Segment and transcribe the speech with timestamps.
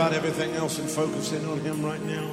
[0.00, 2.26] about everything else and focus in on Him right now.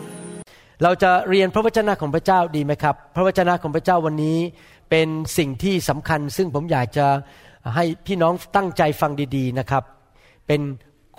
[0.84, 4.38] เราจะเรียนพระวจนะของพระเจ้าดีไหมครับ พระวจนะของพระเจ้าวันนี้
[4.90, 7.08] เป็นสิ่งที่สำคัญ ซึ่งผมอยากจะ
[7.76, 9.84] ให้พี่น้องตั้งใจฟังดี ๆนะครับ
[10.48, 10.62] เป็น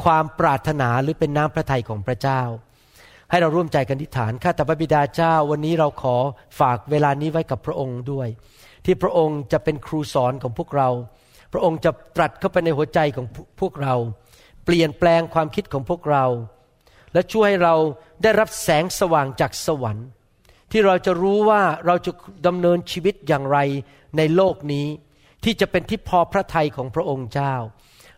[0.04, 2.40] ความปรารถนาหรือเป็นน้ำพระทัยของพระเจ้า
[3.30, 6.16] ให้เราร่วมใจกันอธิษฐานข้าแต่พระบิดาเจ้า วันนี้เราขอ
[6.60, 8.28] ฝากเวลานี้ไว้กับพระองค์ด้วย
[8.84, 10.88] ที่พระองค์จะเป็นครูสอนของพวกเรา
[11.52, 13.26] พระองค์จะตรัสเข้าไปในหัวใจของ
[13.60, 13.94] พวกเรา
[14.70, 16.24] เปลี่ยนแปลงความคิดของพวกเรา
[17.12, 17.74] และช่วยให้เรา
[18.22, 20.08] ได้รับแสงสว่างจากสวรรค์
[20.70, 22.12] ที่เราจะรู้ว่าเราจะ
[22.46, 23.58] ดำเนินชีวิตอย่างไร
[24.16, 24.86] ในโลกนี้
[25.44, 27.54] ที่จะเป็นที่พอพระทัยของพระองค์เจ้า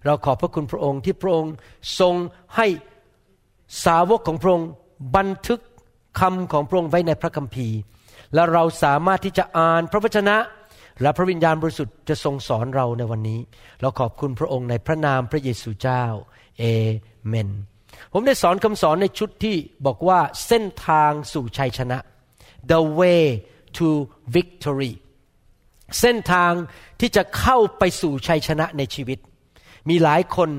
[0.07, 1.53] เราขอบพระคุณพระองค์ที่พระองค์
[2.01, 2.15] ทรง
[2.57, 2.67] ให้
[3.85, 4.69] สาวกของพระองค์
[5.17, 5.61] บันทึก
[6.21, 7.77] คำของพระองค์ไว้ในพระคัมภีร์
[8.35, 10.37] และเราสามารถที่จะอ่านพระวจนะ
[11.03, 13.41] และพระวิญญาณบริสุทธิ์จะทรงสอนเราในวันนี้
[13.81, 16.05] เราขอบคุณพระองค์ในพระนามพระเยซูเจ้า
[16.61, 16.65] เอ
[17.29, 17.51] เมน
[18.13, 19.57] ผมได้สอนคำสอนในชุดที่
[19.87, 21.99] บอกว่าเส้นทางสู่ชัยชนะ
[22.71, 23.25] the way
[23.77, 23.89] to
[24.37, 24.93] victory
[26.01, 26.53] เส้นทาง
[27.01, 29.19] ที่จะเข้าไปสู่ชัยชนะในชีวิต
[29.89, 30.51] มีหลายคน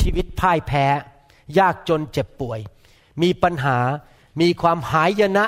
[0.00, 0.86] ชีวิตพ่ายแพ้
[1.58, 2.60] ยากจนเจ็บป่วย
[3.22, 3.78] มีปัญหา
[4.40, 5.44] มีความหายนะ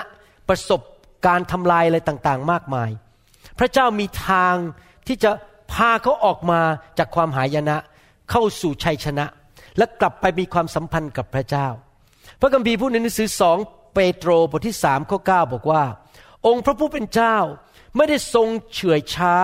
[0.49, 0.81] ประสบ
[1.27, 2.91] การทำลายอะไรต่างๆ มากมาย
[3.59, 4.55] พระเจ้ามีทาง
[5.07, 5.31] ที่จะ
[5.73, 6.61] พาเขาออกมา
[6.99, 7.77] จากความหายนะ
[8.31, 9.25] เข้าสู่ชัยชนะ
[9.79, 11.67] และกลับไปมีความสัมพันธ์กับพระเจ้า
[12.41, 13.59] พระคัมภีร์พูดในหนังสือสอง
[13.95, 15.85] เปโตรบทที่สามข้อเก้าบอกว่า
[16.47, 17.37] องค์พระผู้เป็นเจ้า
[17.97, 19.35] ไม่ได้ทรงเฉื่อยช้า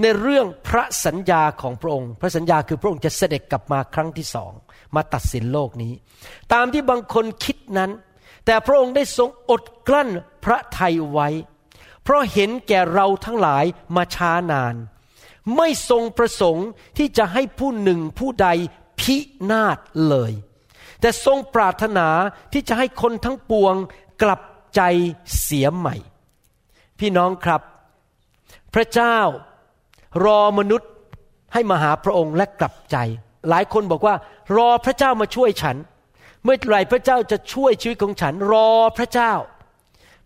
[0.00, 4.52] ในเรื่องพระสัญญาของพระองค์ พระสัญญาคือพระองค์จะเสด็จกลับมาครั้งที่สอง
[4.94, 5.92] มาตัดสินโลกนี้
[6.52, 7.90] ตามที่บางคนคิดนั้น
[8.46, 10.08] แต่พระองค์ได้ทรงอดกลั้น
[10.44, 11.28] พระทัยไว้
[12.02, 13.64] เพราะเห็นแก่เราทั้งหลาย
[13.96, 14.74] มาช้านาน
[15.56, 16.68] ไม่ทรงประสงค์
[16.98, 18.48] ที่จะให้ผู้หนึ่งผู้ใด
[19.02, 19.16] พิ
[19.50, 20.32] นาศเลย
[21.00, 22.08] แต่ทรงปรารถนา
[22.52, 23.74] ที่จะให้คนทั้งปวง
[24.22, 24.42] กลับ
[24.76, 24.80] ใจ
[25.42, 25.96] เสียใหม่
[26.98, 27.60] พี่น้องครับ
[28.74, 29.18] พระเจ้า
[30.24, 30.90] รอมนุษย์
[31.52, 32.96] ให้มาหาพระองค์และกลับใจ
[33.48, 34.14] หลายคนบอกว่า
[34.56, 35.76] รอพระเจ้ามาช่วยฉัน
[36.44, 39.32] เมื่อไหร่พระเจ้าจะช่วยชีวิตของฉัน รอพระเจ้า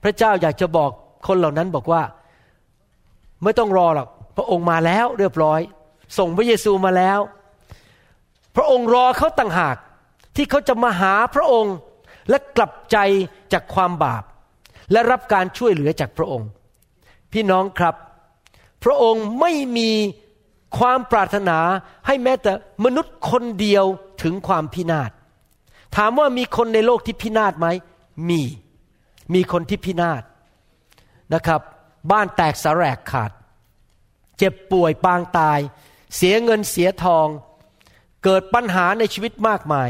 [0.02, 0.90] พระเจ้าอยากจะบอก
[1.26, 2.02] คนเหล่านั้นบอกว่า
[3.42, 5.60] ไม่ต้องรอหรอกพระองค์มาแล้วเรียบร้อย
[6.18, 7.18] ส่งพระเยซูมาแล้ว
[8.56, 9.76] พระองค์รอเขาต่างหาก
[10.36, 11.74] ที่เขาจะมาหาพระองค์
[12.30, 12.96] และกลับใจ
[13.52, 14.22] จากความบาป
[14.92, 16.48] และรับการช่วยเหลือจากพระองค์
[17.32, 17.94] พี่น้องครับ
[18.84, 19.90] พระองค์ไม่มี
[20.78, 21.58] ความปรารถนา
[22.06, 22.52] ให้แม้แต่
[22.84, 23.84] มนุษย์คนเดียว
[24.22, 25.10] ถึงความพินาศ
[25.96, 27.66] ถามว่ามีคนในโลกที่พินาศไหม
[28.28, 28.42] มี
[29.34, 30.22] มีคนที่พินาศ
[31.34, 31.60] นะครับ
[32.10, 33.30] บ้านแตกสาแรกขาด
[34.38, 35.58] เจ็บป่วยปางตาย
[36.16, 37.26] เสียเงินเสียทอง
[38.24, 39.88] เกิดปัญหาในชีวิตมากมาย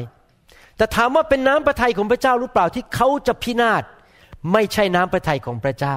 [0.77, 3.83] แต่ถามว่าเป็นน้ำพระทัยของพระเจ้าหรือเปล่าที่เขาจะพินาศ
[4.53, 5.97] ไม่ใช่น้ำพระทัยของพระเจ้า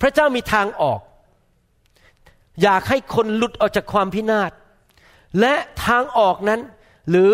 [0.00, 1.00] พระเจ้ามีทางออก
[2.62, 4.50] อยากให้คนหลุดออกจากความพินาศ
[5.40, 5.54] และ
[5.86, 6.60] ทางออกนั้น
[7.10, 7.32] หรือ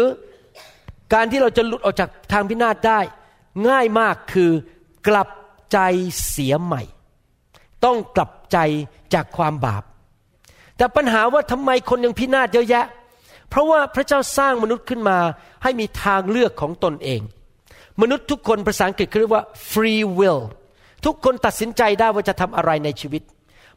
[1.14, 3.00] การที่เราจะหลุดออกจากทางพินาศได้
[3.68, 4.50] ง่ายมากคือ
[5.08, 5.28] กลับ
[5.72, 5.78] ใจ
[6.28, 6.82] เสียใหม่
[7.84, 8.58] ต้องกลับใจ
[9.14, 9.82] จากความบาป
[10.76, 12.84] แต่ปัญหาว่าทำไมคนยังพินาศเยอะแยะ
[13.50, 15.18] เพราะว่าพระเจ้าสร้างมนุษย์ขึ้นมา
[15.62, 17.20] ให้มีทางเลือกของตนเอง
[18.00, 20.42] มนุษย์ทุกคนภาษาอังกฤษเรียกว่า free will
[21.04, 23.22] ทุกคนตัดสินใจได้ว่าจะทำอะไรในชีวิต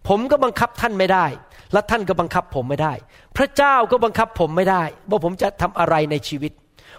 [0.08, 1.26] ผมก็บังคับท่านไม่ได้
[1.74, 2.94] และท่านก็บังคับผมไม่ได้
[3.38, 6.52] พระเจ้าก็บังคับผมไม่ได้ ว่าผมจะทำอะไรในชีวิต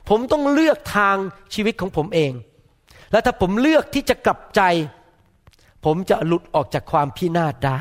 [0.08, 1.16] ผมต้องเลือกทาง
[1.54, 2.32] ชีวิตของผมเอง
[3.12, 4.62] และถ้าผมเลือกที่จะกลับใจ
[5.84, 7.80] ผมจะหลุดออกจากความพินาศได้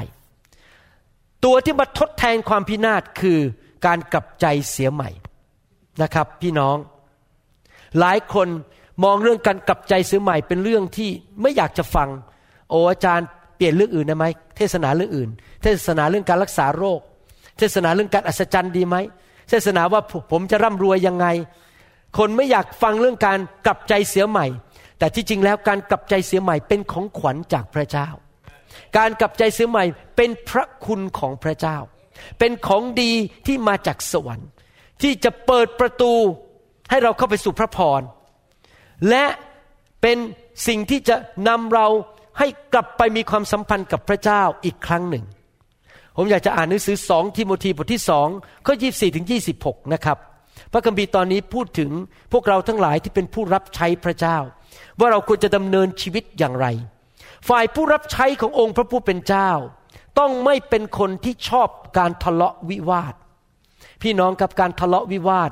[1.45, 3.39] ตัวที่มาทดแทนความพินาศคือ
[3.85, 5.09] การกลับใจเสียใหม่
[6.01, 6.77] นะครับ พี่น้อง
[7.99, 8.47] หลายคน
[9.03, 11.09] มองเรื่องการกลับใจเสียใหม่เป็นเรื่องที่
[11.41, 12.09] ไม่อยากจะฟัง
[12.69, 14.25] โอ้อาจารย์เปลี่ยนเรื่องอื่นได้ไหม
[14.57, 15.29] เทศนาเรื่องอื่น
[15.63, 16.99] เทศนาเรื่องการรักษาโรค
[17.57, 18.95] เทศนาเรื่องการอัศจรรย์ดีไหม
[19.49, 20.01] เทศนาว่า
[20.31, 21.27] ผมจะร่ำรวยยังไง
[22.17, 24.45] คนไม่อยากฟังเรื่องการกลับใจเสียใหม่
[24.99, 28.07] แต่ที่จริงแล้วการกลับใจเสียใหม่เป็นของขวัญจากพระเจ้า
[28.97, 29.83] การกลับใจเสียใหม่
[30.15, 31.77] เป็นพระคุณของพระเจ้า
[32.39, 33.11] เป็นของดี
[33.47, 34.49] ที่มาจากสวรรค์
[35.01, 36.13] ที่จะเปิดประตู
[36.89, 38.01] ให้เราเข้าไปสู่พระพร
[39.09, 39.25] และ
[40.01, 40.17] เป็น
[40.67, 41.15] สิ่งที่จะ
[41.47, 41.87] นำเรา
[42.39, 45.25] ให้กลับไปมีความสัมพันธ์กับพระเจ้าอีกครั้งหนึ่ง
[46.17, 48.27] ผมอยากจะอ่านหนังสือสองทิโมธีบทที่สอง
[48.65, 50.17] ข้อยี่สี่ถึงยี่สิบหกนะครับ
[50.71, 51.91] พระคัมภีร์ตอนนี้พูดถึง
[52.31, 54.37] พวกเราทั้งหลายที่เป็นผู้รับใช้พระเจ้า
[54.99, 56.67] ว่าเราควรจะดำเนินชีวิตอย่างไร
[57.49, 59.49] ฝ่ายผู้รับใช้ขององค์พระผู้เป็นเจ้า
[60.19, 63.13] ต้องไม่เป็นคนที่ชอบการทะเลาะวิวาท
[64.01, 65.51] พี่น้องกับการทะเลาะวิวาท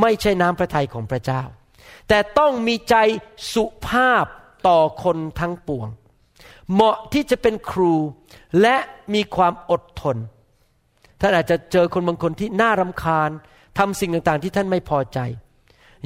[0.00, 1.42] ไม่ใช่น้ำพระทัยของพระเจ้า
[2.08, 2.94] แต่ต้องมีใจ
[3.52, 4.24] สุภาพ
[4.68, 5.88] ต่อคนทั้งปวง
[6.72, 7.94] เหมาะที่จะเป็นครู
[8.60, 8.76] และ
[9.14, 10.16] มีความอดทน
[11.20, 13.30] ท่านอาจจะเจอคนบางคนที่น่ารำคาญ
[13.78, 15.18] ทำสิ่งต่างๆ ที่ท่านไม่พอใจ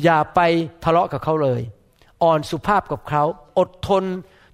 [0.02, 0.40] อย่าไป
[0.84, 1.62] ทะเลาะกับเขาเลย
[2.22, 3.22] อ่อนสุภาพกับเขา
[3.58, 4.04] อดทน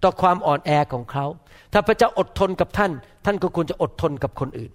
[0.02, 1.26] ต่อความอ่อนแอของเขา
[1.72, 2.92] ถ้าพระเจ้าอดทนกับท่าน
[3.26, 4.72] ท่านก็ควรจะอดทนกับคนอื่น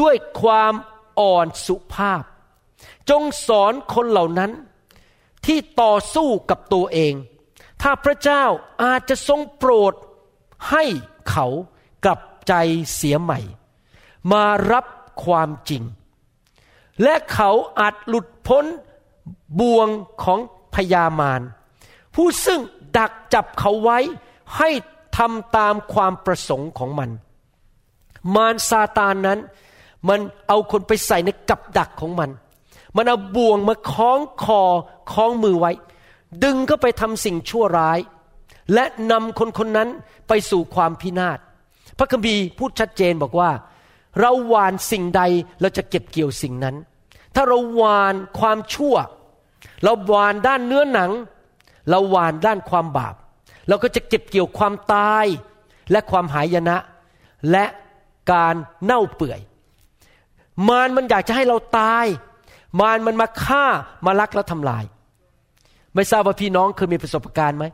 [0.00, 0.74] ด้วยความ
[1.20, 2.22] อ่อนสุภาพ
[3.10, 4.50] จงสอนคนเหล่านั้น
[5.46, 7.14] ที่ต่อสู้กับตัวเอง
[7.82, 8.44] ถ้าพระเจ้า
[8.82, 9.94] อาจจะทรงโปรด
[10.70, 10.84] ให้
[11.30, 11.46] เขา
[12.04, 12.52] กลับใจ
[12.94, 13.40] เสียใหม่
[14.32, 14.86] มารับ
[15.24, 15.82] ความจริง
[17.02, 17.50] และเขา
[17.80, 18.64] อาจหลุดพ้น
[19.60, 19.88] บ่วง
[20.22, 20.40] ของ
[20.74, 21.40] พยามาร
[22.14, 22.60] ผู้ซึ่ง
[22.96, 23.98] ดักจับเขาไว้
[24.56, 24.70] ให้
[25.16, 27.10] ทำตามความประสงค์ของมัน
[28.34, 29.38] มารซาตานนั้น
[30.08, 32.30] มันเอาคนไปใส่ในกับดักของมัน
[32.96, 34.62] มันเอาบ่วงมาคล้องคอ
[35.12, 35.72] คล้องมือไว้
[36.44, 37.98] ดึงก็ไปทำสิ่งชั่วร้าย
[38.74, 39.88] และนำคนคนนั้น
[40.28, 41.38] ไปสู่ความพินาศ
[41.98, 43.50] พระคัมภีร์พูดชัดเจนบอกว่า
[44.20, 45.22] เราหวานสิ่งใด
[45.60, 46.76] เราจะเก็บเกี่ยวสิ่งนั้น
[47.34, 48.94] ถ้าเราหวานความชั่ว
[49.82, 51.10] เราหวานด้านเนื้อหนัง
[51.90, 53.14] เราหวานด้านความบาป
[53.68, 55.26] เราก็จะเก็บเกี่ยวความตาย
[55.90, 56.76] และความหายนะ
[57.50, 57.64] และ
[58.32, 58.54] การ
[58.84, 59.40] เน่าเปื่อย
[60.68, 62.06] มารมันอยากจะให้เราตาย
[62.80, 63.64] มารมันมาฆ่า
[64.06, 64.84] มาลักและทำลาย
[65.94, 67.64] ไม่ทราบว่าพี่น้องเคยมีประสบการณ์ไหม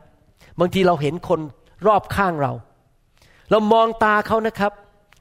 [0.59, 1.39] บางทีเราเห็นคน
[1.87, 2.51] รอบข้างเรา
[3.51, 4.71] เรามองตาเขานะครับ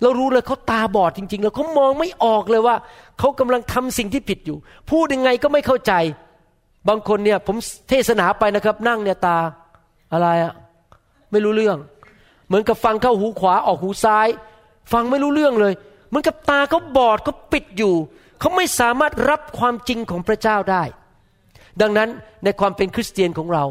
[0.03, 2.77] เรารู้เลยเขาตาบอดจริง ๆ แล้วเขามองไม่ออกเลยว่า
[3.19, 4.57] เขากำลังทำสิ่งที่ผิดอยู่
[4.91, 5.93] พูดยังไงก็ไม่เข้าใจ
[6.89, 7.57] บางคนเนี่ยผม
[7.89, 9.37] เทศนาไปนะครับ นั่งเนี่ยตา
[10.13, 10.53] อะไรอะ
[11.31, 11.79] ไม่รู้เรื่อง
[12.47, 14.29] เหมือนกับฟังเข้าหูขวาออกหูซ้าย
[14.93, 15.75] ฟังไม่รู้เรื่องเลย
[16.09, 17.95] เหมือนกับตาเขาบอดเขาปิดอยู่
[18.41, 20.83] เขาไม่สามารถรับความจริงของพระเจ้าได้
[21.81, 22.09] ดังนั้น
[22.45, 23.65] ในความเป็นคริสเตียนของเรา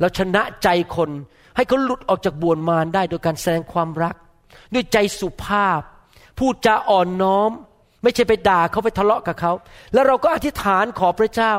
[0.00, 1.10] เราชนะใจคน
[1.56, 4.14] ให้เขาหลุดออกจากบ่วงมารได้โดยการแสดงความรัก
[4.74, 5.80] ด้วยใจสุภาพ
[6.38, 7.50] พูดจาอ่อนน้อม
[8.02, 9.52] ไม่ใช่ไปด่าเขาไปทะเลาะกับเขา
[9.92, 11.52] แล้วเราก็อธิษฐานขอพระเจ้า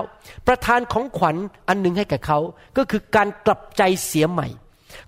[0.48, 1.36] ประทานของขวัญ
[1.68, 2.40] อันหนึ่งให้กับเขา
[2.78, 4.48] ก็คือการกลับใจเสียใหม่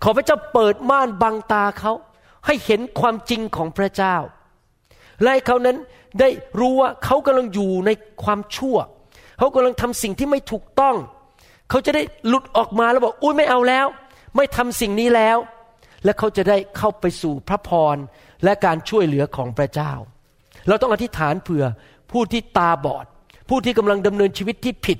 [0.03, 1.91] ขอพระเจ้าเปิดม่านบังตาเขา
[2.47, 4.15] ให้เห็นความจริงของพระเจ้า
[5.21, 5.77] และให้เขานั้น
[6.19, 6.29] ได้
[6.59, 7.89] รู้ว่าเขากำลังอยู่ใน
[8.23, 8.77] ความชั่ว
[9.37, 10.95] เขากำลังทำสิ่งที่ไม่ถูกต้อง
[11.69, 13.87] เขาจะได้หลุดออกมาแล้วบอกอุ้ยไม่เอาแล้ว
[14.35, 15.37] ไม่ทำสิ่งนี้แล้ว
[16.03, 17.97] และเขาจะได้เข้าไปสู่พระพร
[18.43, 19.91] และการช่วยเหลือของพระเจ้า
[20.67, 21.63] เราต้องอธิษฐานเผื่อ
[22.11, 23.05] ผู้ที่ตาบอด
[23.49, 24.99] ผู้ที่กำลังดำเนินชีวิตที่ผิด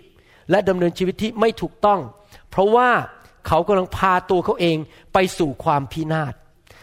[0.51, 1.99] และดำเนินชีวิตที่ไม่ถูกต้อง
[2.49, 2.89] เพราะว่า
[3.47, 4.77] เขากำลังพาตัวเขาเอง
[5.13, 6.33] ไปสู่ความพินาศ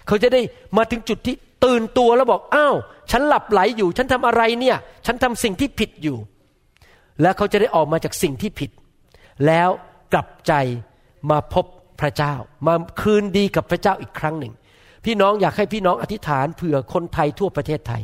[0.07, 0.41] เขาจะได้
[0.77, 1.35] มาถึงจุดที่
[1.65, 2.75] ตื่นตัวแล้วบอกอ้าว
[3.11, 6.17] ฉันหลับไหลอยู่ ฉันทำอะไรเนี่ย ฉันทำสิ่งที่ผิดอยู่
[7.23, 8.71] และเขาจะได้ออกมาจากสิ่งที่ผิด
[9.47, 9.69] แล้ว
[10.13, 10.53] กลับใจ
[11.31, 11.65] มาพบ
[12.01, 12.35] พระเจ้า
[12.67, 14.53] มาคืนดีกับพระเจ้าอีกครั้งหนึ่ง
[15.05, 18.03] พี่น้องอยากให้พี่น้องอธิษฐานเผื่อคนไทยทั่วประเทศไทย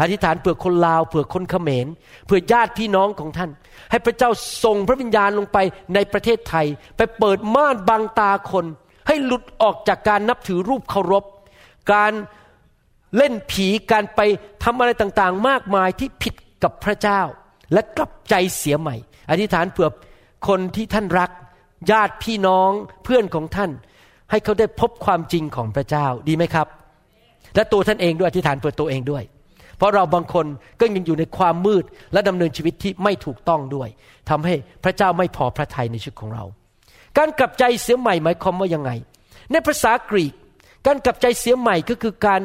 [0.00, 1.86] อธิษฐานเผื่อคนลาวเผื่อคนเขมร
[2.26, 3.50] เผื่อญาติพี่น้องของท่าน
[3.90, 4.30] ให้พระเจ้า
[4.64, 5.58] ส่งพระวิญญาณลงไป
[5.94, 8.66] ในประเทศไทย ไปเปิดม่านบังตาคน
[9.08, 11.24] ให้หลุดออกจากการนับถือรูปเคารพ
[11.92, 12.12] การ
[13.16, 14.20] เล่นผีการไป
[14.64, 17.20] ทำอะไรต่างๆ มากมายที่ผิดกับพระเจ้า
[17.72, 18.96] และกลับใจเสียใหม่
[19.30, 19.88] อธิษฐานเผื่อ
[20.48, 21.30] คนที่ท่านรัก
[21.90, 22.70] ญาติพี่น้อง
[23.04, 23.70] เพื่อนของท่าน
[24.30, 26.66] ให้เขาได้พบความจริงของพระเจ้าดีไหมครับ
[27.54, 29.24] และตัวท่านเองด้วยอธิษฐานเพื่อตัวเองด้วย
[29.76, 30.46] เพราะเราบางคน
[30.80, 33.88] ก็ยังอยู่ในความมืดและดำเนินชีวิตที่ไม่ถูกต้องด้วย
[34.30, 36.44] ทำให้พระเจ้าไม่พอพระทัยในชีวิตของเรา
[37.18, 38.90] การกลับใจเสียใหม่หมายความว่ายังไง
[39.52, 40.34] ในภาษากรีก
[40.86, 42.40] การกลับใจเสียใหม่ก็คือการ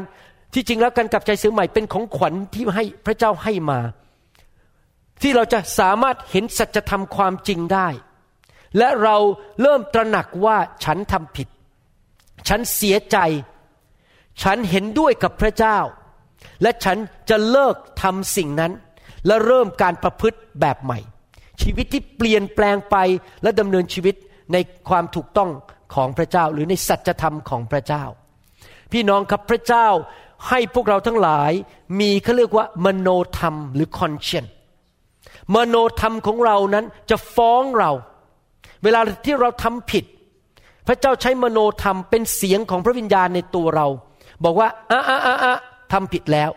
[0.54, 3.80] ที่จริงแล้วการกลับใจซื้อใหม่เป็นของขวัญที่ให้พระเจ้าให้มา
[5.22, 7.88] ที่เราจะสามารถเห็นสัจธรรมความจริงได้
[8.78, 9.18] และเรา
[9.62, 11.48] เริ่มตระหนักว่าฉันทำผิด
[12.48, 13.18] ฉันเสียใจ
[14.44, 15.78] ฉันเห็นด้วยกับพระเจ้า
[16.62, 16.98] และฉัน
[17.30, 18.72] จะเลิกทำสิ่งนั้น
[19.28, 21.00] และเริ่มการประพฤติแบบใหม่
[21.62, 22.96] ชีวิตที่เปลี่ยนแปลงไป
[23.44, 24.16] และดำเนินชีวิต
[24.54, 24.58] ใน
[24.90, 25.50] ความถูกต้อง
[25.96, 28.04] ของพระเจ้าหรือในสัจธรรมของพระเจ้า
[28.92, 29.88] พี่น้องครับพระเจ้า
[30.50, 31.52] ให้พวกเราทั้งหลาย
[32.00, 34.46] มีเขาเรียกว่ามโนธรรมหรือคอนเชน
[35.56, 37.92] มโนธรรมของเรานั้นจะฟ้องเรา
[38.84, 40.06] เวลาที่เราทำผิด
[40.88, 43.88] พระเจ้าใช้มโนธรรมเป็นเสียงของพระวิญญาณในตัวเรา
[44.44, 45.56] บอกว่าอะอะอะอะ
[45.92, 46.52] ทำผิดแล้ว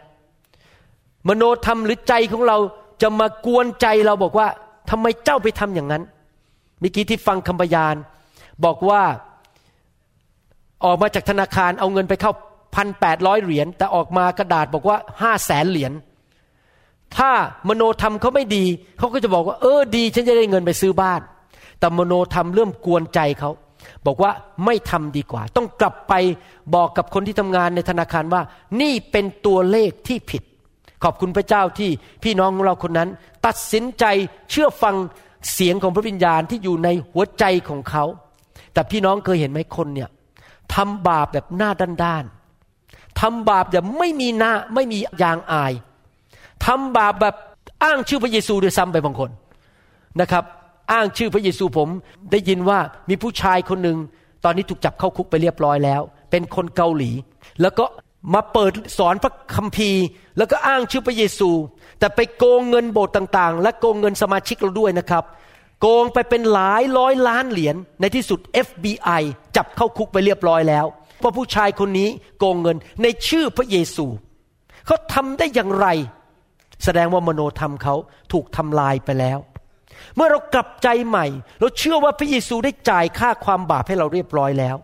[1.28, 2.58] มโนธรรมหรือใจของเรา
[3.02, 4.48] จะมากวนใจเราบอกว่า
[4.90, 6.02] ทำไมเจ้าไปทำอย่างนั้น
[6.80, 7.94] เมื่อกี้ที่ฟังคำพยาน
[8.64, 9.02] บอกว่า
[10.84, 12.32] ออกมาจากธนาคารเอาเงินไปเข้า
[12.74, 15.92] พันแปดร้อยเหรียญแต่ออกมากระดาษบอกว่าห้าแสนเหรียญ
[17.16, 17.30] ถ้า
[17.68, 18.64] มโนธรรมเขาไม่ดี
[18.98, 21.20] เขาก็จะบอกว่า เออดี ฉันจะได้เงินไปซื้อบ้าน
[21.78, 23.50] แต่มโนธรรมเริ่มกวนใจเขา
[24.06, 24.30] บอกว่า
[24.64, 26.14] ไม่ทำดีกว่า ต้องกลับไป
[26.74, 28.42] บอกกับคนที่ทำงานในธนาคารว่า
[28.80, 30.42] นี่เป็นตัวเลขที่ผิด
[31.04, 31.90] ขอบคุณพระเจ้าที่
[32.22, 33.08] พี่น้องของเราคนนั้น
[33.46, 34.04] ตัดสินใจ
[34.50, 34.94] เชื่อฟัง
[35.52, 38.04] เสียงของพระวิญญาณที่อยู่ในหัวใจของเขา
[38.72, 40.08] แต่พี่น้องเคยเห็นไหมคนเนี่ย
[40.74, 45.72] ทำบาปแบบหน้าด้านๆทำบาปแบบไม่มีหน้าไม่มียางอาย
[46.66, 47.34] ทำบาปแบบ
[47.82, 49.30] อ้างชื่อพระเยซูด้วยซ้ำไปบางคน
[50.20, 50.44] นะครับ
[50.92, 51.88] อ้างชื่อพระเยซูผม
[52.30, 53.98] ได้ยินว่ามีผู้ชายคนหนึ่ง
[54.44, 56.00] ตอนนี้ถูกจับเข้าคุกไปเรียบร้อยแล้ว
[56.30, 57.10] เป็นคนเกาหลี
[57.62, 57.84] แล้วก็
[58.34, 60.04] มาเปิดสอนพระคัมภีร์
[60.38, 61.50] แล้วก็อ้างชื่อพระเยซู
[61.98, 65.24] แต่ไปโกงเงินโบสถ์ต่างๆ และโกงเงินสมาชิกเราด้วยนะครับ
[65.82, 69.22] โกงไปเป็นหลายร้อยล้านเหรียญในที่สุด FBI
[69.56, 70.86] จับเข้าคุกไปเรียบร้อยแล้ว
[71.18, 72.08] เพราะผู้ชายคนนี้
[72.38, 74.06] โกงเงินในชื่อพระเยซู
[74.86, 75.86] เขาทำได้อย่างไร
[76.84, 77.94] แสดงว่ามโนธรรมเขา
[78.32, 79.38] ถูกทำลายไปแล้ว
[80.16, 81.26] เมื่อเรากลับใจใหม่
[81.60, 84.76] เราเชื่อว่าพระเยซูได้จ่ายค่าความบาปให้เราเรียบร้อยแล้ว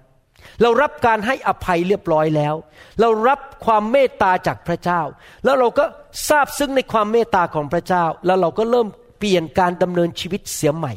[0.62, 2.55] เรารับการให้อภัยเรียบร้อยแล้ว
[3.00, 5.00] เรารับความเมตตาจากพระเจ้า
[5.45, 5.85] แล้วเราก็
[6.28, 8.88] ทราบซึ้งในความเมตตาของพระเจ้า แล้วเราก็เริ่ม
[9.19, 10.93] เปลี่ยนการดำเนินชีวิตเสียใหม่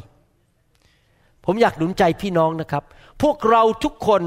[1.44, 2.84] ผมอยากหนุนใจพี่น้องนะครับ
[3.22, 4.22] พวกเราทุกคน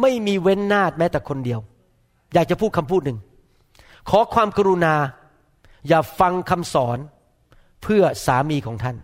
[0.00, 1.60] ไม่มีเว้นนาดแม้แต่คนเดียว
[2.34, 3.18] อยากจะพูดคำพูดหนึ่ง
[4.10, 4.94] ขอความกรุณา
[5.88, 6.98] อย่าฟังคำสอน
[7.82, 8.96] เพื่อสามีของท่าน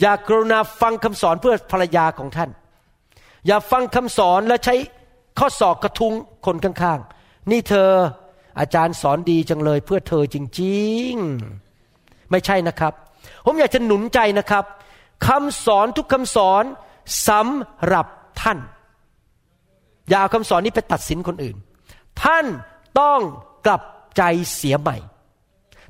[0.00, 2.50] อย่ากรุณาฟังคำสอนเพื่อภรรยาของท่าน
[3.46, 4.74] อย่าฟังคำสอนและใช้
[5.38, 6.14] ข้อศอกกระทุ้ง
[6.46, 7.90] คนข้างๆ นี่เธอ
[8.60, 11.12] อาจารย์สอนดีจังเลยเพื่อเธอจริง
[11.72, 12.94] ๆ ไม่ใช่นะครับ
[13.44, 14.64] ผมอยากจะหนุนใจนะครับ
[15.26, 16.64] คำสอนทุกคำสอน
[17.28, 18.06] สำหรับ
[18.42, 18.58] ท่าน
[20.08, 21.56] อย่าเอาคำสอนนี้ไปตัดสินคนอื่น
[22.22, 22.44] ท่าน
[23.00, 23.20] ต้อง
[23.66, 23.82] กลับ
[24.16, 24.22] ใจ
[24.56, 24.96] เสียใหม่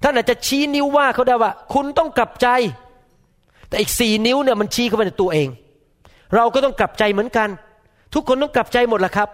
[0.03, 2.49] ท่านอาจจะชี้นิ้วว่าเขาได้ว่า คุณต้องกลับใจ
[3.69, 5.49] แต่อีกสี่นิ้วเนี่ยมันชี้เข้าไปในตัวเอง
[6.35, 7.49] เราก็ต้องกลับใจเหมือนกัน
[8.15, 9.29] ทุกคนต้องกลับใจหมดแหละครับ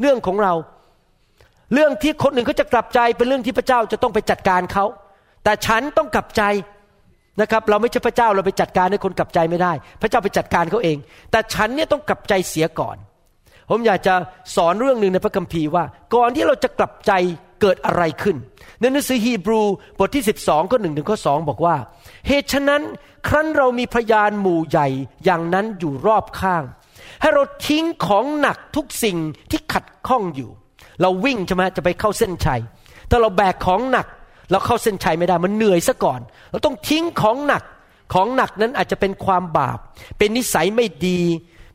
[0.00, 0.54] เรื่องของเรา
[1.74, 4.84] เรื่องที่คนหนึ่งเขาจะกลับใจเป็นเรื่องที่พระเจ้าจะต้องไปจัดการเขา
[5.44, 6.42] แต่ฉันต้องกลับใจ
[7.40, 9.72] นะครับเราไม่ใช่พระเจ้าเราไปจัดการให้คนกลับใจไม่ได้
[10.02, 10.96] พระเจ้าไปจัดการเขาเอง
[11.30, 12.96] แต่ฉันเนี่ยต้องกลับใจเสียก่อน
[13.70, 14.14] ผมอยากจะ
[14.56, 17.12] สอนเรื่องหนึ่งในพระคัมภีร์ว่า ก่อนที่เราจะกลับใจ
[17.60, 18.36] เกิดอะไรขึ้น
[18.80, 19.60] ในหนังสือฮีบรู
[19.98, 21.76] บทที่ 12ข้อหนึ่งถึงข้อสองบอกว่า
[22.28, 22.82] เหตุฉะนั้น
[23.28, 24.88] ครั้นเรามีพยานหมู่ใหญ่
[25.24, 26.62] อย่างนั้นอยู่รอบข้าง
[27.20, 29.18] ให้เราทิ้งของหนักทุกสิ่ง
[29.50, 30.50] ที่ขัดข้องอยู่
[31.00, 32.60] เราวิ่งใช่ไหมจะไปเข้าเส้นชัย
[33.10, 34.06] ถ้าเราแบกของหนัก
[34.50, 36.20] เราเข้าเส้นชัยไม่ได้มันเหนื่อยซะก่อน
[36.50, 37.62] เราต้องทิ้งของหนัก
[38.14, 39.78] ของหนักนั้นอาจจะเป็นความบาป
[40.18, 41.20] เป็นนิสัยไม่ดี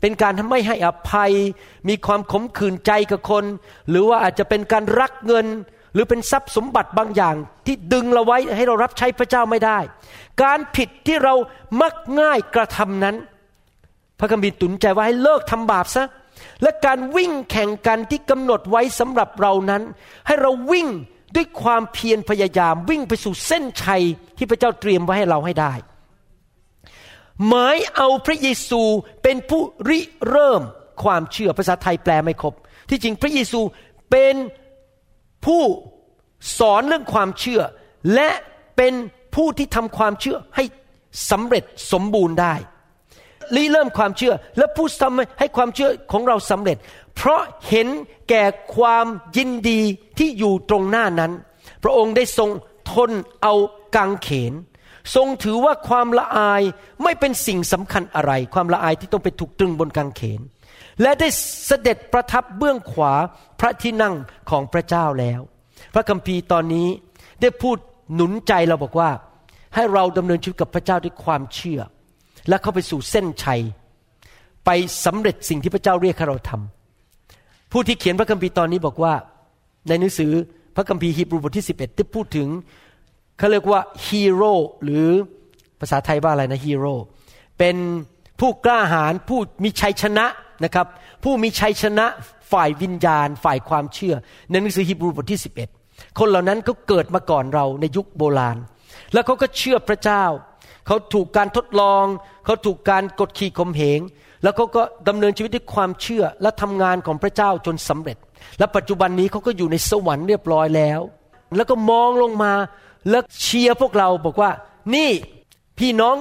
[0.01, 1.33] เป็นการทำไม่ให้อภัย
[1.89, 3.45] มีความขมขื่นใจกับคน
[3.89, 5.47] หรือว่าอาจจะเป็นการรักเงิน
[5.93, 7.35] หรือเป็นทรัพย์สมบัติบางอย่าง
[7.65, 9.79] ที่ดึงเราไว้ให้เรารับใช้พระเจ้าไม่ได้
[10.43, 11.33] การผิดที่เรา
[11.81, 13.15] มักง่ายกระทำนั้น
[14.19, 16.05] พระคัมภีร์ตุนใจว่าให้เลิกทำบาปซะ
[16.63, 19.81] และการวิ่งแข่งกันที่กำหนดไว้สำหรับเรานั้น
[20.27, 20.87] ให้เราวิ่ง
[21.35, 24.03] ด้วยความเพียรพยายามวิ่งไปสู่เส้นชัย
[24.37, 25.73] ที่พระเจ้าเตรียมไว้ให้เราให้ได้
[27.47, 28.81] หมายเอาพระเยซู
[29.23, 30.61] เป็นผู้ริเริ่ม
[31.03, 32.53] ความเชื่อภาษาไทยแปลไม่ครบ
[32.89, 33.61] ที่จริงพระเยซู
[34.11, 34.35] เป็น
[35.45, 35.63] ผู้
[36.57, 37.61] สอนเรื่องความเชื่อ
[38.13, 38.29] และ
[38.77, 38.93] เป็น
[39.35, 40.63] ผู้ที่ทำความเชื่อให้
[41.31, 42.53] สำเร็จสมบูรณ์ได้
[43.55, 46.77] รีเริ่มความเชื่อ และผู้ทำให้ความเชื่อของเราสำเร็จ
[47.15, 47.87] เพราะเห็น
[48.29, 48.43] แก่
[48.75, 49.05] ความ
[49.37, 49.81] ยินดี
[50.17, 51.31] ที่อยู่ตรงหน้านั้น
[51.83, 52.49] พระองค์ได้ทรง
[52.91, 53.11] ทน
[53.43, 53.53] เอา
[53.95, 54.53] กังเขน
[55.15, 56.61] ทรงถือว่าความละอาย
[57.03, 60.41] ไม่เป็นสิ่งสำคัญอะไร ความละอายที่ต้องไปถูกตรึงบนกังเขน
[61.01, 61.27] และได้
[61.65, 63.13] เสด็จประทับเบื้องขวา
[63.59, 64.15] พระที่นั่ง
[64.49, 65.41] ของพระเจ้าแล้ว
[65.93, 66.87] พระคัมภีร์ตอนนี้
[67.41, 67.77] ได้พูด
[68.13, 69.09] หนุนใจเราบอกว่า
[69.75, 71.81] ให้เราดำเนินชีวิตกับพระเจ้าด้วยความเชื่อ
[72.49, 73.61] และเข้าไปสู่เส้นชัย
[74.65, 74.69] ไป
[75.05, 79.13] สำเร็จสิ่งที่พระเจ้าเรียกให้เราทำผู้ที่เขียนพระคัมภีร์ตอนนี้บอกว่า
[79.87, 80.31] ในหนังสือ
[80.75, 82.47] พระคัมภีร์ฮีบรูบทที่ 11ได้พูดถึง
[83.37, 84.53] เขาเรียกว่าฮีโร่
[84.83, 85.07] หรือ
[85.79, 86.95] ภาษาไทยว่าอะไรนะฮีโร่
[87.59, 87.75] เป็น
[88.39, 90.25] ผู้กล้าหาญผู้มีชัยชนะ
[90.63, 90.87] นะครับ
[91.23, 92.05] ผู้มีชัยชนะ
[92.51, 94.15] ฝ่ายวิญญาณ ฝ่ายความเชื่อ
[94.49, 95.41] ในหนังสือฮีบรูบทที่
[95.77, 98.57] 11 คนเหล่านั้นเขาเกิดมาก่อนเราในยุคโบราณ
[99.13, 100.23] แล้วเขาก็เชื่อพระเจ้า
[100.89, 102.05] เขาถูกการทดลอง
[102.45, 103.99] เขาถูกการกดขี่ข่มเหง
[104.43, 108.17] แล้วเขาก็ดำเนินชีวิตด้วยความเชื่อและทำงานของพระเจ้าจนสำเร็จ
[108.59, 110.99] และปัจจุบันนี้เขาก็อยู่ในสวรรค์เรียบร้อยแล้ว
[111.55, 112.53] แล้วก็มองลงมา
[113.09, 114.51] แล้วเชียร์พวกเราบอกว่า
[114.95, 115.09] นี่
[115.79, 116.15] พี่น้อง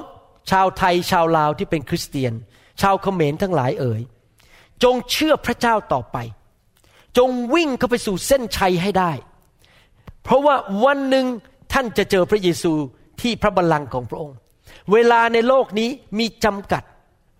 [0.51, 2.33] ชาวไทยชาวลาวที่เป็นคริสเตียน
[2.81, 4.01] ชาวเขมรทั้งหลายเอ๋ย
[4.83, 6.17] จงเชื่อพระเจ้าต่อไป
[7.17, 9.11] จงวิ่งเข้าไปสู่เส้นชัยให้ได้
[10.23, 11.25] เพราะว่าวันหนึ่ง
[11.73, 12.73] ท่านจะเจอพระเยซู
[13.21, 14.37] ที่พระบัลลังก์ของพระองค์
[14.93, 16.83] เวลาในโลกนี้มีจำกัด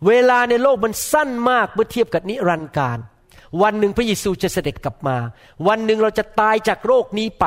[0.07, 2.97] เวลาในโลกมันสั้นมากเมื่อเทียบกับนิรันดร์การ
[3.61, 5.17] วันหนึ่งพระเยซูจะเสด็จกลับมา
[5.67, 7.45] วันหนึ่งเราจะตายจากโรคนี้ไป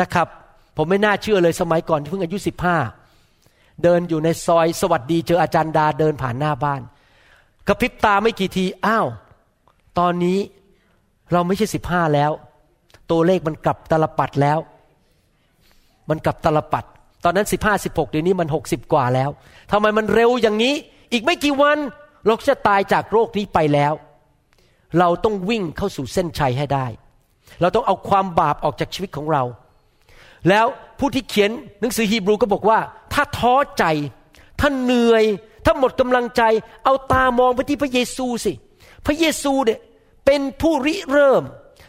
[0.00, 0.28] นะครับ
[0.76, 2.76] ผมไม่น่าเชื่อเลยสมัยก่อนที่เพิ่งอายุสิบห้า
[3.82, 6.80] เดินอยู่ในซอยสวัสดีเจออาจารย์ดาเดินผ่านหน้าบ้าน
[7.66, 9.06] กระพริบตาไม่กี่ทีอ้าว
[9.98, 10.38] ตอนนี้
[11.32, 12.30] เราไม่ใช่สิบห้าแล้ว
[13.10, 14.58] ตัวเลขมันกลับตลปัดแล้ว
[16.08, 16.84] มันกลับตลปัด
[17.24, 19.30] ตอนนั้นสิบห้าสิบหกเดี๋ยวนี้มันหกสิบกว่าแล้ว
[19.70, 20.74] ทำไมมันเร็วอย่างนี้
[21.12, 21.78] อีกไม่กี่วัน
[22.26, 23.92] เราจะตายจากโรคนี้ไปแล้ว
[24.98, 26.86] เราต้องวิ่งเข้าสู่เส้นชัยให้ได้
[27.60, 29.42] เราต้องเอาความบาปออกจากชีวิตของเรา
[30.48, 30.66] แล้ว
[30.98, 31.50] ผู้ที่เขียน
[31.80, 32.78] หนังสือฮีบรูก็บอกว่า
[33.12, 33.84] ถ้าท้อใจ
[34.60, 35.24] ถ้าเหนื่อย
[35.64, 36.42] ถ้าหมดกำลังใจ
[36.84, 38.52] เอาตามองไปที่พระเยซูสิ
[39.06, 39.80] พระเยซูเนี่ย
[40.26, 41.42] เป็นผู้ริเริ่ม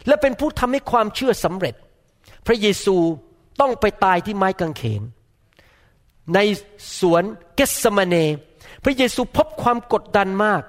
[0.06, 1.74] และเป็นผู้ทำให้ความเชื่อสำเร็จ
[2.46, 2.96] พระเยซู
[3.60, 5.02] ต้องไปตายที่ไม้กางเขน
[6.34, 6.38] ใน
[6.98, 7.22] สวน
[7.54, 8.16] เกสมาเน
[8.84, 10.62] พระเยซูพบความกดดันมาก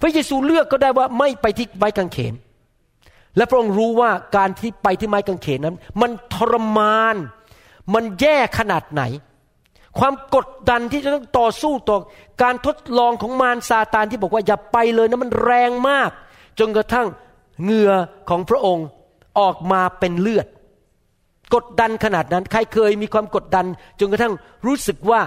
[0.00, 2.34] พระเยซูเลือกก็ได้ว่าไม่ไปที่ไม้กางเขน
[3.36, 7.16] และพระองค์รู้ว่าการที่ไปที่ไม้กางเขนนั้น มันทรมาน
[7.94, 9.02] มันแย่ขนาดไหน
[9.98, 11.98] ความกดดันที่จะต้องต่อสู้ต่อ
[12.42, 16.10] การทดลองของมารซาตานที่บอกว่าอย่าไปเลยนะมันแรงมาก
[16.58, 17.08] จนกระทั่ง
[17.62, 17.92] เหงื่อ
[18.28, 18.86] ของพระองค์
[19.38, 20.46] ออกมาเป็นเลือด
[21.54, 23.66] กดดันขนาดนั้น ใครเคยมีความกดดัน
[24.00, 24.32] จนกระทั่ง
[24.66, 25.20] รู้สึกว่า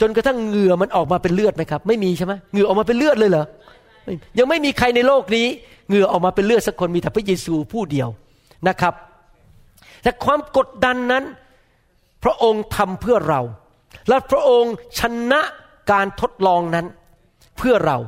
[0.00, 3.44] จนกระทั่งเหงื่อมันออกมาเป็นเลือดไหมครับ ไม่มีใช่ไหมเหงื่อออกมาเป็นเลือดเลยเหรอ
[4.38, 5.46] ยังไม่มีใครในโลกนี้
[5.88, 8.08] เหงื่อออกมาเป็นเลือดสักคนมีแต่พระเยซูผู้เดียว
[8.68, 8.94] นะครับ
[10.02, 11.24] แต่ความกดดันนั้น
[12.24, 13.40] พระองค์ทำเพื่อเรา
[14.08, 15.00] และพระองค์ช
[15.32, 15.40] นะ
[15.90, 16.86] การทดลองนั้น
[17.58, 17.98] เพื่อเรา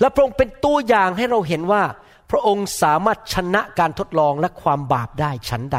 [0.00, 1.82] และพระองค์เป็นตัวอย่างให้เราเห็นว่า
[2.30, 5.78] พระองค์สามารถชนะการทดลองและความบาปได้ฉันใด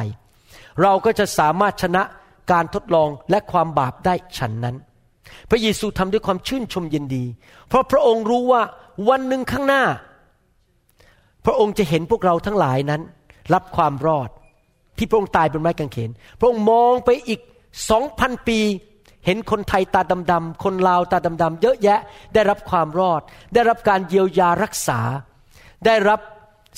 [0.82, 2.04] เราก็จะสามารถชนะ
[2.52, 4.76] การทดลองและความบาปได้ฉันนั้น
[5.50, 7.24] พระเยซูทำด้วยความชื่นชมยินดี
[7.68, 8.62] เพราะพระองค์รู้ว่า
[9.10, 9.84] วันหนึ่งข้างหน้า
[11.46, 13.02] พระองค์จะเห็นพวกเราทั้งหลายนั้น
[13.54, 14.30] รับความรอด
[14.98, 17.42] ที่พระองค์ตายบนไม้กางเขน พระองค์มองไปอีก
[17.90, 18.60] สองพันปี
[19.26, 22.00] เห็นคนไทยตาดำๆคนลาวตาดำๆเยอะแยะ
[22.34, 23.22] ได้รับความรอด
[23.54, 25.00] ได้รับการเยียวยารักษา
[25.86, 26.20] ได้รับ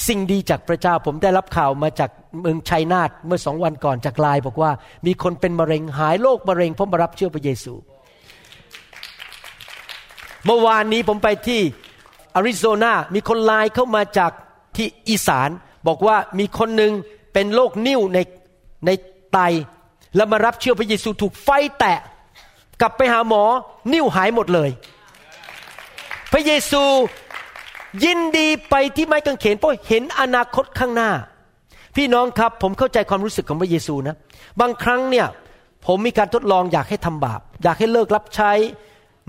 [0.07, 2.09] สิ่งดีจากพระเจ้าผมได้รับข่าวมาจาก
[2.41, 4.71] เมืองชัยนาทเมื่อสองวันก่อนจากลายบอกว่า
[5.05, 7.73] มีคนเป็นมะเร็งหายโรคมะเร็งเพราะมารับเชื่อพระเยซู
[10.45, 11.61] เมื่อวานนี้ผมไปที่
[12.35, 14.31] อาริโซนา มีคนไลน์เข้ามาจาก
[14.75, 15.49] ที่อีสาน
[15.87, 16.91] บอกว่ามีคนหนึ่ง
[17.33, 18.19] เป็นโรคนิ่วใน
[18.85, 18.89] ใน
[19.33, 19.39] ไต
[20.15, 21.99] แล้วมารับเชื่อพระเยซูถูกไฟแตะ
[22.81, 23.43] กลับไปหาหมอ
[23.93, 24.69] นิ้วหายหมดเลย
[26.31, 26.83] พระเยซู
[28.03, 31.11] ยินดีไปที่ไม้กางเขนเพราะเห็นอนาคตข้างหน้า
[31.95, 34.15] พี่น้องครับผมเข้าใจความรู้สึกของพระเยซูนะ
[34.61, 35.27] บางครั้งเนี่ย
[35.85, 38.51] ผมมีการทดลองอยากให้ทำบาป อยากให้เลิกรับใช้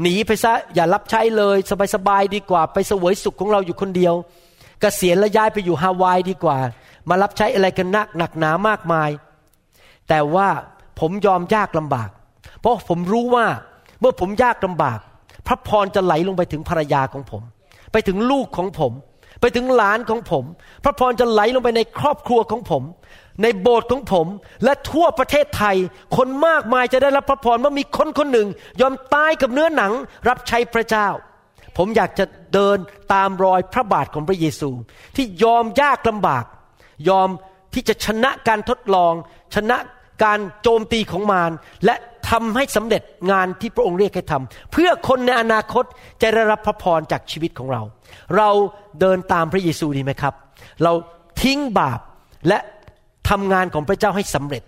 [0.03, 1.57] หนีไปซะอย่ารับใช้เลย
[1.94, 6.59] สบายๆดีกว่า ไปสวยสุขของเราอยู่คนเดียวกเกษียณและย้ายไปอยู่ฮาวายดีกว่า
[7.09, 9.11] มารับใช้อะไรกันนักหนักหนามากมาย
[10.09, 10.48] แต่ว่า
[11.00, 12.11] ผมยอมยากลำบาก
[12.61, 13.46] เพราะผมรู้ว่า
[14.00, 14.98] เมื่อผมยากลาบาก
[15.46, 17.42] พระพรจะไหลลงไปถึงภรรยาของผม
[17.92, 18.92] ไปถึงลูกของผม
[19.40, 20.44] ไปถึงหลานของผม
[20.85, 22.83] พระพรจะไหลลงไปในครอบครัวของผม
[23.42, 24.27] ในโบสถ์ของผม
[24.64, 25.77] และทั่วประเทศไทย
[26.16, 28.49] คนมากมายจะได้รับพระพรว่ามีคนคนหนึ่ง
[28.81, 29.92] ยอมตายกับเนื้อหนัง
[30.29, 31.09] รับใช้พระเจ้า
[31.77, 32.79] ผมอยากจะเดิน
[33.12, 34.70] ตามรอยพระบาทของพระเยซู
[35.16, 36.44] ที่ยอมยากลำบาก
[37.09, 37.29] ยอม
[37.75, 39.12] ที่จะชนะการทดลอง
[39.55, 39.77] ชนะ
[40.25, 41.53] การโจมตีของมาร
[41.85, 41.94] และ
[42.31, 45.85] ทำให้สำเร็จงานที่พระองค์เรียกให้ทำเพื่อคนในอนาคต
[46.23, 47.83] จะได้รับพระพรจากชีวิตของเรา
[48.37, 48.48] เรา
[49.00, 50.35] เดินตามพระเยซูดีไหมครับ
[50.83, 50.92] เรา
[51.42, 52.00] ทิ้งบาป
[52.48, 52.59] และ
[53.29, 54.62] ทำงานของพระเจ้าให้สำเร็จ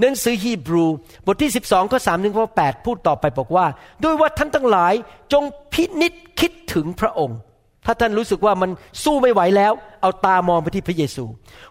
[0.00, 0.84] หนังสือฮีบรู
[1.26, 3.66] บทที่ 12 ข้อ3ถึงข้อ8พูดต่อไปบอกว่า
[4.04, 4.94] ด้วยว่าท่านทั้งหลาย
[5.32, 7.38] จงพินิษคิดถึงพระองค์
[7.86, 8.70] ถ้าท่านรู้สึกว่ามัน
[9.04, 11.24] สู้ไม่ไหวแล้ว เอาตามองไปที่พระเยซู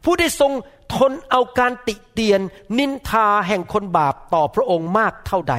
[0.03, 0.51] ผู้ได้ทรง
[0.95, 2.41] ทนเอาการติเตียน
[2.77, 5.55] นินทาแห่งคนบาปต่อพระองค์มากเท่าใด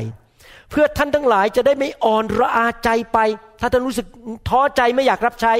[0.72, 3.18] เพื่อท่านทั้งหลายจะได้ไม่อ่อนระอาใจไป
[3.60, 4.06] ถ้าท่านรู้สึก
[4.48, 5.54] ท้อใจไม่อยากรับใช้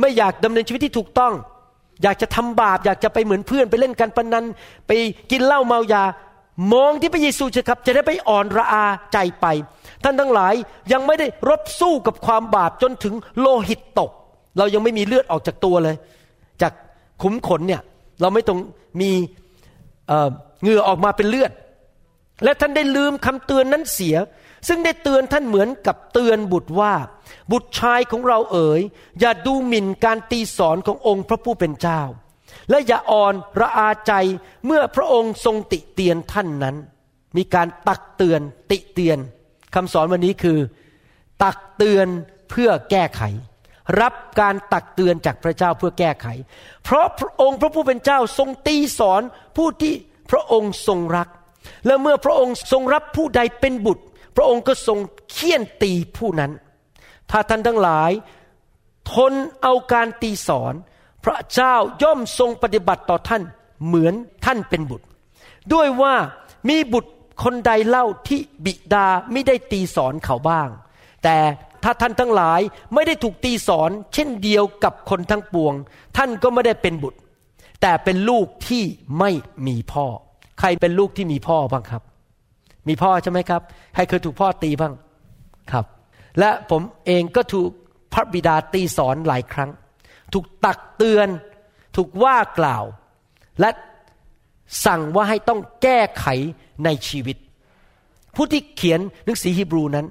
[0.00, 1.32] ไม่อยากดำเนินชีวิตที่ถูกต้อง
[2.02, 4.44] อยากจะทำบาป อยากจะไปเหมือนเพื่อนไปเล่นการพนัน
[4.86, 4.90] ไป
[5.30, 6.04] กินเหล้าเมายา
[6.72, 9.46] มองที่พระเยซูเถอะครับ จะได้ไม่อ่อนระอาใจไป
[10.04, 10.54] ท่านทั้งหลาย
[10.92, 14.10] ยังไม่ได้รบสู้กับความบาปจนถึงโลหิตตก
[14.58, 15.96] เรายังไม่มีเลือดออกจากตัวเลย
[16.62, 16.72] จาก
[17.22, 17.82] ขุมขนเนี่ย
[18.20, 18.58] เราไม่ต้อง
[19.00, 19.10] มี
[20.62, 21.52] เหงื่อออกมาเป็นเลือด
[22.44, 24.16] และท่านได้ลืมคำเตือนนั้นเสีย
[24.68, 26.94] ซึ่งได้เตือนท่านเหมือนกับเตือนบุตรว่า
[27.52, 28.80] บุตรชายของเราเอ๋ย
[29.20, 32.02] อย่าดูหมิ่นการตีสอนขององค์พระผู้เป็นเจ้า
[32.70, 34.12] และอย่าอ่อนระอาใจ
[34.66, 36.76] เมื่อพระองค์ทรงติเตียนท่านนั้น
[37.36, 39.18] มีการตักเตือนติเตียน
[39.74, 40.58] คำสอนวันนี้คือ
[41.42, 42.06] ตักเตือน
[42.50, 43.22] เพื่อแก้ไข
[44.00, 46.26] รับการตักเตือนจากพระเจ้าเพื่อแก้ไข
[46.84, 49.22] เพราะพระองค์พระผู้เป็นเจ้าทรงตีสอน
[49.56, 49.94] ผู้ที่
[50.30, 51.28] พระองค์ทรงรัก
[51.86, 54.04] และเมื่อพระองค์ทรงรับผู้ใดเป็นบุตร
[54.36, 54.98] พระองค์ก็ทรง
[55.30, 56.52] เคี่ยนตีผู้นั้น
[57.30, 58.10] ถ้าท่านทั้งหลาย
[59.12, 60.74] ทนเอาการตีสอน
[61.24, 63.42] พระเจ้าย่อมทรงปฏิบัติต่อท่าน
[63.86, 65.06] เหมือนท่านเป็นบุตร
[65.72, 66.14] ด้วยว่า
[66.68, 67.12] มีบุตร
[67.44, 70.68] คนใดเล่าที่บิดาไม่ได้ตีสอนเขาบ้าง
[71.24, 71.36] แต่
[71.82, 72.60] ถ้าท่านทั้งหลาย
[72.94, 75.74] ไม่ได้ถูกตีสอน เช่นเดียวกับคนทั้งปวง
[76.16, 77.18] ท่านก็ไม่ได้เป็นบุตร
[77.82, 78.84] แต่เป็นลูกที่
[79.18, 79.30] ไม่
[79.66, 80.06] มีพ่อ
[80.60, 82.02] ใครเป็นลูกที่มีพ่อบ้างครับ
[82.88, 83.62] มีพ่อใช่ไหมครับ
[83.94, 84.92] ใครเคยถูกพ่อตีบ้าง
[85.72, 85.84] ครับ
[86.38, 87.70] และผมเองก็ถูก
[88.12, 89.70] พระบิดาตีสอนหลายครั้ง
[90.32, 91.28] ถูกตักเตือน
[91.96, 92.84] ถูกว่ากล่าว
[93.60, 93.70] และ
[94.86, 96.26] สั่งว่าให้ต้องแก้ไข
[96.84, 97.36] ในชีวิต
[98.34, 100.06] ผู้ที่เขียนหนังสือฮีบรูนั้น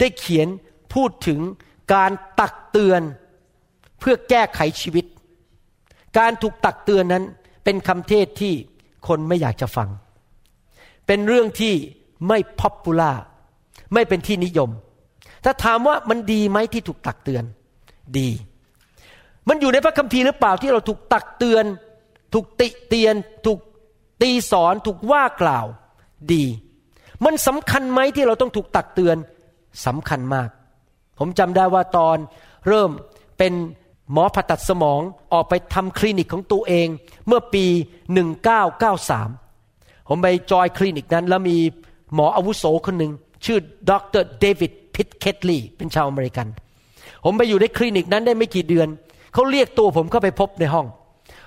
[0.00, 0.48] ได้เขียน
[0.94, 1.40] พูดถึง
[1.94, 3.02] การตักเตือน
[4.00, 5.04] เพื่อแก้ไขชีวิต
[6.18, 7.24] การถูกตักเตือนนั้น
[7.64, 8.54] เป็นคำเทศที่
[9.06, 9.88] คนไม่อยากจะฟัง
[11.06, 11.74] เป็นเรื่องที่
[12.28, 13.12] ไม่พับปูล่า
[13.94, 14.70] ไม่เป็นที่นิยม
[15.44, 17.44] ถ้าถามว่ามันดีไหมที่ถูกตักเตือน
[18.18, 18.28] ดี
[19.48, 21.64] มันอยู่ในพระคัมภีร์หรือเปล่าที่เราถูกตักเตือน
[22.34, 23.14] ถูกติเตียน
[23.46, 23.58] ถูก
[24.22, 25.66] ตีสอน ถูกว่ากล่าว
[26.32, 26.44] ดี
[27.24, 29.16] มันสำคัญไหมที่เราต้องถูกตักเตือน
[29.86, 30.48] สำคัญมาก
[31.18, 32.16] ผมจำได้ว่าตอน
[32.68, 32.90] เริ่ม
[33.38, 33.52] เป็น
[34.12, 35.00] หมอผ่าตัดสมอง
[35.32, 36.88] ออกไปทำคลินิกของตัวเอง
[37.26, 37.64] เมื่อปี
[38.86, 41.56] 1993 ผมไปจอยคลินิกนั้น แล้วมี
[42.14, 43.12] หมออาวุโสคนหนึ่ง
[43.44, 43.58] ชื่อ
[43.90, 46.46] ดร.เดวิดพิทเคทลีเป็นชาวอเมริกัน
[47.24, 48.88] ผมไปอยู่ในคลินิกนั้นได้ไม่กี่เดือน
[49.34, 50.86] เขาเรียกตัวผมเข้าไปพบในห้อง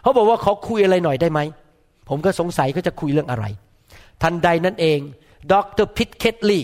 [0.01, 1.39] เขาบอกว่าเขาคุยอะไรหน่อยได้ไหม
[2.09, 3.45] ผมก็สงสัยเขาจะคุยเรื่องอะไร
[4.21, 4.99] ทันใดนั้นเอง
[5.51, 6.59] ดรพิทเคทลี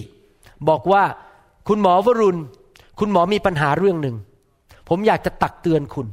[0.69, 1.03] บอกว่า
[1.67, 2.39] คุณหมอวรุณ
[2.99, 4.15] คุณหมอมีปัญหาเรื่องหนึ่ง
[4.89, 6.07] ผมอยากจะตักเตือนคุณ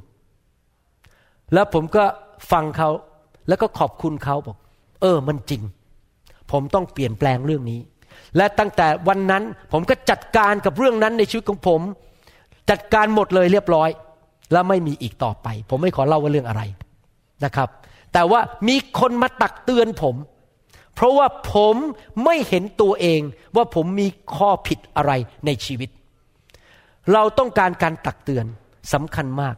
[1.54, 2.04] แล้วผมก็
[2.52, 2.90] ฟังเขา
[3.48, 4.56] แล้วก็ขอบคุณเขาบอก
[5.00, 5.62] เออ มันจริง
[6.50, 7.80] ผมต้องเปลี่ยนแปลงเรื่องนี้
[8.36, 11.80] และตั้งแต่วันนั้นผมก็จัดการกับเรื่องนั้นในชีวิตของผม
[12.70, 13.88] จัดการหมดเลยเรียบร้อย
[14.52, 16.62] และไม่มีอีกต่อไป ผมไม่ขอเล่าว่าเรื่องอะไร
[17.44, 17.68] นะครับ
[18.12, 20.16] แต่ว่ามีคนมาตักเตือนผม
[20.94, 21.76] เพราะว่าผม
[22.24, 23.20] ไม่เห็นตัวเอง
[23.56, 25.12] ว่าผมมีข้อผิดอะไร
[25.46, 25.90] ในชีวิต
[27.12, 28.46] เราต้องการการตักเตือน
[28.92, 29.56] สำคัญมาก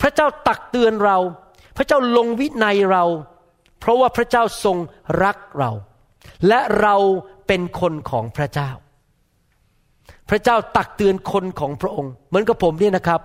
[0.00, 1.18] พระเจ้าตักเตือนเรา
[1.76, 3.04] พระเจ้าลงวินัยเรา
[3.80, 4.76] เพราะว่าพระเจ้าทรง
[5.22, 5.70] รักเรา
[6.48, 6.96] และเรา
[7.46, 8.70] เป็นคนของพระเจ้า
[10.30, 13.20] พระเจ้าตักเตือนคนของพระองค์ เหมือนกับผมเนี่ยนะครับ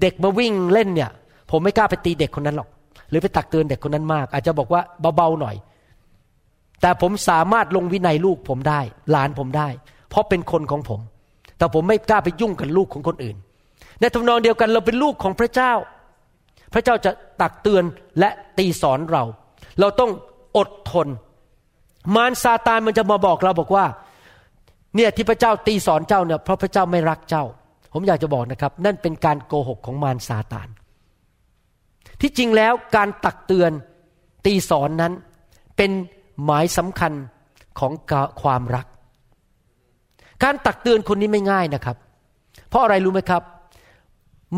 [0.00, 1.10] เด็กมาวิ่งเล่นเนี่ย
[1.50, 2.68] ผมไม่กล้าไปตีเด็กคนนั้นหรอก
[3.10, 4.80] หรือไปตักเตือนเด็กคนนั้นมาก อาจจะบอกว่า
[5.16, 5.56] เบาๆหน่อย
[6.80, 9.68] แต่ผมสามารถลงวินัยลูกผมได้ หลานผมได้
[10.08, 11.00] เพราะเป็นคนของผม
[11.58, 13.36] แต่ผมไม่กล้าไปยุ่งกับลูกของคนอื่น
[14.02, 15.72] ในทำนองเดียวกันเราเป็นลูกของพระเจ้า
[16.74, 17.10] พระเจ้าจะ
[17.40, 17.84] ตักเตือน
[18.18, 19.24] และตีสอนเรา
[19.80, 20.10] เราต้อง
[20.56, 21.08] อดทน
[22.14, 23.84] มารซาตานมันจะมาบอกเราบอกว่า
[24.96, 27.44] เนี่ยที่พระเจ้าตีสอนเจ้าเนี่ยเพราะพระเจ้าไม่รักเจ้า
[27.92, 30.68] ผมอยากจะบอกนะครับ นั่นเป็นการโกหกของมารซาตาน
[32.20, 33.70] ที่จริงแล้วการตักเตือน
[34.46, 35.12] ตีสอนนั้น
[35.76, 35.90] เป็น
[36.44, 37.12] หมายสำคัญ
[37.78, 37.92] ของ
[38.42, 38.86] ความรัก
[40.42, 41.96] การตักเตือนคนนี้ไม่ง่ายนะครับ
[42.68, 43.42] เพราะอะไรรู้ไหมครับ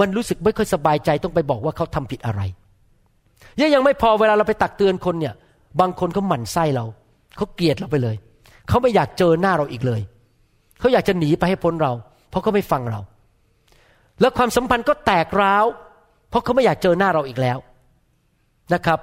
[0.00, 2.40] มันรู้สึกไม่ค่อยสบายใจต้องไปบอกว่าเขาทำผิดอะไร
[3.60, 5.34] ยังยังไม่พอเวลาเราไปตักเตือนคนเนี่ย
[5.80, 6.84] บางคนเขาหมั่นไส้เรา
[7.36, 8.16] เขาเกลียดเราไปเลย
[8.68, 10.00] เขาไม่อยากเจอหน้าเราอีกเลย
[10.78, 11.92] เขาอยากจะหนีไปให้พ้นเรา
[12.30, 13.00] เพราะเขาไม่ฟังเรา
[14.20, 15.64] แล้วความสัมพันธ์ก็แตกร้าว
[16.28, 17.58] เพราะเขาไม่อยากเจอหน้าเราอีกแล้ว
[18.74, 18.98] นะครับ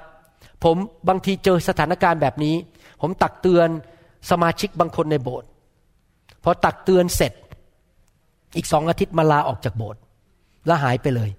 [0.64, 0.76] ผม
[1.08, 2.54] บางทีเจอสถานการณ์แบบนี้
[3.00, 3.68] ผมตักเตือน
[4.30, 5.48] สมาชิกบางคนในโบสถ์
[6.44, 7.32] พอตักเตือนเสร็จ
[8.56, 10.00] อีกสองอาทิตย์มาลาออกจากโบสถ์
[10.66, 11.30] แล้วหายไปเลย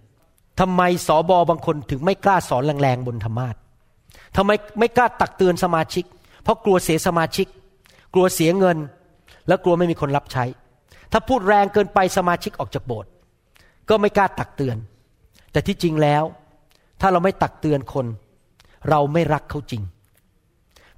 [0.60, 3.56] ทำไมสอบอบางคนถึงไม่กล้าสอนแรงๆบนธรรมาท
[4.36, 6.06] ทำไมไม่กล้าตักเตือนสมาชิก
[6.44, 7.48] เพราะกลัวเสียสมาชิก
[8.14, 8.78] กลัวเสียเงิน
[9.48, 10.46] และกลัวไม่มีคนรับใช้
[11.12, 13.10] ถ้าพูดแรงเกินไปสมาชิกออกจากโบสถ์
[13.90, 14.78] ก็ไม่กล้าตักเตือน
[15.52, 16.24] แต่ที่จริงแล้ว
[17.02, 18.06] ถ้าเราไม่ตักเตือนคน
[18.90, 19.82] เราไม่รักเขาจริง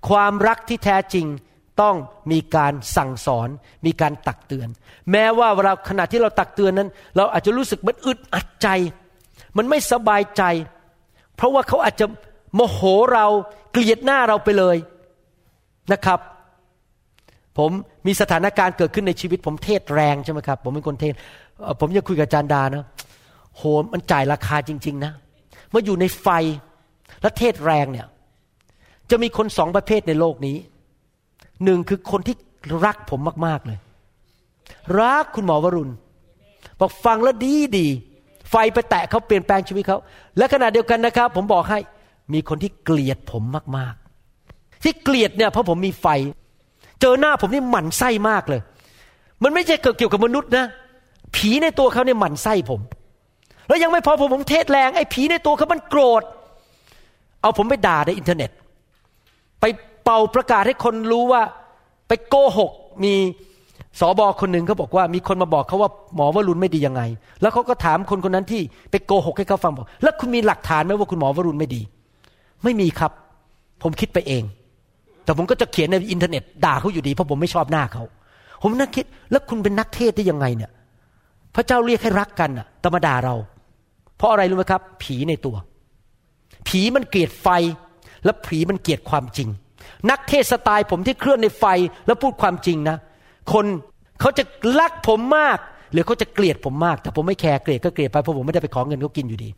[0.10, 1.26] ความรักที่แท้จริง
[1.82, 1.96] ต้อง
[2.32, 3.50] มีการสั่งสอน
[3.86, 4.68] มีการตักเตือน
[5.12, 8.68] แม้ว่าเวลาขณะที่เราตักเตือนนั้น เราอาจจะรู้สึกมันอึดอัดใจ
[9.58, 10.44] มันไม่สบายใจ
[11.36, 12.06] เพราะว่าเขาอาจจะ
[12.56, 12.80] โมโห
[13.14, 13.26] เรา
[13.72, 14.78] เกลียดหน้าเราไปเลย
[15.94, 16.20] นะครับ
[17.58, 17.72] ผม
[18.08, 21.14] มีสถานการณ์เกิดขึ้นในชีวิต ผมเทศแรงใช่ไหมครับ ผมเป็นคนเทศ
[21.80, 22.86] ผมยังคุยกับอาจารย์ดานะ
[23.56, 23.62] โห
[23.94, 25.14] มันจ่ายราคาจริง ๆ นะ
[25.70, 26.28] เมื่ออยู่ในไฟ
[27.22, 28.08] และเทศแรงเนี่ย
[29.10, 30.58] จะมีคนสองประเภทในโลกนี้
[31.64, 32.36] หนึ่งคือคนที่
[32.86, 33.78] รักผมมาก ๆ เลย
[35.00, 35.94] รักคุณหมอวรุณ
[36.80, 37.88] บอกฟังแล้วดีดี
[38.50, 39.98] ไฟไปแตะเขาเปลี่ยนแปลงชีวิตเขา
[40.38, 41.80] และขณะเดียวกันนะครับ ผมบอกให้
[42.34, 43.44] มีคนที่เกลียดผม
[43.78, 43.96] มาก
[44.40, 46.08] ๆ ที่เกลียดเนี่ยเพราะผมมีไฟ
[47.02, 48.62] เจอหน้าผมนี่หมั่นไส้มากเลย
[49.44, 50.66] มันไม่ใช่เกี่ยวกับมนุษย์นะ
[51.36, 52.80] ผีในตัวเขาเนี่ยหมั่นไส้ผม
[53.68, 56.24] แล้วยังไม่พอผมผมเทศแรงไอ้ผีในตัวเขามันโกรธ
[57.42, 58.52] เอาผมไปด่าในอินเทอร์เน็ต
[59.60, 59.66] ไป
[60.06, 61.42] เป่าประกาศให้คนรู้ว่า
[62.08, 62.72] ไปโกหก
[63.04, 63.14] มี
[64.00, 67.02] สอบอคนหนึ่งเขาบอกว่ามีคนมาบอกเขาว่าหมอวรุณไม่ดียังไง
[67.42, 71.82] แล้วเขาก็ถามคนคนนั้นที่ไปโกหกให้เขาฟังบอก แล้วคุณมีหลักฐานไหมว่าคุณหมอวรุณไม่ดี
[72.64, 73.12] ไม่มีครับ
[73.84, 74.44] ผมคิดไปเอง
[75.24, 78.04] แต่ผมก็จะเขียนในอินเทอร์เน็ตด่าเขาอยู่ดีเพราะผมไม่ชอบหน้าเขา
[78.62, 80.72] ผมนั่งคิด แล้วคุณเป็นนักเทศได้ยังไงเนี่ย
[81.56, 83.36] พระเจ้าเรียกให้รักกันอะธรรมดาเรา
[84.18, 85.56] เพราะอะไรรู้ไหมครับ ผีในตัว
[86.68, 87.48] ผีมันเกลียดไฟ
[88.24, 89.50] และผีมันเกลียดความจริง
[90.10, 91.66] นักเทศสไตล์ผมที่เคลื่อนในไฟ
[92.08, 92.98] แล้วพูดความจริงนะ
[93.54, 93.66] คน
[94.22, 94.44] เขาจะ
[94.80, 95.58] รักผมมาก
[95.94, 99.50] หรือเขาจะเกลียดผมมาก แต่ผมไม่แคร์เกลียดก็เกลียดไปเพราะผมไม่ได้ไปขอเงินเขากินอยู่ดี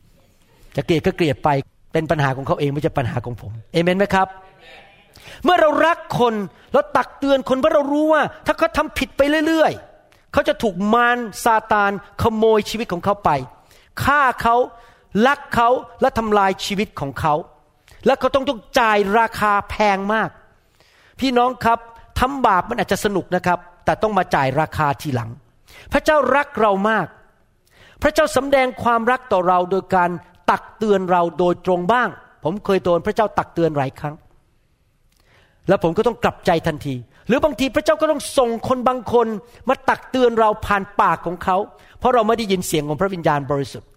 [0.76, 1.50] จะเกลียดก็เกลียดไป
[1.94, 4.28] เป็นปัญหาของเขาเองไม่ใช่ปัญหาของผมเอเมนไหมครับ
[5.44, 6.34] เมื่อเรารักคน
[6.74, 13.30] เราตักเตือนคนเพราะเรารู้ว่า ถ้าเขาทาผิดไปเรื่อย ๆเขาจะถูกมารซาตานขโมยชีวิตของเขาไป
[14.04, 14.56] ฆ่าเขา
[15.28, 15.70] ลักเขา
[16.02, 17.34] และทำลายชีวิตของเขา
[18.06, 20.30] แล้วเขาต้องต้องจ่ายราคาแพงมาก
[21.20, 21.80] พี่น้องครับ
[22.20, 25.30] ทำบาปมันอาจจะสนุกนะครับ แต่ต้องมาจ่ายราคาทีหลัง
[25.94, 27.08] พระเจ้ารักเรามาก
[28.02, 30.10] พระเจ้าสำแดงความรักต่อเราโดยการ
[30.52, 32.10] ตักเตือนเราโดยตรงบ้าง
[32.44, 34.16] ผมเคยโดนพระเจ้าตักเตือนหลายครั้ง
[35.68, 36.96] แล้วผมก็ต้องกลับใจทันที
[37.28, 39.28] หรือบางทีพระเจ้าก็ต้องส่งคนบางคน
[39.70, 41.58] มาตักเตือนเราผ่านปากของเขา
[42.00, 43.90] เพราะเราไม่ได้ยินเสียงของพระวิญญาณบริสุทธิ์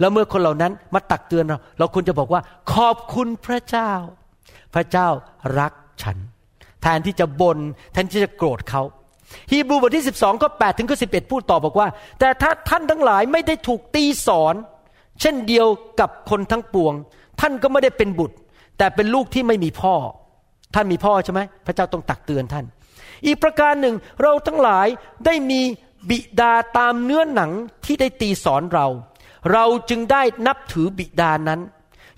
[0.00, 2.40] แล้วเมื่อคนเหล่านั้นมาตักเตือนเรา เราควรจะบอกว่า
[2.72, 3.92] ขอบคุณพระเจ้า
[4.74, 5.08] พระเจ้า
[5.58, 6.16] รักฉัน
[6.82, 7.58] แทนที่จะบน่น
[7.92, 8.82] แทนที่จะโกรธเขา
[9.50, 11.88] ฮีบรูบทที่ 12ก็8ถึงก็11 พูดต่อบอกว่า
[12.18, 14.54] แต่ถ้าท่านทั้งหลายไม่ได้ถูกตีสอน
[15.20, 15.66] เช่นเดียว
[16.00, 16.94] กับคนทั้งปวง
[17.40, 18.36] ท่านก็ไม่ได้เป็นบุตร
[18.78, 19.94] แต่เป็นลูกที่ไม่มีพ่อ
[20.74, 22.64] ท่านมีพ่อใช่ไหมพระเจ้าต้องตักเตือนท่าน
[23.26, 24.86] อีกประการหนึ่งเราทั้งหลาย
[25.26, 25.60] ได้มี
[26.10, 27.50] บิดาตามเนื้อหนัง
[27.84, 28.86] ที่ได้ตีสอนเรา
[29.52, 31.60] เราจึงได้นับถือบิดานั้น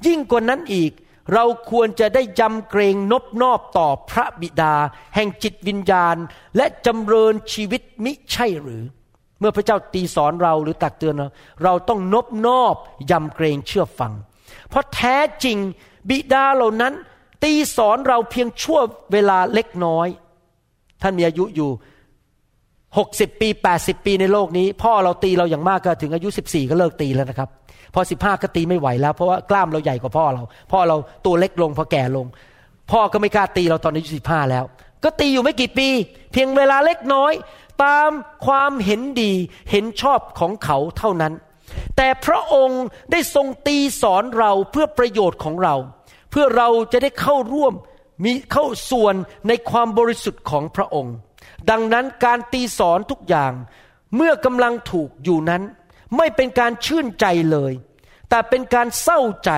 [0.07, 0.93] ยิ่งกว่านั้นอีก
[1.35, 4.75] เราควรจะได้ยำเกรงนบนอบต่อพระบิดา
[5.15, 6.17] แห่งจิตวิญญาณ
[6.57, 8.83] และจำเริญชีวิตมิใช่หรือ
[9.39, 11.29] เมื่อพระเจ้าตีสอนเราหรือตักเตือนเรา
[11.65, 12.75] เราต้องนบนอบ
[13.11, 14.13] ยำเกรงเชื่อฟัง
[14.69, 15.59] เพราะแท้จริง
[16.09, 16.95] บิดาเหล่านั้น
[17.45, 18.81] ตีสอนเราเพียงชั่ว
[19.13, 20.09] เวลาเล็กน้อย
[21.03, 21.71] ท่านมีอายุอยู่
[22.99, 27.49] หกสิบปีแปดสิบปีในโลกนี้ พ่อเราตีเราอย่างมากก็ถึงอายุสิบสี่ก็เลิกตีแล้วนะครับ
[27.95, 32.27] พอสิบห้าก็ตีไม่ไหวแล้ว เพราะว่ากล้ามเราใหญ่กว่าพ่อเราพ่อเราตัวเล็กลงพอแก่ลง
[32.91, 34.65] พ่อก็ไม่กล้าตีเราตอนอายุสิบห้าแล้ว
[35.05, 35.89] ก็ตีอยู่ไม่กี่ปี
[36.33, 37.33] เพียงเวลาเล็กน้อย
[37.85, 38.11] ตาม
[38.47, 39.33] ความเห็นดี
[39.71, 41.33] เห็นชอบของเขาเท่านั้น
[41.97, 45.75] แต่พระองค์ได้ทรงตีสอนเราเพื่อประโยชน์ของเรา
[46.31, 47.75] เพื่อเราจะได้เข้าร่วม
[48.25, 49.15] มีเข้าส่วน
[49.49, 51.15] ในความบริสุทธิ์ของพระองค์
[51.71, 53.53] ดังนั้นการตีสอนทุกอย่าง
[54.17, 55.63] เมื่อกำลังถูกอยู่นั้น
[56.17, 57.73] ไม่เป็นการชื่นใจเลย
[58.29, 59.51] แต่เป็นการเศร้าใจ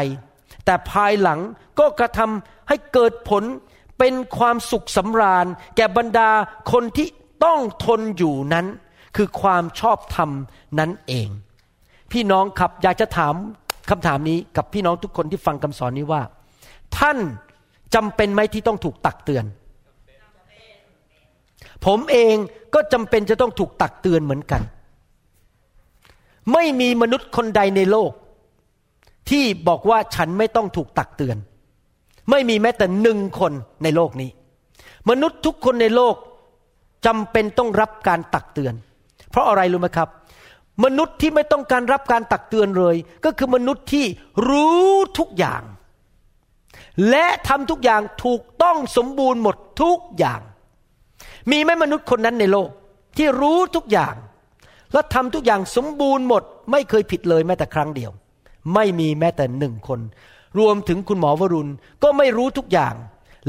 [0.65, 1.41] แต่ภายหลัง
[1.79, 3.43] ก็กระทำให้เกิดผล
[3.99, 6.31] เป็นความสุขสำราญ แก่บรรดา
[6.73, 7.09] คนที่
[7.45, 8.67] ต้องทนอยู่นั้น
[9.17, 10.31] คือความชอบธรรม
[10.79, 11.29] นั้นเอง
[12.13, 13.35] พี่น้องครับอยากจะถาม
[13.91, 16.23] คำถามนี้กับพี่น้องทุกคนที่ฟังคำสอนนี้ว่า
[16.99, 17.19] ท่าน
[17.95, 19.45] จำเป็นไหมที่ต้องถูกตักเตือน
[21.87, 22.35] ผมเอง
[22.75, 24.63] ก็จำเป็นจะต้องถูกตักเตือนเหมือนกัน
[26.53, 28.13] ไม่มีมนุษย์คนใดในโลก
[29.31, 31.37] ที่บอกว่าฉันไม่ต้องถูกตักเตือน
[32.31, 33.53] ไม่มีแม้แต่หนึ่งคน
[33.83, 34.31] ในโลกนี้
[35.11, 36.15] มนุษย์ทุกคนในโลก
[37.07, 38.75] จำเป็นต้องรับการตักเตือน
[39.31, 40.09] เพราะอะไรรู้ไหมครับ
[40.85, 44.05] มนุษย์ที่ไม่ต้องการรับการตักเตือนเลย ก็คือมนุษย์ที่
[44.49, 45.63] รู้ทุกอย่าง
[47.11, 50.41] และทำทุกอย่างถูกต้องสมบูรณ์หมดทุกอย่าง
[51.51, 52.69] มีไหมมนุษย์คนนั้นในโลก
[53.17, 54.15] ที่รู้ทุกอย่าง
[54.93, 58.11] และทำทุกอย่างสมบูรณ์หมด ไม่เคยผิดเลยแม้แต่ครั้งเดียว
[58.75, 60.01] ไม่มีแม้แต่หนึ่งคน
[60.59, 62.95] รวมถึงคุณหมอวรุณก็ไม่รู้ทุกอย่าง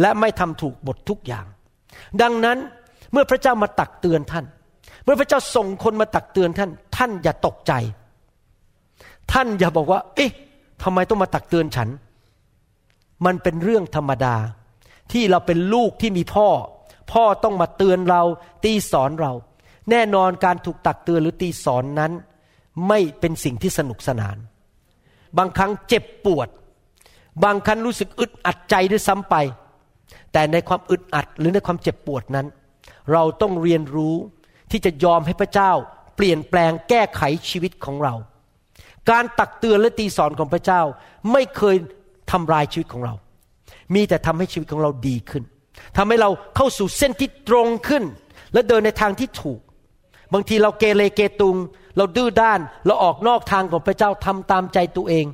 [0.01, 1.45] และไม่ทำถูกบททุกอย่าง
[2.21, 2.57] ดังนั้น
[3.11, 4.45] เมื่อพระเจ้ามาตักเตือนท่าน
[5.03, 7.73] เมื่อพระเจ้าส่งคนมาตักเตือนท่าน ท่านอย่าตกใจ
[9.31, 10.31] ท่านอย่าบอกว่า เอ๊ะ
[10.83, 11.89] ทำไมต้องมาตักเตือนฉัน
[13.25, 14.35] มันเป็นเรื่องธรรมดา
[15.11, 16.47] ที่เราเป็นลูกที่มีพ่อ
[17.11, 18.21] พ่อต้องมาเตือนเรา
[18.63, 19.31] ตีสอนเรา
[19.91, 22.11] แน่นอนการถูกตักเตือนหรือตีสอนนั้น
[22.87, 24.37] ไม่เป็นสิ่งที่สนุกสนาน
[25.37, 26.47] บางครั้งเจ็บปวด
[27.43, 29.35] บางครั้งรู้สึกอึดอัดใจด้วยซ้ำไป
[30.33, 32.47] แต่ในความอึดอัดหรือในความเจ็บปวดนั้น
[33.11, 34.15] เราต้องเรียนรู้
[34.71, 35.71] ที่จะยอมให้พระเจ้า
[36.15, 38.15] เปลี่ยนแปลงแก้ไขชีวิตของเรา
[39.09, 40.81] การตักเตือนและตีสอนของพระเจ้า
[41.31, 41.75] ไม่เคย
[42.31, 43.13] ทำลายชีวิตของเรา
[43.95, 45.43] มีแต่ทำให้ชีวิตของเราดีขึ้น
[45.97, 48.03] ทำให้เราเข้าสู่เส้นที่ตรงขึ้น
[48.53, 49.59] และเดินในทางที่ถูก
[50.33, 51.55] บางทีเราเกเรเกตุง
[51.97, 55.25] เราดื้อด้านเราออกนอกทางของพระเจ้าทำตามใจตัวเอง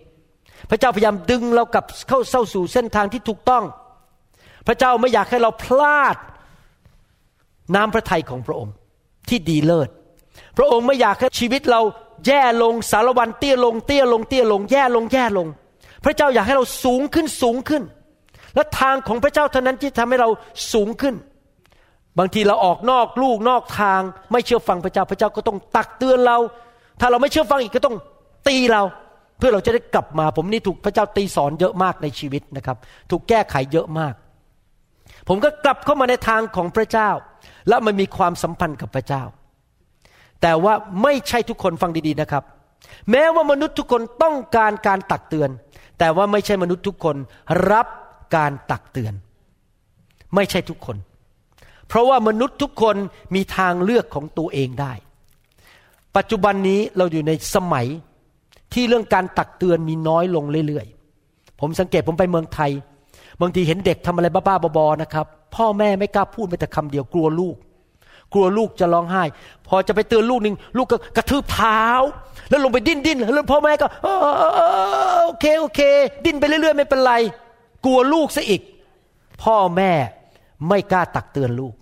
[0.70, 3.64] พระเจ้าพยายามดึงเรากลับเข้าเส้าสู่เส้นทางที่ถูกต้อง
[4.68, 6.18] พระเจ้าไม่อยากให้เราพลาด
[7.76, 8.74] น้ำพระทัยของพระองค์
[9.30, 9.90] ที่ดีเลิศ
[10.58, 11.82] พระองค์ไม่อยากให้ชีวิตเรา
[12.28, 15.48] แย่ลงสารวันเตี้ยลงเตี้ยลงเตี้ยลงแย่ลงแย่ลง
[16.06, 17.84] พระเจ้าอยากให้เราสูงขึ้นสูงขึ้น
[18.56, 20.30] และทางของพระเจ้าเท่านั้นที่ทำให้เรา
[20.74, 21.16] สูงขึ้น
[22.20, 24.02] บางทีเราออกนอกลูกนอกทาง
[24.32, 26.38] ไม่เชื่อฟังพระเจ้าพระเจ้าก็ต้องตักเตือนเรา
[27.00, 27.96] ถ้าเราไม่เชื่อฟังอีกก็ต้อง
[28.48, 28.82] ตีเรา
[29.38, 32.78] เพื่อเราจะได้กลับมา ผมนี่ถูกพระเจ้าตีสอนเยอะมากในชีวิตนะครับ
[33.12, 34.14] ถูกแก้ไขเยอะมาก
[35.28, 37.10] ผมก็กลับเข้ามาในทางของพระเจ้า
[37.70, 39.24] และมันมีความสัมพันธ์กับพระเจ้า
[40.42, 42.44] แต่ว่าไม่ใช่ทุกคนฟังดีๆนะครับ
[43.12, 45.50] แม้ว่ามนุษย์ทุกคนต้องการการตักเตือน
[46.00, 47.16] แต่ว่าไม่ใช่มนุษย์ทุกคน
[47.72, 47.88] รับ
[48.36, 49.14] การตักเตือน
[50.36, 50.98] ไม่ใช่ทุกคน
[51.90, 52.96] เพราะว่ามนุษย์ทุกคน
[53.36, 54.94] มีทางเลือกของตัวเองได้
[56.18, 57.88] ปัจจุบันนี้เราอยู่ในสมัย
[58.74, 62.72] ที่เรื่องการตักเตือนมีน้อยลงเรื่อยๆ ผมสังเกตผมไปเมืองไทย
[63.42, 65.26] บางทีเห็นเด็กทำอะไรบ้าๆบอๆนะครับ
[65.56, 67.56] พ่อแม่ไม่กล้าพูดแม้แต่คำเดียวกลัวลูก
[68.34, 69.24] กลัวลูกจะร้องไห้
[69.68, 71.84] พอจะไปเตือนลูกหนึ่งลูกก็กระทืบเท้า
[72.50, 73.88] แล้วลงไปดิ้นดิ้นแล้วพ่อแม่ก็
[75.26, 75.82] โอเคโอเค
[76.26, 77.14] ดิ้นไปเรื่อยๆ ไม่เป็นไร
[77.86, 78.62] กลัวลูกซะอีก
[79.44, 79.92] พ่อแม่
[80.68, 81.74] ไม่กล้าตักเตือนลูก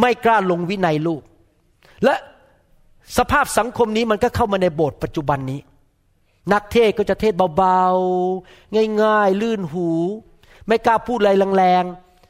[0.00, 1.22] ไม่กล้าลงวินัยลูก
[2.04, 2.14] และ
[3.18, 5.60] สภาพสังคมนี้มันก็เข้ามาในโบสถ์ปัจจุบันนี้
[6.52, 9.88] นักเทศก็จะเทศเบาๆ ง่ายๆ ลื่นหู
[10.66, 11.84] ไม่กล้าพูดอะไรแรง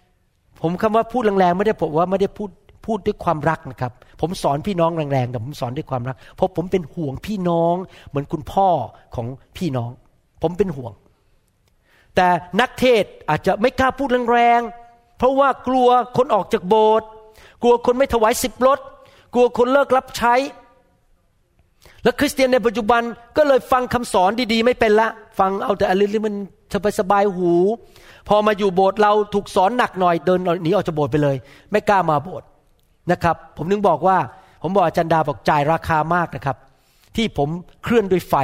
[0.09, 2.51] ๆ ผมคำว่าพูดแรงๆ ไม่ได้ผมว่าไม่ได้พูด
[2.87, 7.75] พูดด้วยความรักนะครับ ผมสอนพี่น้องแรงๆ แต่ผมสอนด้วยความรัก เพราะผมเป็นห่วงพี่น้อง
[8.09, 8.69] เหมือนคุณพ่อ
[9.15, 9.91] ของพี่น้อง
[10.43, 10.93] ผมเป็นห่วง
[12.17, 12.29] แต่
[12.61, 14.90] นักเทศอาจจะไม่กล้าพูดแรงๆ
[15.21, 17.09] เพราะว่ากลัวคนออกจากโบสถ์
[17.63, 18.79] กลัวคนไม่ถวายสิบรถ
[19.35, 20.35] กลัวคนเลิกรับใช้
[22.05, 23.03] และคริสเตียนในปัจจุบัน
[23.37, 26.35] ก็เลยฟังคำสอนดีๆ ไม่เป็นละ ฟังเอาแต่อะไรที่มัน
[26.99, 27.53] สบายๆหู
[28.29, 31.37] พอมาอยู่โบสถ์เราถูกสอนหนักหน่อยเดินหนีออกจากโบสถ์ไปเลย
[31.71, 32.47] ไม่กล้ามาโบสถ์
[33.13, 34.19] นะครับ ผมนึงบอกว่า
[34.63, 36.57] ผมบอกอาจารย์ดาบอกจ่ายราคามากนะครับ
[37.17, 37.49] ที่ผม
[37.83, 38.35] เคลื่อนด้วยไฟ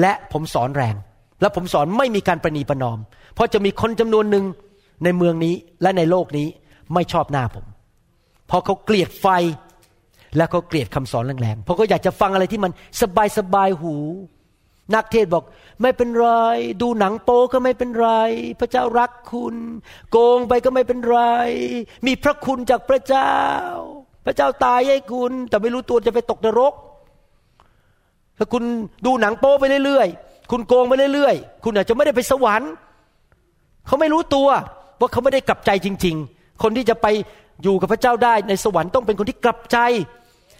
[0.00, 0.94] และผมสอนแรง
[1.40, 2.98] และผมสอนไม่มีการประนีประนอม
[3.34, 4.44] เพราะจะมีคนจำนวนหนึ่ง
[5.04, 6.48] ในเมืองนี้และในโลกนี้
[6.94, 7.66] ไม่ชอบหน้าผม
[8.46, 9.26] เพราะเขาเกลียดไฟ
[10.36, 13.94] และเขาเกลียดคำสอนแรงๆเพราะเขาอยากจะฟังอะไรที่มันสบายสบายหู
[14.94, 15.44] นักเทศบอก
[15.82, 16.28] ไม่เป็นไร
[16.82, 18.08] ดูหนังโป๊ก็ไม่เป็นไร
[18.60, 19.56] พระเจ้ารักคุณ
[20.10, 21.18] โกงไปก็ไม่เป็นไร
[22.06, 23.32] มีพระคุณจากพระเจ้า
[24.24, 26.74] พระเจ้าตายให้คุณ แต่ไม่รู้ตัวจะไปตกนรก
[28.38, 28.64] ถ้าคุณ
[29.06, 32.72] ดูหนังโป๊ไปเรื่อยๆคุณโกงไปเรื่อยๆ คุณอาจจะไม่ได้ไปสวรรค์
[33.86, 34.48] เขาไม่รู้ตัว
[35.02, 37.06] ว่าเขาไม่ได้กลับใจจริง ๆ คนที่จะไป
[37.62, 39.78] อยู่กับพระเจ้าได้ในสวรรค์ต้องเป็นคนที่กลับใจ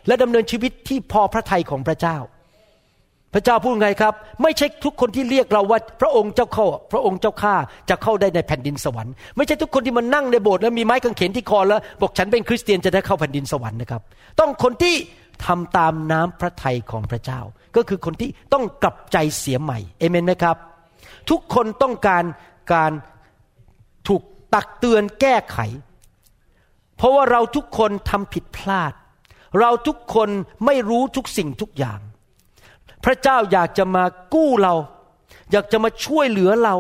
[0.07, 2.17] และดำเนินชีวิตที่พอพระทัยของพระเจ้า
[3.35, 7.55] พระเจ้าพูดไงครับ ไม่ใช่ทุกคนที่เรียกเราว่า พระองค์เจ้าเข้า พระองค์เจ้าข้า
[7.91, 14.03] จะเข้าได้ในแผ่นดินสวรรค์ไม่ใช่ทุกคนที่มานั่งในโบสถ์แล้วมีไม้กางเขนที่คอแล้วบอกฉันเป็นคริสเตียนจะได้เข้าแผ่นดินสวรรค์นะครับ
[14.41, 14.95] ต้องคนที่
[15.47, 17.41] ทำตามน้ำพระทัยของพระเจ้า
[17.77, 20.57] ก็คือคนที่ต้องกลับใจเสียใหม่เอเมนไหมครับ
[21.31, 22.25] ทุกคนต้องการ
[22.73, 22.93] การ
[24.55, 25.59] ตักเตือนแก้ไข
[26.97, 28.93] เพราะว่าเราทุกคนทำผิดพลาด
[29.61, 30.29] เราทุกคน
[30.67, 32.01] ไม่รู้ทุกสิ่งทุกอย่าง
[33.05, 34.75] พระเจ้าอยากจะมากู้เรา
[35.53, 36.75] อยากจะมาช่วยเหลือเรา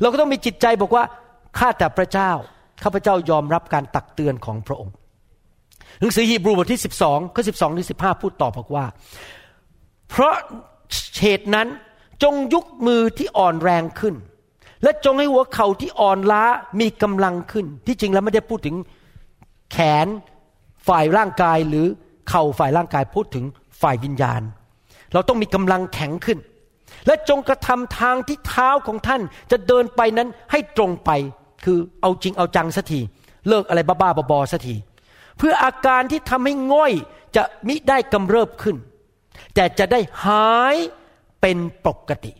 [0.00, 1.04] เราก็ต้องมีจิตใจบอกว่า
[1.58, 2.30] ข้าแต่พระเจ้า
[2.82, 4.94] ข้าพเจ้ายอมรับการตักเตือนของพระองค์
[6.00, 8.84] หนังสือฮีบรูบทที่ 12ข้อ12ถึง15 พูดต่อบอกว่า
[10.10, 10.34] เพราะ
[11.20, 11.68] เหตุนั้น
[12.22, 14.14] จงยุกมือที่อ่อนแรงขึ้น
[14.86, 16.44] และจงให้หัวเข่าที่อ่อนล้า
[16.80, 18.76] มีกำลังขึ้น ที่จริงแล้วไม่ได้พูดถึง
[19.72, 20.06] แขน
[20.88, 21.86] ฝ่ายร่างกายหรือ
[22.28, 23.44] เข่าฝ่ายร่างกายพูดถึง
[23.82, 24.42] ฝ่ายวิญญาณ
[25.12, 26.38] เราต้องมีกำลังแข็งขึ้น
[27.06, 31.10] และจงกระทำทางที่เท้าของท่านจะเดินไปนั้นให้ตรงไป
[31.64, 33.00] คือเอาจริงเอาจังสักที
[33.48, 34.74] เลิกอะไรบ้าๆบอๆสักที
[35.38, 36.92] เพื่ออาการที่ทำให้ง่อย
[37.36, 38.76] จะมิได้กำเริบขึ้น
[39.54, 40.76] แต่จะได้หาย
[41.40, 42.32] เป็นปกติ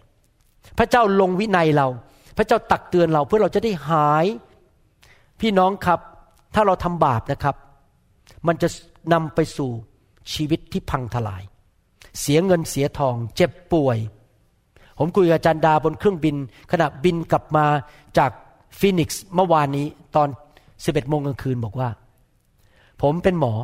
[0.78, 1.88] พระเจ้าลงวินัยเรา
[2.36, 4.26] พระเจ้าตักเตือนเราเพื่อเราจะได้หาย
[5.40, 6.00] พี่น้องครับ
[6.54, 7.56] ถ้าเราทำบาปนะครับ
[8.46, 8.68] มันจะ
[9.12, 9.70] นำไปสู่
[10.32, 11.42] ชีวิตที่พังทลาย
[12.20, 13.98] เสียเงินเสียทอง เจ็บป่วย
[14.98, 16.36] ผมคุยกับอาจารย์ดาบนเครื่องบิน
[16.72, 17.66] ขณะบินกลับมา
[18.18, 18.30] จาก
[18.78, 20.28] ฟินิกซ์เมื่อวานนี้ตอน
[20.68, 21.88] 11โมงกลางคืนบอกว่า
[23.02, 23.54] ผมเป็นหมอ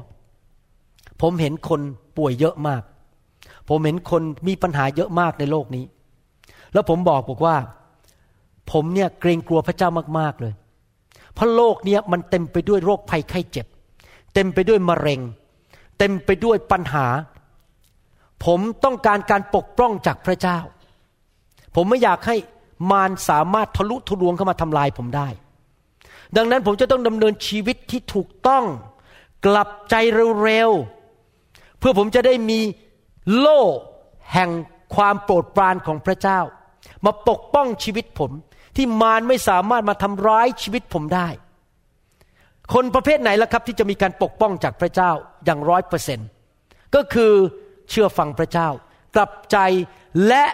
[1.23, 1.81] ผมเห็นคน
[2.18, 2.83] ป่วยเยอะมาก
[3.68, 5.85] ผมเห็นคนมีปัญหาเยอะมากในโลกนี้
[6.73, 7.57] แล้วผมบอกบอกว่า
[8.73, 10.53] ผมเนี่ยเกรงกลัวพระเจ้ามาก ๆ เลย
[11.35, 13.66] เพราะโลกเนี้มันเต็มไปด้วยโรคภัยไข้เจ็บ
[14.35, 15.20] เต็มไปด้วยมะเร็ง
[15.99, 17.07] เต็มไปด้วยปัญหา
[18.45, 20.59] ผมต้องการการปกป้องจากพระเจ้า
[21.75, 22.37] ผมไม่อยากให้
[22.91, 25.29] มารสามารถทะลุทะลวงเข้ามาทำลายผมได้
[26.37, 28.64] ดังนั้นผมจะต้องดำเนินชีวิตที่ถูกต้อง
[29.47, 29.95] กลับใจ
[30.43, 32.61] เร็วๆ เพื่อผมจะได้มี
[33.37, 33.61] โล่
[34.33, 34.51] แห่ง
[34.95, 36.41] ความโปรดปรานของพระเจ้า
[37.05, 38.31] มาปกป้องชีวิตผม
[38.77, 41.29] ที่มารไม่สามารถมาทำร้ายชีวิตผมได้
[42.75, 45.11] คนประเภทไหนล่ะครับ ที่จะมีการปกป้องจากพระเจ้า
[45.45, 46.29] อย่างร้อยเปอร์เซ็นต์
[46.95, 47.33] ก็คือ
[47.91, 48.68] เชื่อฟังพระเจ้า
[49.16, 49.59] กลับใจ
[50.29, 50.45] และ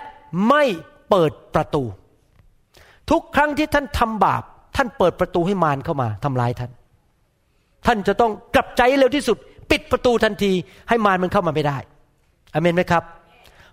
[0.48, 0.64] ไม่
[1.10, 1.84] เปิดประตู
[3.10, 4.42] ทุกครั้งที่ท่านทำบาป
[4.76, 6.70] ท่านเปิดประตูให้มารเข้ามาทำร้ายท่าน
[7.86, 9.36] ท่านจะต้องกลับใจเร็วที่สุด
[9.70, 10.52] ปิดประตูทันที
[10.88, 11.78] ให้มารมันเข้ามาไม่ได้
[12.52, 13.02] อเมนไหมครับ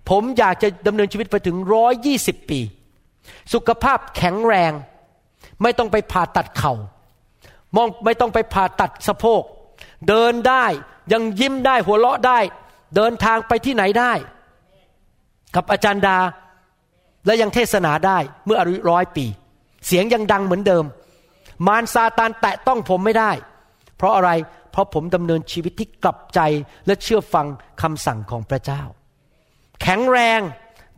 [0.10, 2.60] ผมอยากจะดำเนินชีวิตไปถึงร้อยยี่สิบปี
[3.54, 4.72] สุขภาพแข็งแรง
[5.62, 6.74] ไม่ต้องไปผ่าตัดเขา่า
[7.76, 9.42] มองไม่ต้องไปผ่าตัดสะโพก
[10.08, 10.66] เดินได้
[11.14, 12.40] ยังยิ้มได้หัวเราะได้
[12.96, 14.14] เดินทางไปที่ไหนได้
[15.56, 16.18] กับอาจารย์ดา
[17.26, 19.26] และยังเทศนาได้เมื่ออายุร้อยปี
[19.88, 20.86] เสียงยังดังเหมือนเดิม
[21.68, 23.32] มารซาตานแตะต้องผมไม่ได้
[23.98, 24.30] เพราะอะไร
[24.72, 26.40] เพราะผมดำเนินชีวิตที่กลับใจ
[26.86, 27.48] และเชื่อฟัง
[27.82, 28.82] คำสั่งของพระเจ้า
[29.82, 30.42] แข็งแรง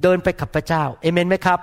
[0.03, 1.59] เดินไปกับพระเจ้าเอเมนไหมครับ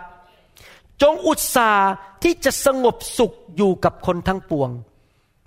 [1.03, 1.89] จงอุตส่าห์
[2.23, 4.71] ที่จะสงบสุขอยู่กับคนทั้งปวง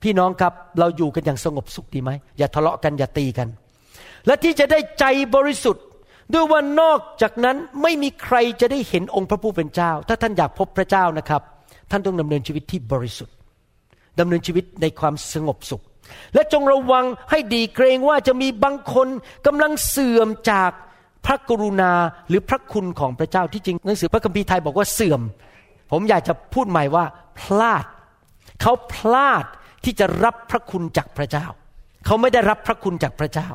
[0.03, 3.47] พี่น้องครับเราอยู่กันอย่างสงบสุขดีไหมอย่าทะเลาะกันอย่าตีกัน
[4.25, 5.83] และที่จะได้ใจบริสุทธิ์
[6.33, 11.41] ด้วยว่านอกจากนั้นไม่มีใครจะได้เห็นองค์พระผู้เป็นเจ้า ถ้าท่านอยากพบพระเจ้านะครับ
[11.91, 13.35] ท่านต้องดำเนินชีวิตที่บริสุทธิ์
[14.19, 15.83] ดำเนินชีวิตในความสงบสุข
[16.33, 19.07] และจงระวังให้ดีเกรงว่าจะมีบางคน
[19.45, 20.71] กำลังเสื่อมจาก
[21.27, 21.91] พระกรุณา
[22.29, 25.21] หรือพระคุณของพระเจ้าที่จริงหนังสือพระคัมภีร์ไทยบอกว่าเสื่อม
[25.91, 27.05] ผมอยากจะพูดใหม่ว่า
[27.39, 27.85] พลาด
[28.61, 29.45] เขาพลาด
[29.83, 31.45] ที่จะรับพระคุณจากพระเจ้า
[32.05, 33.47] เขาไม่ได้รับพระคุณจากพระเจ้า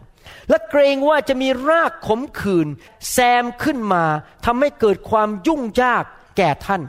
[0.48, 2.68] และเกรงว่าจะมีรากขมขื่น
[3.12, 4.04] แซมขึ้นมา
[4.44, 6.04] ทำให้เกิดความยุ่งยาก
[6.36, 6.82] แก่ท่าน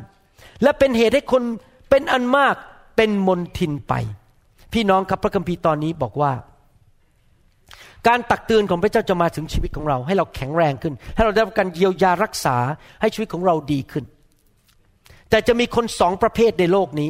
[0.63, 1.43] และเป็นเหตุให้คน
[1.89, 2.55] เป็นอันมาก
[2.97, 3.93] เป็นมนทินไป
[4.73, 6.31] พี่น้องครับพระคัมภีร์ตอนนี้บอกว่า
[8.07, 12.57] การตักเตือนของพระเจ้าจะมาถึงชีวิตของเรา ให้เราแข็งแรงขึ้น ให้เราได้รับการเยียวยารักษา
[13.01, 14.03] ให้ชีวิตของเราดีขึ้น
[15.29, 17.09] แต่จะมีคนสองประเภทในโลกนี้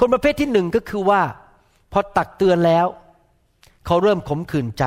[0.00, 1.22] คนประเภทที่หนึ่งก็คือว่า
[1.92, 2.86] พอตักเตือนแล้ว
[3.86, 4.84] เขาเริ่มขมขื่นใจ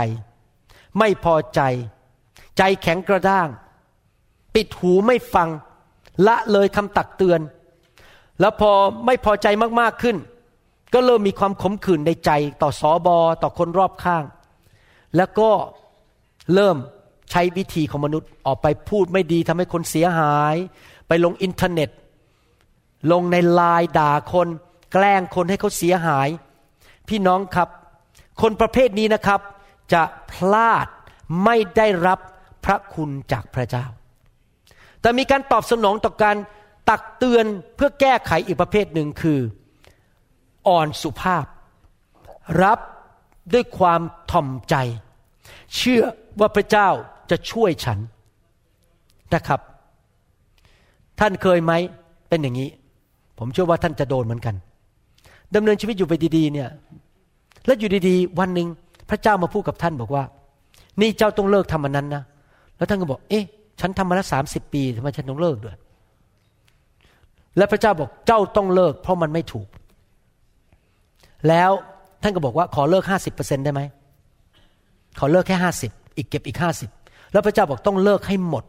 [1.00, 1.62] ไม่พอใจ
[2.58, 3.48] ใจแข็งกระด้าง
[4.56, 5.50] ปิดหูไม่ฟัง
[6.28, 7.40] ละเลยคำตักเตือน
[8.40, 8.72] แล้วพอ
[9.06, 9.48] ไม่พอใจ
[9.80, 10.18] มากๆขึ้น
[10.94, 14.24] ก็เริ่มมีความขมขื่นในใจ ต่อสอบอต่อคนรอบข้าง
[15.18, 15.50] แล้วก็
[16.54, 16.78] เริ่ม
[17.32, 20.56] ใช้วิธีของมนุษย์ออกไปพูดไม่ดีทำให้คนเสียหาย
[21.08, 21.90] ไปลงอินเทอร์เน็ต
[23.12, 24.48] ลงในไลน์ด่าคน
[24.94, 26.30] แกล้งคนให้เขาเสียหาย
[27.10, 27.70] พี่น้องครับ
[28.42, 29.40] คนประเภทนี้นะครับ
[29.94, 30.88] จะพลาด
[31.44, 32.20] ไม่ได้รับ
[32.66, 33.86] พระคุณจากพระเจ้า
[35.02, 36.38] แต่มีการตอบสนองต่อการ
[36.90, 37.46] ตักเตือน
[37.76, 39.40] เพื่อแก้ไขอีกประเภทหนึ่งคือ
[40.68, 41.46] อ่อนสุภาพ
[42.64, 42.80] รับ
[43.54, 44.76] ด้วยความถ่อมใจ
[45.76, 46.04] เชื่อ
[46.40, 46.90] ว่าพระเจ้า
[47.32, 48.00] จะช่วยฉัน
[49.34, 49.60] นะครับ
[51.20, 51.74] ท่านเคยไหม
[52.30, 52.70] เป็นอย่างนี้
[53.38, 54.56] ผมเชื่อว่าท่านจะโดนเหมือนกัน
[55.56, 56.70] ดำเนินชีวิตอยู่ไปดีๆเนี่ย
[57.66, 58.68] แล้วอยู่ดีๆ วันหนึ่ง
[59.10, 60.24] พระเจ้ามาพูดกับท่านบอกว่า
[61.02, 62.24] นี่เจ้าต้องเลิกทำมันนั้นนะ
[62.78, 63.44] แล้วท่านก็บอก เอ๊ะ
[63.80, 65.76] ฉันทำมาแล้วสามสิบปีทำไมฉันต้องเลิกด้วย
[67.58, 69.68] และพระเจ้าบอกเจ้าต้องเลิก เพราะมันไม่ถูก
[71.48, 71.72] แล้ว
[72.22, 73.82] ท่านก็บอกว่าขอเลิกห้าสิบเปอร์เซ็นได้ไหม
[75.20, 76.90] ขอเลิกแค่ห้าสิบอีกเก็บอีกห้าสิบ
[77.32, 78.64] แล้วพระเจ้าบอกต้องเลิกให้หมด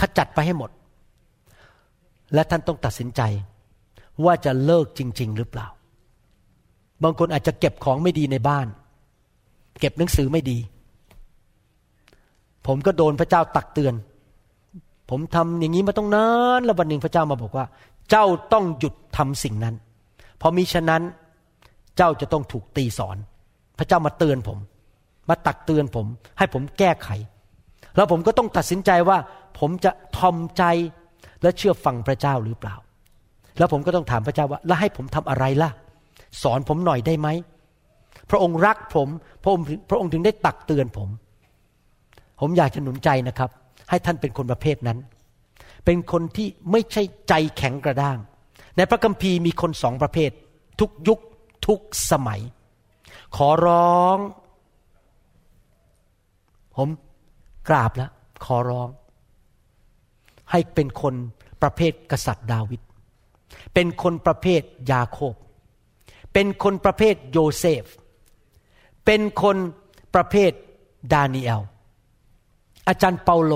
[0.00, 0.70] ขจัดไปให้หมด
[2.34, 3.20] และท่านต้องตัดสินใจ
[4.24, 5.66] ว่าจะเลิกจริง ๆ หรือเปล่า
[7.02, 8.66] บางคนอาจจะเก็บของไม่ดีในบ้าน
[9.80, 10.58] เก็บหนังสือไม่ดี
[12.66, 13.94] ผมก็โดนพระเจ้าตักเตือน
[15.10, 17.66] ผมทำอย่างนี้มาต้องนานแล้ววันหนึ่งพระเจ้ามาบอกว่า
[18.10, 19.74] เจ้าต้องหยุดทำสิ่งนั้น
[20.38, 21.02] เพราะมิฉะนั้น
[21.96, 23.16] เจ้าจะต้องถูกตีสอน
[23.78, 24.58] พระเจ้ามาเตือนผม
[25.28, 26.06] มาตักเตือนผม
[26.38, 27.08] ให้ผมแก้ไข
[27.96, 29.18] แล้วผมก็ต้องตัดสินใจว่า
[29.58, 30.64] ผมจะทอมใจ
[31.42, 32.76] และเชื่อฟังพระเจ้าหรือเปล่า
[33.58, 35.70] แล้วผมก็ต้องถามพระเจ้าว่า แล้วให้ผมทำอะไรล่ะ
[36.42, 37.28] สอนผมหน่อยได้ไหม
[38.30, 39.08] พระองค์รักผม
[39.42, 41.08] พระองค์พระองค์ถึงได้ตักเตือนผม
[42.40, 43.50] ผมอยากจะหนุนใจนะครับ
[43.90, 44.98] ให้ท่านเป็นคนประเภทนั้น
[45.84, 48.18] เป็นคนที่ไม่ใช่ใจแข็งกระด้าง
[48.76, 50.30] ในพระคัมภีร์มีคนสองประเภท
[50.80, 51.18] ทุกยุค
[51.66, 52.40] ทุกสมัย
[53.36, 54.18] ขอร้อง
[56.76, 56.88] ผม
[57.68, 58.10] กราบแล้ว
[58.44, 58.88] ขอร้อง
[60.50, 61.14] ให้เป็นคน
[61.62, 62.80] ประเภทกษัตริย์ดาวิด
[63.74, 65.34] เป็นคนประเภทยาโคบ
[66.32, 67.84] เป็นคนประเภทโยเซฟ
[69.04, 69.56] เป็นคน
[70.14, 70.52] ประเภท
[71.12, 71.62] ดานิเอล
[72.88, 73.54] อาจารย์เปาโล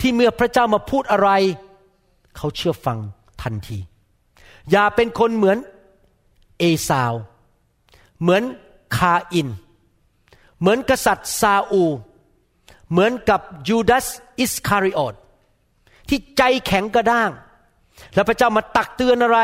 [0.00, 1.30] ที่เมื่อพระเจ้ามาพูดอะไร
[2.36, 2.98] เขาเชื่อฟัง
[3.42, 3.78] ทันที
[4.70, 5.58] อย่าเป็นคนเหมือน
[6.58, 7.12] เอสาว
[8.20, 8.42] เหมือน
[8.96, 9.48] คาอิน
[10.60, 11.84] เหมือนกษัตริย์ซาอู
[12.90, 14.06] เหมือนกับยูดาส
[14.38, 15.14] อิสคาริโอต
[16.08, 17.30] ที่ใจแข็งกระด้าง
[18.14, 19.40] แล้วพระเจ้ามาตักเตือนอะไร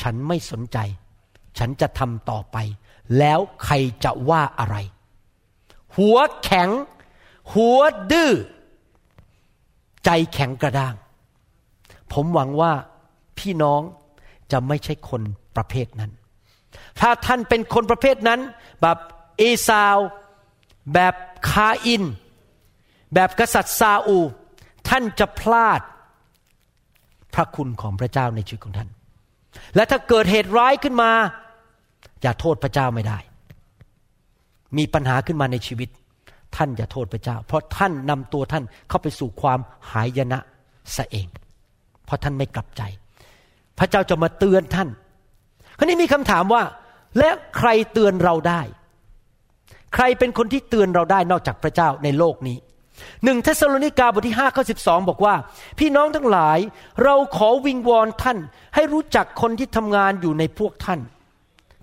[0.00, 0.78] ฉันไม่สนใจ
[1.58, 2.56] ฉันจะทำต่อไป
[3.18, 4.76] แล้วใครจะว่าอะไร
[5.96, 6.68] หัวแข็ง
[7.52, 7.80] หัว
[8.12, 8.32] ดื้อ
[10.04, 10.94] ใจแข็งกระด้าง
[12.12, 12.72] ผมหวังว่า
[13.38, 13.82] พี่น้อง
[14.52, 15.22] จะไม่ใช่คน
[15.56, 16.12] ประเภทนั้น
[17.00, 18.40] ถ้าท่านเป็นคนประเภทนั้น
[18.80, 18.98] แบบ
[19.38, 19.96] เอซาว
[20.94, 21.14] แบบ
[21.50, 22.04] คาอิน
[23.14, 24.18] แบบกษัตริย์ซาอู
[24.88, 25.80] ท่านจะพลาด
[27.34, 28.88] พระคุณของพระเจ้าในชีวิตของท่าน
[29.74, 31.10] และถ้าเกิดเหตุร้ายขึ้นมา
[32.22, 33.18] อย่าโทษพระเจ้าไม่ได้
[34.76, 35.88] มีปัญหาขึ้นมาในชีวิต
[36.56, 39.58] ท่านอย่าโทษพระเจ้า เพราะท่านนำตัวท่านเข้าไปสู่ความ
[39.92, 40.38] หายนะ
[40.94, 41.28] ซะเอง
[42.04, 42.82] เพราะท่านไม่กลับใจ
[43.78, 44.88] พระเจ้าจะมาเตือนท่าน
[45.78, 46.62] คราวนี้มีคำถามว่า
[47.18, 48.60] และใครเตือนเราได้
[49.94, 52.56] ใครเป็นคนที่เตือนเราได้นอกจากพระเจ้าในโลกนี้
[53.24, 54.74] หนึ่งเธสะโลนิกาบทที่5ข้อสิ
[55.08, 55.34] บอกว่า
[55.78, 56.58] พี่น้องทั้งหลาย
[57.04, 58.38] เราขอวิงวอนท่าน
[58.74, 61.00] ให้รู้จักคนที่ทำงานอยู่ในพวกท่าน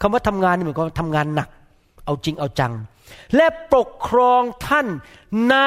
[0.02, 1.50] คำว่าทำงานนี่หมายความทำงานหนัก
[2.06, 2.74] เอาจริงเอาจัง
[3.36, 4.88] และปกครองท่าน
[5.50, 5.58] ใน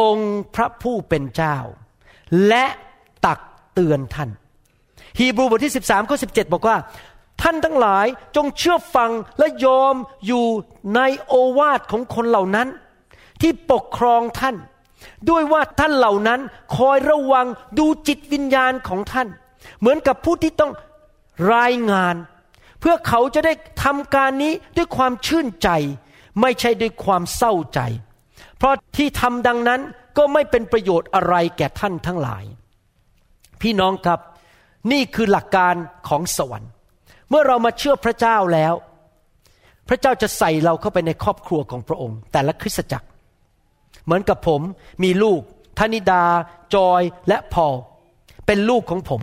[0.00, 1.56] องค์พระผู้เป็นเจ้า
[2.48, 2.64] และ
[3.26, 3.40] ตัก
[3.74, 4.30] เตือนท่าน
[5.18, 6.76] ฮีบรูบทที่ 13ข้อ17บอกว่า
[7.40, 8.06] ท่านทั้งหลาย
[8.36, 9.94] จงเชื่อฟังและยอม
[10.26, 10.46] อยู่
[10.96, 12.68] ในโอวาทของคนเหล่านั้น
[13.40, 14.56] ที่ปกครองท่าน
[15.30, 16.40] ด้วยว่าท่านเหล่านั้น
[16.76, 17.46] คอยระวัง
[17.78, 19.28] ดูจิตวิญญาณของท่าน
[19.78, 20.72] เหมือนกับผู้ที่ต้อง
[21.54, 22.16] รายงาน
[22.80, 23.52] เพื่อเขาจะได้
[23.84, 25.68] ทำการนี้ด้วยความชื่นใจ
[26.40, 27.80] ไม่ใช่ด้วยความเศร้าใจ
[28.56, 29.80] เพราะที่ทำดังนั้น
[30.16, 32.44] ก็ไม่เป็นประโยชน์อะไรแก่ท่านทั้งหลาย
[33.60, 34.20] พี่น้องครับ
[34.92, 35.74] นี่คือหลักการ
[36.08, 36.71] ของสวรรค์
[37.32, 38.74] เมื่อเรามาเชื่อพระเจ้าแล้ว
[39.88, 43.06] พระเจ้าจะใส่เราเข้าไปในครอบครัวของพระองค์ แต่ละคริสตจักร
[44.04, 44.60] เหมือนกับผม
[45.04, 45.40] มีลูก
[45.78, 46.24] ธนิดา
[46.74, 47.74] จอย และพอล
[48.46, 49.20] เป็นลูกของผม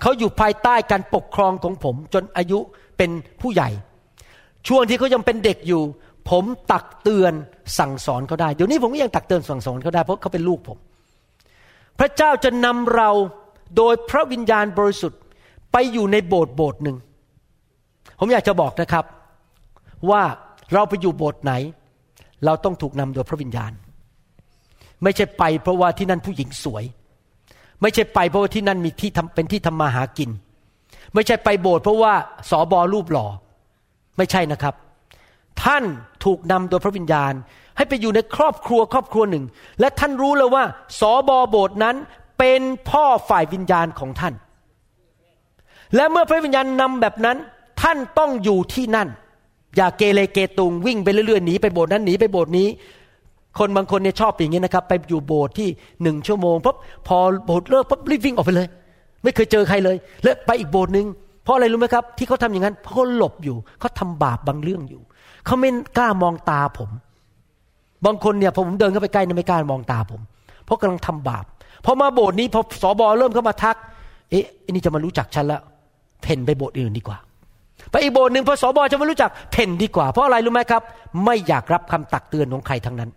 [0.00, 2.58] เขาอยู่ภายใต้การปกครองของผม จนอายุ
[2.98, 3.10] เป็น
[3.40, 3.68] ผู้ใหญ่
[4.68, 5.82] ช่วงที่เขายังเป็นเด็กอยู่
[6.30, 7.32] ผมตักเตือน
[7.78, 10.78] สั่งสอนเขาได้ เดี๋ยวนี้ผมก็ยังตักเตือนสั่งสอนเขาได้เพราะเขาเป็นลูกผม
[11.98, 13.10] พระเจ้าจะนำเรา
[13.76, 15.20] โดยพระวิญญาณบริสุทธิ์
[15.72, 16.96] ไปอยู่ในโบสถ์โบสถ์หนึ่ง
[18.24, 19.04] ผมอยากจะบอกนะครับ
[20.10, 20.22] ว่า
[20.72, 21.52] เราไปอยู่โบสถ์ไหน
[22.44, 23.72] เราต้องถูกนำโดยพระวิญญาณ
[25.02, 26.84] ไม่ใช่ไปเพราะว่าที่นั่นผู้หญิงสวย
[27.82, 30.30] ไม่ใช่ไปเพราะว่าที่นั่นมีที่ทำเป็นที่ทำมาหากิน
[31.14, 32.14] ไม่ใช่ไปโบสถ์เพราะว่า
[32.50, 33.26] สอบอรูปหล่อ
[34.16, 34.74] ไม่ใช่นะครับ
[35.62, 35.84] ท่าน
[36.24, 37.32] ถูกนำโดยพระวิญญาณ
[37.76, 39.44] ให้ไปอยู่ในครอบครัวครอบครัวหนึ่ง
[39.80, 40.64] และท่านรู้เลยว่า
[41.00, 41.96] สอบอโบสถ์นั้น
[42.38, 44.34] เป็นพ่อฝ่ายวิญญาณของท่าน
[45.96, 47.38] และเมื่อพระวิญญาณนำแบบนั้น
[47.82, 49.08] ท่านต้องอยู่ที่นั่น
[49.76, 52.68] อย่าเกเรเกตุงวิ่งไปเรื่อยๆหนีไปโบสถ์นั้นหนีไปโบสถ์นี้
[53.58, 55.68] คนบางคนเนี่ยชอบอย่างนี้นะครับ ไปอยู่โบสถ์ที่
[56.02, 56.76] หนึ่งชั่วโมงปุ๊บ
[57.06, 57.16] พอ
[57.46, 58.66] โบสถ์เลิกปุ๊บรีบวิ่งออกไปเลย
[59.22, 61.06] ไม่เคยเจอใครเลย แล้วไปอีกโบสถ์หนึ่ง
[61.44, 65.02] เพราะอะไรรู้ไหมครับ ที่เขาทำอย่างนั้นเพราะเขาหลบอยู่เขาทำบาปบางเรื่องอยู่
[65.46, 66.90] เขาไม่กล้ามองตาผม
[68.04, 70.20] บางคนเนี่ยพอผมเดินเข้าไปใกล้เนี่ยไม่กล้ามองตาผม
[70.64, 71.44] เพราะกำลังทำบาป
[71.84, 73.76] พอมาโบสถ์นี้พอสอบอเริ่มเข้ามาทัก
[74.30, 75.60] เอ๊ะอันนี้จะมารู้จักฉันละ
[76.22, 77.18] เพ่นไปโบสถ์อื่นดีกว่า
[77.90, 80.82] ไปอีกโบสถ์หนึ่งพอสอบอจะไมารู้จักเพ่นดีกว่า เพราะอะไรรู้ไหมครับ
[81.24, 83.10] ไม่อยากรับคำตักเตือนของใครทั้งนั้น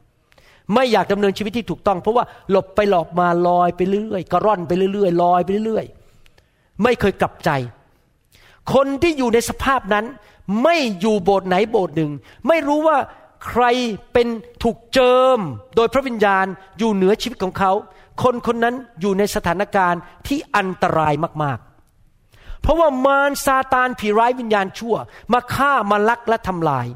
[0.74, 5.86] ไม่อยากดำเนินชีวิตที่ถูกต้อง เพราะว่าหลบไปหลอกมาลอยไปเรื่อยกระร่อนไปเรื่อยลอยไปเรื่อย
[6.84, 7.49] ไม่เคยกลับใจ
[8.74, 10.05] คนที่อยู่ในสภาพนั้น
[10.63, 12.11] ไม่อยู่โบสถ์ไหนโบสถ์หนึ่ง
[12.47, 12.97] ไม่รู้ว่า
[13.47, 13.63] ใคร
[14.13, 14.28] เป็น
[14.63, 15.39] ถูกเจิม
[15.76, 16.45] โดยพระวิญญาณ
[16.78, 17.72] อยู่เหนือชีวิตของเขา
[18.24, 21.13] คนคนนั้นอยู่ในสถานการณ์ที่อันตราย
[21.43, 21.75] มากๆ
[22.66, 24.95] เพราะว่ามารซาตานผีร้ายวิญญาณชั่ว
[25.34, 26.88] มาฆ่ามาลักและทำลาย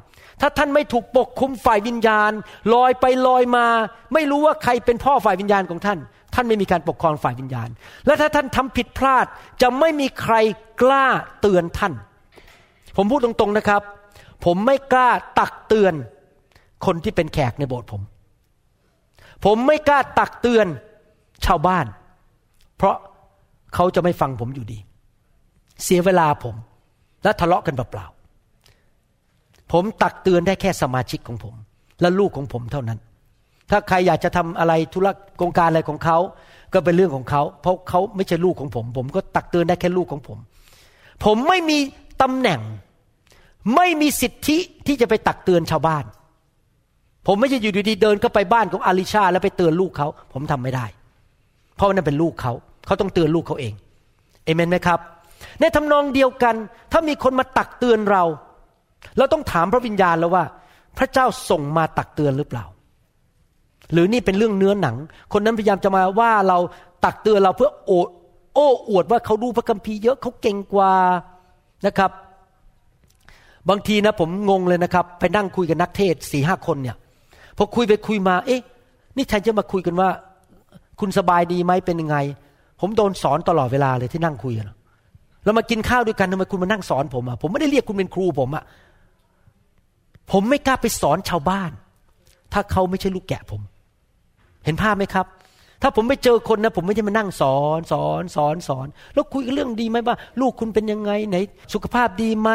[0.42, 2.32] ถ้าท่านไม่ถูกปกคุมฝ่ายวิญญาณ
[2.74, 3.68] ลอยไปลอยมา
[4.14, 6.00] ไม่รู้ว่าใครเป็นพ่อฝ่ายวิญญาณของท่าน
[6.34, 7.70] ท่านไม่มีการปกครองฝ่ายวิญญาณ
[8.06, 9.26] และถ้าท่านทำผิดพลาด
[9.62, 10.36] จะไม่มีใคร
[10.82, 11.06] กล้า
[11.42, 11.94] เตือนท่าน
[12.98, 13.82] ผมพูดตรงๆนะครับ
[14.46, 15.10] ผมไม่กล้า
[15.40, 15.94] ตักเตือน
[16.86, 18.02] คนที่เป็นแขกในโบสถ์ผม
[19.46, 20.68] ผมไม่กล้าตักเตือน
[21.46, 21.86] ชาวบ้าน
[22.78, 22.96] เพราะ
[23.76, 24.80] เขาจะไม่ฟังผมอยู่ดี
[25.84, 26.56] เสียเวลาผม
[27.24, 31.54] และทะเลาะกันเปล่าๆผมตักเตือนได้แค่สมาชิกของผม
[32.02, 33.00] และลูกของผมเท่านั้น
[33.70, 35.08] ถ้าใครอยากจะทำอะไรธุร
[35.42, 36.18] กงการอะไรของเขา
[36.74, 40.38] ก็เป็นเรื่องของเขา เพราะเขาไม่ใช่ลูกของผม ผมก็ตักเตือนได้แค่ลูกของผม
[41.26, 41.78] ผมไม่มี
[42.22, 42.62] ตำแหน่ง
[43.76, 44.58] ไม่มีสิทธิ
[44.88, 46.04] ที่จะไปตักเตือนชาวบ้าน
[47.28, 50.86] ผมไม่ใช่อยู่ดีๆเดินเข้าไปบ้านของอาลิชา แล้วไปเตือนลูกเขา ผมทำไม่ได้
[51.76, 52.54] เพราะนั่นเป็นลูกเขา
[52.86, 53.74] เขาต้องเตือนลูกเขาเอง
[54.46, 55.00] เอเมนไหมครับ
[55.60, 56.56] ในทำนองเดียวกัน
[56.92, 58.24] ถ้ามีคนมาตักเตือนเรา
[59.18, 60.44] เราต้องถามพระวิญญาณแล้วว่า
[60.98, 62.66] พระเจ้าส่งมาตักเตือนหรือเปล่า
[63.94, 64.96] หรือนี่เป็นเรื่องเนื้อหนัง
[65.34, 66.58] คนนั้นพยายามจะมาว่าเรา
[67.06, 67.92] ตักเตือนเราเพื่อโอ
[68.54, 70.92] โอ้อวดว่าเขาดูพระคัมภีร์เยอะเขาเก่งกว่า
[71.86, 72.12] นะครับ
[73.70, 76.96] บางทีนะผมงงเลยนะครับ ไปนั่งคุยกับนักเทศสี่ห้าคนเนี่ย
[77.58, 78.62] พอคุยไปคุยมา เอ๊ะ
[79.18, 80.10] นี่แทนจะมาคุยกันว่า
[81.00, 82.18] คุณสบายดีไหมเป็นยังไง
[82.80, 84.70] ผมโดนสอนตลอดเวลาเลยที่นั่งคุยกัน
[85.44, 88.64] แล้วมากินข้าวด้วยกันทำไมคุณมานั่งสอนผมอะผมไม่ได้เรียกคุณเป็นครูผมอะ
[90.32, 91.72] ผมไม่กล้าไปสอนชาวบ้าน
[92.54, 93.62] ถ้าเขาไม่ใช่ลูกแกะผม
[94.66, 95.26] เห็นภาพไหมครับ
[95.82, 101.38] ถ้าผมไปเจอคนนะผมไม่ใช่มานั่งสอนสอนสอนสอน แล้วคุยกันเรื่องดีไหมว่า ลูกคุณเป็นยังไงไหน
[101.74, 102.50] สุขภาพดีไหม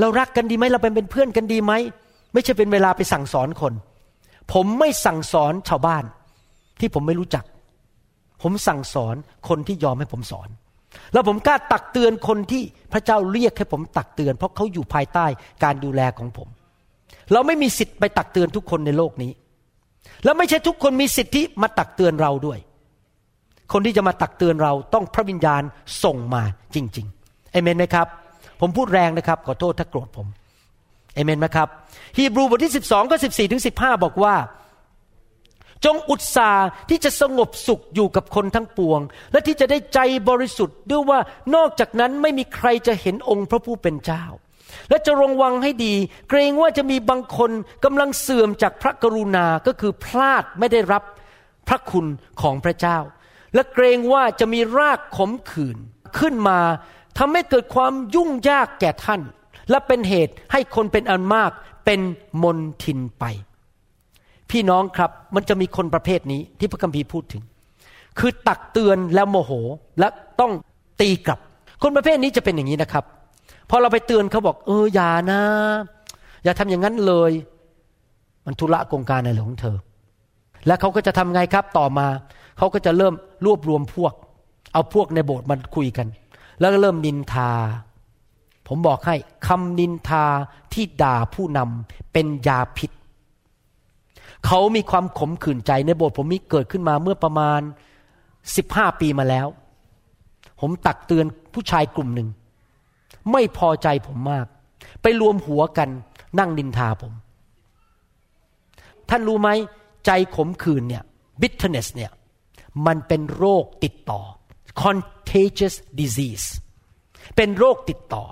[0.00, 1.72] เรารักกันดีไหมเราเป็นเป็นเพื่อนกันดีไหม
[2.32, 3.72] ไม่ใช่เป็นเวลาไปสั่งสอนคน
[4.52, 6.04] ผมไม่สั่งสอนชาวบ้าน
[6.80, 7.44] ที่ผมไม่รู้จัก
[8.42, 9.14] ผมสั่งสอน
[9.48, 10.48] คนที่ยอมให้ผมสอน
[11.12, 15.26] แล้วผมกล้าตักเตือนคนที่พระเจ้าเรียกให้ผมตักเตือน เพราะเขาอยู่ภายใต้
[15.64, 16.48] การดูแลของผม
[17.32, 19.32] เราไม่มีสิทธิ์ไปตักเตือนทุกคนในโลกนี้
[20.24, 22.58] แล้วไม่ใช่ทุกคนมีสิทธิมาตักเตือนเราด้วย
[23.72, 25.62] คนที่จะมาตักเตือนเราต้องพระวิญญาณ
[26.04, 26.42] ส่งมา
[26.74, 28.06] จริงๆเอเมนไหมครับ
[28.60, 30.26] ผมพูดแรงนะครับ ขอโทษถ้าโกรธผม
[31.14, 31.68] เอเมนไหมครับ
[32.16, 34.34] ฮีบรูบทที่ 12 ก็ 14ถึง15 บอกว่า
[35.84, 39.00] จงอุตสาห์ที่จะสงบสุขอยู่กับคนทั้งปวง
[39.32, 41.20] และที่จะได้ใจบริสุทธิ์ด้วยว่า
[41.54, 44.24] นอกจากนั้นไม่มีใครจะเห็นองค์พระผู้เป็นเจ้า
[44.88, 45.94] และจะระวังให้ดี
[46.28, 47.50] เกรงว่าจะมีบางคน
[47.84, 51.02] กำลังเสื่อมจากพระกรุณาก็คือพลาดไม่ได้รับ
[51.68, 52.06] พระคุณ
[52.40, 52.98] ของพระเจ้า
[53.54, 55.76] และเกรงว่าจะมีรากขมขื่น
[56.18, 56.60] ขึ้นมา
[57.18, 59.20] ทำให้เกิดความยุ่งยากแก่ท่าน
[59.70, 61.50] และเป็นเหตุให้คนเป็นอันมาก
[61.84, 62.00] เป็น
[62.42, 63.24] มนทินไป
[64.50, 67.42] พี่น้องครับมันจะมีคนประเภทนี้ที่พระคัมภีร์พูดถึง
[68.18, 69.52] คือตักเตือนแล้วโมโห
[69.98, 70.08] และ
[70.40, 70.52] ต้อง
[71.00, 71.38] ตีกลับ
[71.82, 73.04] คนประเภทนี้จะเป็นอย่างนี้นะครับ
[73.70, 75.40] พอเราไปเตือนเขาบอก เอออย่านะ
[76.44, 77.32] อย่าทำอย่างนั้นเลย
[78.46, 79.76] มันทุระกงการอะไรของเธอ
[80.66, 82.06] และเขาก็จะทำไงครับต่อมา
[82.58, 83.14] เขาก็จะเริ่ม
[83.46, 84.12] รวบรวมพวก
[84.72, 86.06] เอาพวกในโบสถ์มันคุยกัน
[86.60, 87.50] แล้วก็เริ่มนินทา
[88.68, 89.14] ผมบอกให้
[89.46, 90.24] คำนินทา
[90.72, 92.90] ที่ด่าผู้นำเป็นยาพิษ
[94.46, 97.60] เขามีความขมขื่นใจในโบสถ์ผมมีเกิดขึ้นมาเมื่อประมาณ
[98.56, 99.46] สิบห้าปีมาแล้ว
[100.60, 102.28] ผมตักเตือนผู้ชายกลุ่มหนึ่ง
[103.32, 104.46] ไม่พอใจผมมาก
[105.02, 105.88] ไปรวมหัวกัน
[106.38, 107.12] นั่งนินทาผม
[109.08, 109.48] ท่านรู้ไหม
[110.06, 111.02] ใจขมขื่นเนี่ย
[111.40, 112.12] bitterness เนี่ย
[112.86, 114.20] มันเป็นโรคติดต่อ
[114.82, 116.46] contagious disease
[117.36, 118.24] เป็นโรคติดต่อ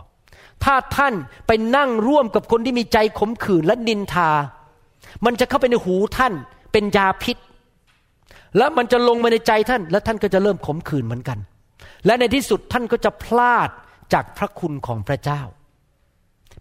[0.64, 1.14] ถ้าท่าน
[1.46, 4.30] ไปนั่งร่วมกับคนที่มีใจขมขื่นและนินทา
[5.24, 6.32] มันจะเข้าไปในหูท่าน
[6.72, 7.36] เป็นยาพิษ
[8.56, 11.38] แล้วมันจะลงมาในใจท่าน และท่านก็จะเริ่มขมขื่นเหมือนกัน
[12.06, 13.68] และในที่สุดท่านก็จะพลาด
[14.12, 15.40] จากพระคุณของพระเจ้า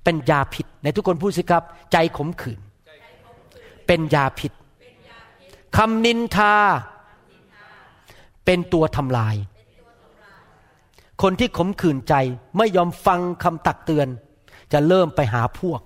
[0.04, 2.60] เป็นยาพิษในทุกคนพูดสิครับ ใจขมขื่น
[3.88, 4.52] เป็นยาพิษ
[5.78, 6.56] คำนินทา
[8.46, 9.36] เป็นตัวทำลาย
[11.22, 12.14] คนที่ขมขื่นใจ
[12.58, 14.08] ไม่ยอมฟังคำตักเตือน
[14.74, 15.82] จะเริ่มไปหาพวก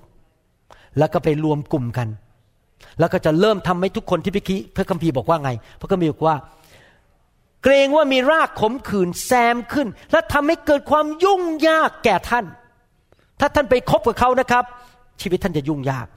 [0.98, 2.08] แล้วก็ไปรวมกลุ่มกัน
[3.00, 6.38] แล้วก็จะเริ่มทำให้ทุกคนที่พิคีพระคัมภีร์บอกว่าไง พระคัมภีร์บอกว่า
[7.64, 12.46] เกรงว่ามีรากขมขื่นแซมขึ้น และทำให้เกิดความยุ่งยากแก่ท่าน
[13.40, 14.64] ถ้าท่านไปคบกับเขานะครับ
[15.22, 16.08] ชีวิตท่านจะยุ่งยาก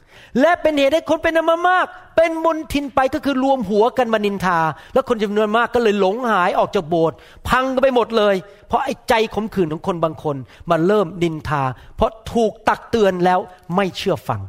[0.40, 1.86] และเป็นเหตุให้คนเป็นอันมาก
[2.16, 4.58] เป็นมนทินไปก็คือรวมหัวกันมานินทา
[4.94, 7.16] แล้วคนจำนวนมากก็เลยหลงหายออกจากโบสถ์
[7.48, 8.34] พังกันไปหมดเลย
[8.68, 10.36] เพราะไอ้ใจขมขื่นของคนบางคน
[10.70, 11.62] มันเริ่มนินทา
[11.96, 13.38] เพราะถูกตักเตือนแล้ว
[13.76, 14.40] ไม่เชื่อฟัง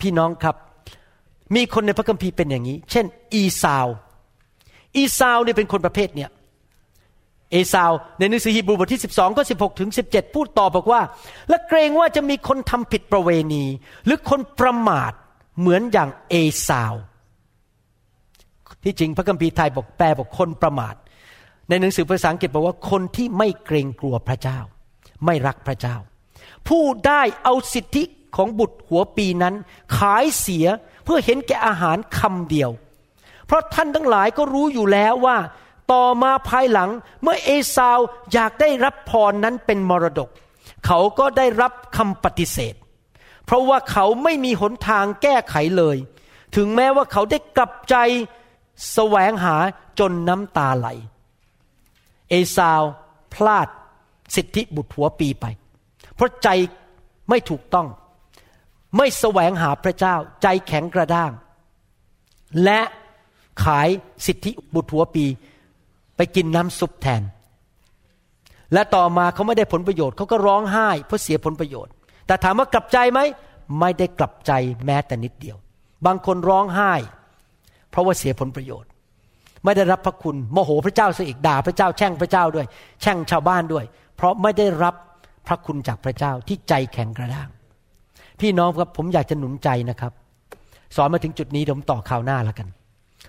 [0.00, 0.56] พี่น้องครับ
[1.54, 3.86] มีคนในพระคัมภีร์เป็นอย่างนี้ เช่น อีซาว
[4.96, 6.30] อีซาวเนี่ยเป็นคนประเภทเนี่ย
[7.50, 11.00] เอซาวในหนังสือฮีบรูบทที่ 12 ข้อ 16 ถึง 17 พูดต่อบอกว่า
[11.48, 13.64] และเกรงว่าจะมีคนทำผิดประเวณี
[14.04, 15.12] หรือคนประมาท
[15.58, 16.34] เหมือนอย่างเอ
[16.68, 16.94] ซาว
[18.84, 20.94] ที่จริงพระคัมภีร์ไทยบอกแปลบอกคนประมาท
[21.68, 24.58] ในหนังสือภาษาอังกฤษบอกว่าคนที่ไม่เกรงกลัวพระเจ้า
[25.24, 25.96] ไม่รักพระเจ้า
[26.68, 28.04] ผู้ได้เอาสิทธิ
[28.36, 29.54] ของบุตรหัวปีนั้น
[29.96, 30.66] ขายเสีย
[31.04, 32.70] เพื่อเห็นแก่อาหารคำเดียว
[33.46, 35.36] เพราะท่านทั้งหลายก็รู้อยู่แล้วว่า
[35.92, 36.90] ต่อมาภายหลัง
[37.22, 37.98] เมื่อเอซาว
[38.32, 40.28] อยากได้รับพรนั้นเป็นมรดก
[40.86, 42.74] เขาก็ได้รับคำปฏิเสธ
[43.44, 45.96] เพราะว่าเขาไม่มีหนทางแก้ไขเลย
[46.56, 47.96] ถึงแม้ว่าเขาได้กลับใจ
[48.92, 49.56] แสวงหา
[49.98, 50.88] จนน้ำตาไหล
[52.30, 52.82] เอซาว
[53.34, 53.68] พลาด
[54.34, 55.44] สิทธิบุตรหัวปีไป
[56.14, 56.48] เพราะใจ
[57.28, 57.86] ไม่ถูกต้อง
[58.96, 61.32] ไม่แสวงหาพระเจ้า ใจแข็งกระด้าง
[62.64, 62.80] และ
[63.64, 63.88] ขาย
[64.26, 65.24] สิทธิบุตรหัวปี
[66.16, 67.22] ไปกินน้ำซุปแทน
[68.72, 71.92] และต่อมาเขาไม่ได้ผลประโยชน์เขาก็ร้องไห้ เพราะเสียผลประโยชน์
[72.26, 73.20] แต่ถามว่ากลับใจไหม
[73.80, 74.52] ไม่ได้กลับใจ
[74.86, 75.56] แม้แต่นิดเดียว
[76.06, 76.92] บางคนร้องไห้
[77.90, 78.90] เพราะว่าเสียผลประโยชน์
[79.64, 82.66] ไม่ได้รับพระคุณโมโหพระเจ้าซะอีกด่าพระเจ้าแช่งพระเจ้าด้วย
[83.02, 83.84] แช่งชาวบ้านด้วย
[84.16, 84.94] เพราะไม่ได้รับ
[85.46, 87.48] พระคุณจากพระเจ้าที่ใจแข็งกระด้าง
[88.40, 90.12] พี่น้องครับผมอยากจะหนุนใจนะครับ
[90.96, 92.68] สอนมาถึงจุดนี้ผมต่อข่าวหน้าแล้วกัน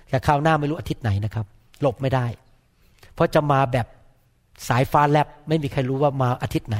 [0.09, 1.45] แต่ข่าวหน้าไม่รู้อาทิตย์ไหนนะครับ
[1.81, 2.25] หลบไม่ได้
[3.13, 3.87] เพราะจะมาแบบ
[4.69, 6.77] สายฟ้าแลบไม่มีใครรู้ว่ามาอาทิตย์ไหน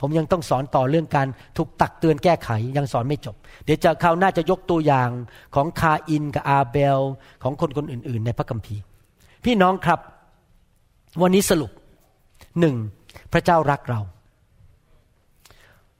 [0.00, 5.08] ผมยังต้องสอนต่อเรื่องการถูกตักเตือนแก้ไขยังสอนไม่จบ เดี๋ยวจะคราวหน้าจะยกตัวอย่าง
[5.54, 7.00] ของคาอินกับอาเบล
[7.42, 8.82] ของคนคนอื่น ๆ ในพระคัมภีร์
[9.44, 10.00] พี่น้องครับ
[11.22, 11.70] วันนี้สรุป
[12.60, 12.76] หนึ่ง
[13.32, 14.00] พระเจ้ารักเรา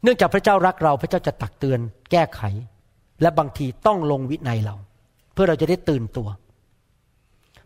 [0.02, 1.80] เนื่องจากพระเจ้ารักเราพระเจ้าจะตักเตือน
[2.10, 2.42] แก้ไข
[3.22, 4.76] และบางทีต้องลงวินัยเรา
[5.32, 6.28] เพื่อเราจะได้ตื่นตัว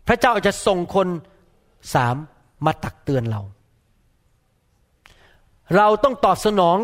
[0.07, 1.07] พระเจ้าจะส่งคน
[1.93, 2.15] สาม
[2.65, 3.41] มาตักเตือนเรา
[5.75, 6.77] เราต้องตอบสนอง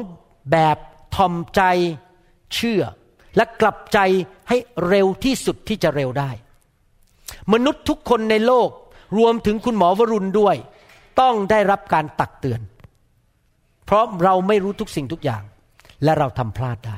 [0.52, 0.78] แบบ
[1.16, 1.62] ทอมใจ
[2.54, 2.82] เชื่อ
[3.36, 4.00] และกลับใจ
[4.50, 6.32] ให้เร็วที่สุดที่จะเร็วได้
[7.54, 8.70] มนุษย์ทุกคนในโลก
[9.18, 10.56] รวมถึงคุณหมอวรุณด้วย
[11.20, 12.60] ต้องได้รับการตักเตือน
[13.90, 15.44] เพราะเราไม่รู้ทุกสิ่งทุกอย่าง
[16.04, 16.98] และเราทำพลาดได้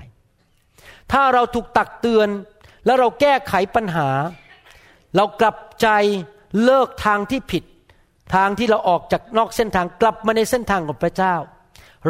[1.12, 2.30] ถ้าเราถูกตักเตือน
[2.86, 4.10] และเราแก้ไขปัญหา
[5.16, 5.88] เรากลับใจ
[6.64, 7.64] เลิกทางที่ผิด
[8.36, 11.36] ทางที่เราออกจากนอกเส้นทางกลับมาในเส้นทางของพระเจ้า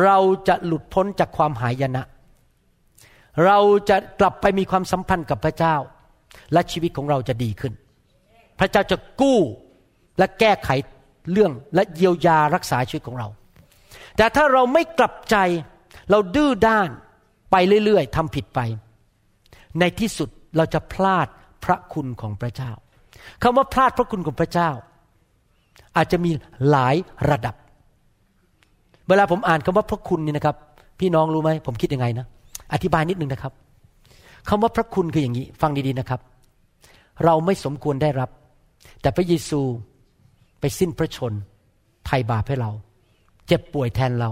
[0.03, 0.17] เรา
[0.47, 2.03] จะหลุดพ้นจากความหายนะ
[3.45, 3.59] เรา
[3.89, 5.75] จะกลับไปมีความสัมพันธ์กับพระเจ้า
[6.53, 7.73] และชีวิตของเราจะดีขึ้น
[8.59, 9.39] พระเจ้าจะกู้
[10.17, 10.69] และแก้ไข
[11.31, 13.27] เรื่องและเยียวยารักษาชีวิตของเรา
[14.17, 15.35] แต่ถ้าเราไม่กลับใจ
[16.11, 16.89] เราดื้อด้าน
[17.51, 17.55] ไป
[17.85, 18.59] เรื่อยๆทำผิดไป
[19.79, 21.27] ในที่สุดเราจะพลาด
[21.65, 22.71] พระคุณของพระเจ้า
[23.43, 24.69] คำว่าพลาดพระคุณของพระเจ้า
[25.97, 26.31] อาจจะมี
[26.69, 26.95] หลาย
[27.29, 27.55] ระดับ
[29.07, 30.55] เวลาผมอ่านคำว่าพระคุณนี่นะครับ
[30.99, 32.25] พี่น้องรู้ไหมผมคิดยังไงนะ
[32.73, 33.53] อธิบายนิดนึงนะครับ
[34.49, 36.19] คำว่าพระคุณคืออย่างนี้ ฟังดีๆนะครับ
[37.25, 38.29] เราไม่สมควรได้รับ
[39.01, 39.61] แต่พระเยซู
[40.59, 41.33] ไปสิ้นพระชน
[42.05, 42.71] ไถ่บาปให้เรา
[43.47, 44.31] เจ็บป่วยแทนเรา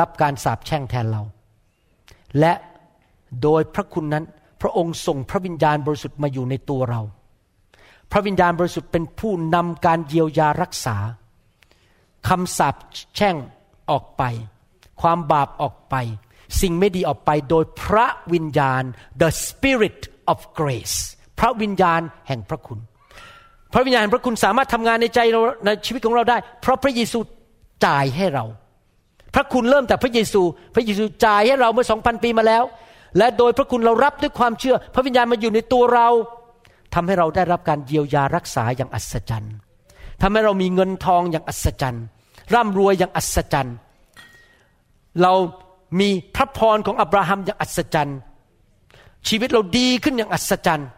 [0.00, 1.22] รับการสาปแช่งแทนเรา
[2.38, 2.52] และ
[3.42, 4.24] โดยพระคุณนั้น
[4.60, 7.00] พระองค์ส่งพระวิญญาณบริสุทธิ์มาอยู่ในตัวเรา
[8.12, 10.96] พระวิญญาณบริสุทธิ์เป็นผู้นำการเยียวยารักษา
[12.28, 12.74] คำสาป
[13.16, 13.36] แช่ง
[13.90, 14.22] ออกไป
[15.00, 15.94] ความบาปออกไป
[16.60, 18.82] สิ่งไม่ดีออกไปโดยพระวิญญาณ
[19.22, 20.00] the spirit
[20.32, 20.96] of grace
[21.38, 22.78] พระวิญญาณแห่งพระคุณ
[23.72, 27.18] พระวิญญาณแห่งพระคุณสามารถทำงานในใจเราในชีวิตของเราได้ เพราะพระเยซู
[27.86, 28.44] จ่ายให้เรา
[29.34, 30.42] พระคุณเริ่มแต่พระเยซู
[30.74, 32.64] พระเยซูจ่ายให้เราเมื่อสองพันปีมาแล้ว
[33.18, 36.08] และโดยพระคุณเรารับด้วยความเชื่อ พระวิญญาณมาอยู่ในตัวเรา
[36.94, 39.54] ทำให้เราได้รับการเยียวยารักษาอย่างอัศจรรย์
[40.20, 42.04] ทำให้เรามีเงินทองอย่างอัศจรรย์
[42.54, 43.76] ร่ำรวยอย่างอัศจรรย์
[45.22, 45.32] เรา
[46.00, 48.18] มีพระพรของอับราฮัมอย่างอัศจรรย์
[49.28, 50.88] ชีวิตเราดีขึ้นอย่างอัศจรรย์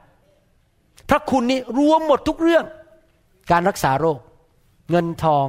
[1.08, 2.64] พระคุณนี้รวมหมดทุกเรื่อง
[3.50, 4.18] การรักษาโรค
[4.90, 5.46] เงินทอง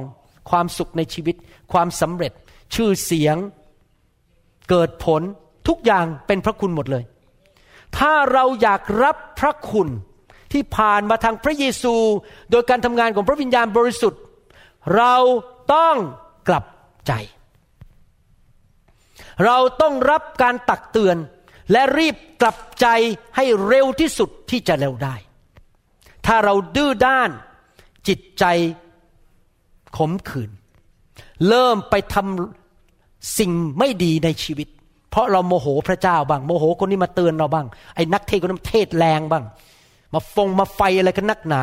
[0.50, 1.36] ความสุขในชีวิต
[1.72, 2.32] ความสำเร็จ
[2.74, 3.36] ชื่อเสียง
[4.70, 5.22] เกิดผล
[5.68, 7.04] ทุกอย่างเป็นพระคุณหมดเลย
[7.98, 9.88] ถ้าเราอยากรับพระคุณ
[10.52, 11.94] ที่ผ่านมาทางพระเยซู
[12.50, 14.20] โดยการทำงานของพระวิญญาณบริสุทธิ์
[14.96, 15.14] เรา
[15.74, 15.96] ต้อง
[16.48, 16.64] กลับ
[17.06, 17.12] ใจ
[19.44, 21.16] เราต้องรับการตักเตือน
[21.72, 22.86] และรีบกลับใจ
[23.36, 25.14] ให้เร็วที่สุดที่จะเร็วได้
[26.26, 27.30] ถ้าเราดื้อด้าน
[28.08, 28.44] จิตใจ
[29.96, 30.50] ขมขื่น
[31.48, 34.68] เริ่มไปทำสิ่งไม่ดีในชีวิต
[35.10, 39.44] เพราะเราโมโหพระเจ้าบ้างโมโหคนนี้มาเตือนเราบ้างไอ้นักเทศคนนั้นเทศแรงบ้าง
[40.14, 41.62] มาฟงมาไฟอะไรกันนักหนา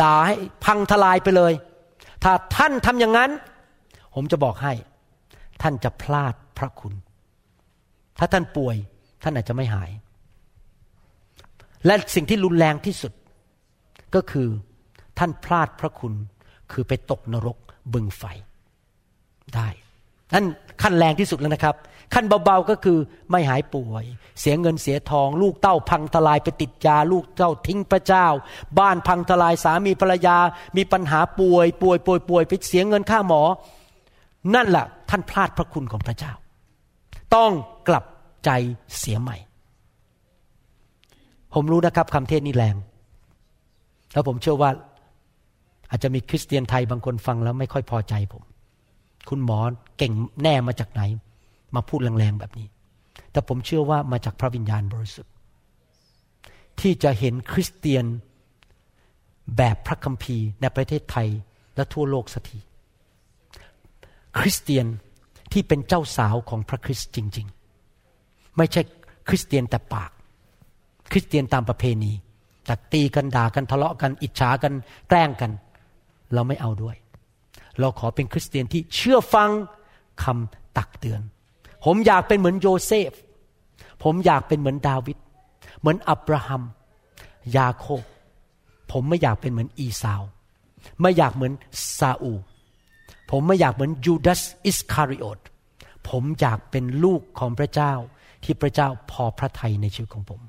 [0.00, 0.34] ด่าให้
[0.64, 1.52] พังทลายไปเลย
[2.22, 3.30] ถ้าท่านทำอย่างนั้น
[4.14, 4.72] ผมจะบอกให้
[5.62, 6.94] ท่านจะพลาดพระคุณ
[8.18, 8.76] ถ้าท่านป่วย
[9.22, 9.90] ท่านอาจจะไม่หาย
[11.86, 13.12] และสิ่งที่รุนแรงที่สุด
[14.14, 14.48] ก็คือ
[15.18, 16.14] ท่านพลาดพระคุณ
[16.72, 17.56] คือไปตกนรก
[17.92, 18.22] บึงไฟ
[19.54, 19.68] ได้
[20.34, 20.46] นั่น
[20.82, 21.76] ขั้นแรงที่สุดแล้วนะครับ
[22.14, 22.98] ขั้นเบาๆก็คือ
[23.30, 24.04] ไม่หายป่วย
[24.40, 28.26] เสียเงินเสียทอง ลูกเต้าพังทลายไปติดยา ลูกเต้าทิ้งพระเจ้า
[28.78, 30.36] บ้านพังทลายสามีภรรยา
[30.76, 33.42] มีปัญหาป่วย ป่วยป่วยป่วยไปเสียเงินค่าหมอ
[34.54, 36.32] นั่นแหละท่านพลาดพระคุณของพระเจ้า
[37.34, 37.50] ต้อง
[37.88, 38.04] กลับ
[38.44, 38.50] ใจ
[38.98, 39.36] เสียใหม่
[41.54, 42.76] ผมรู้นะครับคำเทศนี้แรง
[44.12, 44.70] แล้วผมเชื่อว่า
[45.90, 48.42] อาจจะมีคริสเตียนไทยบางคนฟังแล้วไม่ค่อยพอใจผม
[49.28, 49.58] คุณหมอ
[49.98, 50.12] เก่ง
[50.42, 51.02] แน่มาจากไหน
[51.74, 52.68] มาพูดแรงๆแบบนี้
[53.32, 55.32] แต่ผมเชื่อว่ามาจากพระวิญญาณบริสุทธิ์
[56.80, 58.04] ที่จะเห็นคริสเตียน
[59.56, 61.28] แบบพระคัมภีร์ในประเทศไทย
[61.76, 62.58] และทั่วโลกสักที
[64.38, 64.86] คริสเตียน
[65.52, 67.46] ที่เป็นเจ้าสาวของพระคริสต์จริง
[68.02, 68.82] ๆ ไม่ใช่
[69.28, 70.10] คริสเตียนแต่ปาก
[71.12, 72.12] คริสเตียนตามประเพณี
[72.66, 74.72] แต่ตีกันด่ากันทะเลาะกัน อิจฉากัน
[75.08, 75.50] แกล้งกัน
[76.34, 76.96] เราไม่เอาด้วย
[77.80, 79.50] เราขอเป็นคริสเตียนที่เชื่อฟัง
[80.22, 81.20] คำตักเตือน
[81.84, 83.12] ผมอยากเป็นเหมือนโยเซฟ
[84.02, 85.18] ผมอยากเป็นเหมือนดาวิด
[85.80, 86.62] เหมือนอับราฮัม
[87.56, 88.02] ยาโคบ
[88.92, 90.22] ผมไม่อยากเป็นเหมือนอีสาว
[91.00, 91.52] ไม่อยากเหมือน
[91.98, 92.32] ซาอู
[93.30, 95.38] ผมไม่อยากเหมือนยูดาสอิสคาริโอต
[96.08, 97.92] ผมอยากเป็นลูกของพระเจ้า
[98.44, 100.40] ที่พระเจ้าพอพระทัยในชีวิตของผม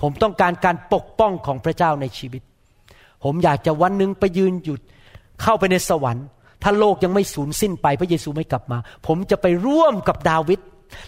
[0.00, 2.42] ผมต้องการการปกป้องของพระเจ้าในชีวิต
[3.24, 4.80] ผมอยากจะวันหนึ่งไปยืนหยุด
[5.42, 6.26] เข้าไปในสวรรค์
[6.62, 10.60] ถ้าโลกยังไม่สูญสิ้นไปพระเยซูไม่กลับมา ผมจะไปร่วมกับดาวิด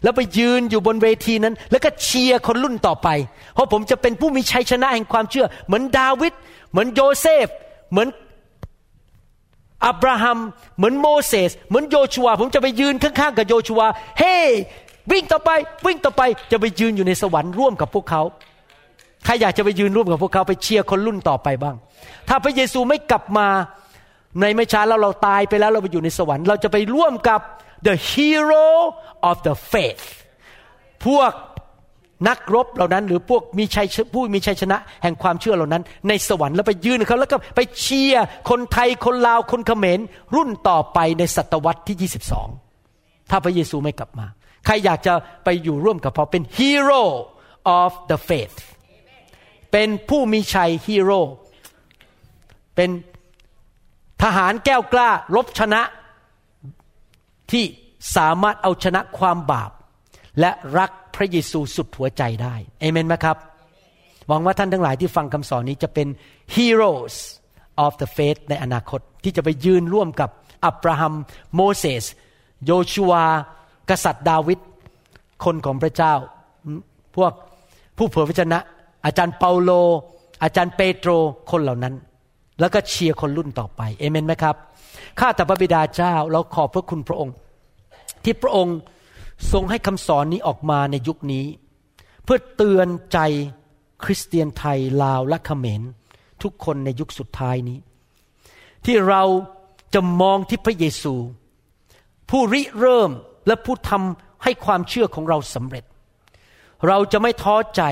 [0.03, 3.09] แล้วไปยืนอยู่บนเวทีนั้น แล้วก็เชียร์คนรุ่นต่อไป
[3.55, 6.33] เพราะผมจะเป็นผู้มีชัยชนะแห่งความเชื่อ เหมือนดาวิด
[6.71, 7.47] เหมือนโยเซฟ
[7.91, 8.09] เหมือน
[9.87, 10.39] อับราฮัม
[10.77, 13.83] เหมือนโมเสส เหมือนโยชัว ผมจะไปยืนข้างๆกับโยชัว
[14.19, 14.49] เฮ้ hey,
[15.13, 15.51] วิ่งต่อไป
[15.87, 18.23] วิ่งต่อไปจะไปยืนอยู่ในสวรรค์ร่วมกับพวกเขา
[19.25, 21.77] ใครอยากจะไปยืนร่วมกับพวกเขาไปเชียร์คนรุ่นต่อไปบ้าง
[22.29, 23.49] ถ้าพระเยซูไม่กลับมา
[24.41, 27.41] ในไม่ช้าแล้วเราตายไปแล้วเราไปอยู่ในสวรรค์ เราจะไปร่วมกับ
[27.87, 28.67] the hero
[29.29, 30.07] of the faith
[31.07, 31.33] พวก
[32.29, 40.01] นักรบเหล่านั้น หรือพวกมีชัยผู้มีชัยชนะ แห่งความเชื่อเหล่านั้น ในสวรรค์แล้วไปยืนเขาแล้วก็ไปเชียร์คนไทยคนลาวคนเขมร
[40.35, 42.11] รุ่นต่อไปในศตวรรษที่
[42.67, 44.27] 22 ถ้าพระเยซูไม่กลับมา
[44.67, 45.15] ใครอยากจะ
[45.45, 47.03] ไปอยู่ร่วมกับเขาเป็น hero
[47.81, 48.57] of the faith
[49.73, 51.21] เป็นผู้มีชัยฮีโร่
[52.77, 52.91] เป็น
[54.25, 55.83] ทหารแก้วกล้ารบชนะ
[57.53, 57.65] ที่
[58.17, 59.71] สามารถเอาชนะความบาป
[60.41, 63.37] และรักพระเยซูสุดหัวใจได้เอเมนไหมครับ
[64.29, 66.09] หวังว่าท่านทั้งหลายที่ฟังคำสอนนี้จะเป็น
[66.55, 67.17] heroes
[67.85, 70.31] of the faith ในอนาคตที่จะไปยืนร่วมกับ
[70.67, 71.15] อับราฮัม
[71.55, 72.05] โมเสส
[72.65, 73.13] โยชัว
[73.91, 74.59] กษัตริย์ดาวิด
[75.45, 76.15] คนของพระเจ้า
[77.17, 77.33] พวก
[77.97, 78.59] ผู้เผยพระชนะ
[79.05, 79.71] อาจารย์เปาโล
[80.43, 81.11] อาจารย์เปโตร
[81.51, 81.95] คนเหล่านั้น
[82.61, 84.57] แล้วก็เชียร์คนรุ่นต่อไปเอเมนไหมครับ
[85.19, 87.35] ข้าแต่พระบิดาเจ้าเราขอบพระคุณพระองค์
[88.25, 88.77] ที่พระองค์
[89.53, 91.45] ทรงให้คำสอนนี้ออกมาในยุคนี้
[92.25, 93.19] เพื่อเตือนใจ
[94.05, 95.83] คริสเตียนไทยลาวและเขมร
[96.43, 97.79] ทุกคนในยุคสุดท้ายนี้
[98.85, 99.23] ที่เรา
[99.95, 101.15] จะมองที่พระเยซู
[102.31, 103.11] ผู้ริเริ่ม
[103.47, 105.85] และผู้ทำให้ความเชื่อของเราสำเร็จ
[106.89, 107.83] เราจะไม่ท้อใจ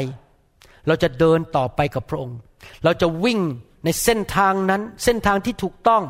[0.86, 2.38] เราจะเดินต่อไปกับพระองค์
[2.84, 3.40] เราจะวิ่ง
[3.84, 6.04] ในเส้นทางนั้นเส้นทางที่ถูกต้อง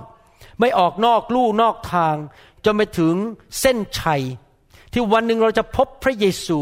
[0.60, 2.14] ไม่ออกนอกลู่นอกทาง
[2.64, 3.14] จนไปถึง
[3.60, 4.22] เส้นชัย
[4.92, 6.60] ที่วันหนึ่งเราจะพบพระเยซู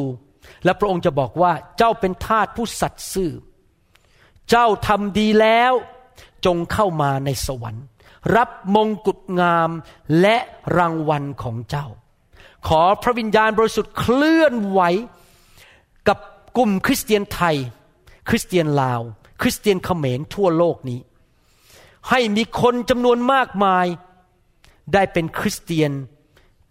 [0.64, 3.32] และพระองค์จะบอกว่าเจ้าเป็นทาสผู้สัตย์ซื่อ
[4.50, 5.72] เจ้าทำดีแล้ว
[6.46, 7.84] จงเข้ามาในสวรรค์
[8.36, 9.70] รับมงกุฎงาม
[10.20, 10.36] และ
[10.76, 11.86] รางวัลของเจ้า
[12.68, 14.80] ขอพระวิญญาณบริสุทธิ์เคลื่อนไหว
[16.08, 16.18] กับ
[16.56, 17.56] กลุ่มคริสเตียนไทย
[18.28, 19.00] คริสเตียนลาว
[19.40, 21.00] คริสเตียนเขมรทั่วโลกนี้
[22.08, 23.86] ให้มีคนจำนวนมากมาย
[24.92, 25.92] ได้เป็นคริสเตียน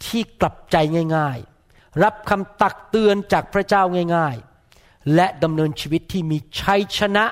[0.05, 0.75] ที่กลับใจ
[1.15, 1.37] ง่าย
[1.69, 3.83] ๆ รับคำตักเตือนจากพระเจ้า
[4.15, 4.35] ง่าย
[4.73, 7.25] ๆ และดำเนินชีวิตที่มีชัยชนะ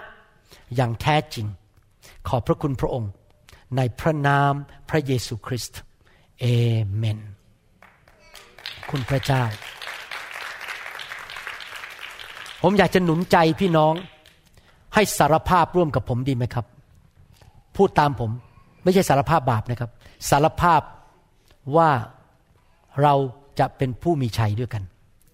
[0.75, 1.47] อย่างแท้จริง
[2.27, 3.11] ขอบพระคุณพระองค์
[3.77, 4.53] ในพระนาม
[4.89, 5.79] พระเยซูคริสต์
[6.39, 6.45] เอ
[6.95, 7.19] เมน
[8.89, 9.43] คุณพระเจ้า
[12.61, 13.93] ผมอยากจะหนุนใจพี่น้อง
[14.93, 16.65] ให้สารภาพร่วมกับผมดีไหมครับ
[17.77, 18.31] พูดตามผม
[18.83, 19.91] ไม่ใช่สารภาพบาปนะครับ
[20.29, 20.81] สารภาพ
[21.77, 21.89] ว่า
[23.01, 23.13] เรา
[23.59, 24.83] จะเป็นผู้มีชัยด้วยกัน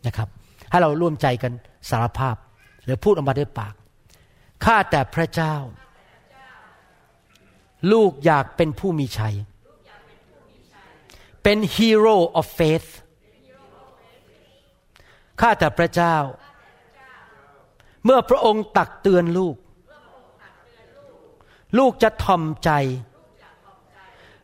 [0.07, 0.27] นะครับ
[0.69, 1.51] ให้เราร่วมใจกัน
[1.89, 2.35] สารภาพ
[2.83, 3.73] หรือพูดออกมาด้วยปาก
[4.65, 5.55] ข้าแต่พระเจ้า
[7.91, 9.35] ลูกอยากเป็นผู้มีชัย
[11.43, 12.89] เป็น hero of faith
[15.41, 16.15] ข้าแต่พระเจ้า
[18.05, 19.55] เมื่อพระองค์ตักเตือนลูก
[21.77, 22.71] ลูกจะทอมใจ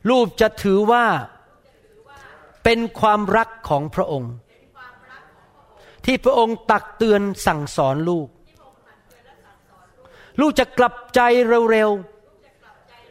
[0.10, 1.06] ลูกจะถือว่า
[2.64, 4.34] เป็นความรักของพระองค์
[6.06, 8.28] ที่พระองค์ตักเตือนสั่งสอนลูก
[10.40, 11.22] ลูกจะกลับใจ
[11.72, 11.90] เร็ว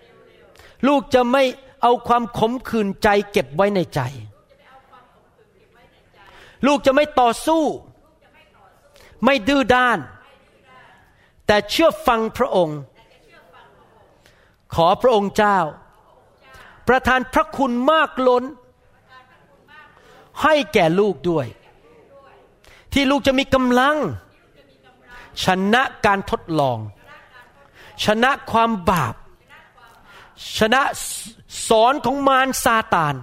[0.03, 1.43] ๆ ลูกจะไม่
[1.83, 4.01] เอาความขมขื่นใจเก็บไว้ในใจ
[6.67, 7.65] ลูกจะไม่ต่อสู้
[9.25, 9.99] ไม่ดื้อด้าน
[11.49, 12.79] แต่เชื่อฟังพระองค์
[14.75, 15.59] ขอพระองค์เจ้า
[16.89, 18.45] ประทานพระคุณมากล้น
[20.43, 21.47] ให้แก่ลูกด้วย
[22.93, 23.97] ที่ลูกจะมีกำลัง
[25.45, 26.79] ชนะการทดลอง
[28.05, 29.15] ชนะความบาป
[30.59, 30.83] ชนะ
[31.69, 33.15] สอนของมารซาตาน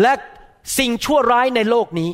[0.00, 0.12] และ
[0.78, 2.10] สิ่งชั่วร้ายในโลกนี้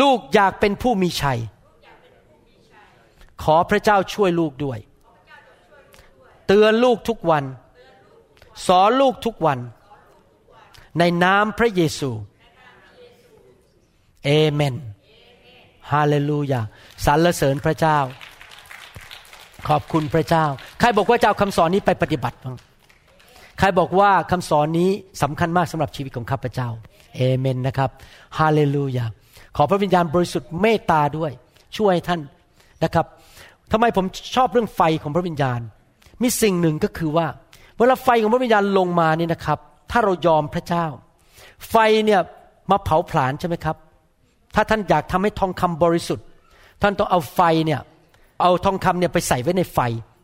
[0.00, 1.40] ลูกอยากเป็นผู้มีชัย
[3.42, 4.78] ขอพระเจ้าช่วยลูกด้วย
[6.46, 7.44] เตือนลูกทุกวัน
[8.66, 9.58] สอนลูกทุกวัน
[10.98, 12.10] ในนามพระเยซู
[14.24, 14.74] เอเมน
[15.92, 16.60] ฮาเลลูยา
[17.04, 17.98] สรรเสริญพระเจ้า
[19.68, 20.44] ขอบคุณพระเจ้า
[20.80, 22.56] ใครบอกว่าจะเอาคำสอนนี้ไปปฏิบัติบ้าง
[23.58, 24.90] ใครบอกว่าคำสอนนี้
[25.22, 26.68] สำคัญมากสำหรับชีวิตของข้าพเจ้า
[27.16, 27.90] เอเมนนะครับ
[28.38, 29.04] ฮาเลลูยา
[29.56, 31.32] ขอพระวิญญาณบริสุทธิ์เมตตาด้วย
[31.76, 32.20] ช่วยท่าน
[32.84, 33.06] นะครับ
[33.72, 34.04] ทำไมผม
[34.36, 35.60] ชอบเรื่องไฟของพระวิญญาณ
[36.22, 37.26] มีสิ่งหนึ่งก็คือว่า
[37.78, 39.58] เวลาไฟของพระวิญญาณลงมานี่นะครับ
[39.90, 40.86] ถ้าเรายอมพระเจ้า
[41.70, 42.20] ไฟเนี่ย
[42.70, 43.76] มาเผาผลาญใช่ไหมครับ
[44.54, 46.26] ถ้าท่านอยากทำให้ทองคำบริสุทธิ์
[46.82, 47.80] ท่านต้องเอาไฟเนี่ย
[48.42, 49.78] เอาทองคำเนี่ยไปใส่ไว้ในไฟ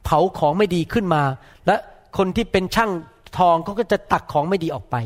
[0.05, 1.22] เผาของไม่ดีขึ้นมา
[1.66, 1.76] และ
[2.18, 2.91] คนที่เป็นช่าง
[3.39, 4.97] ทองเขาก็จะตักของไม่ดีออกไป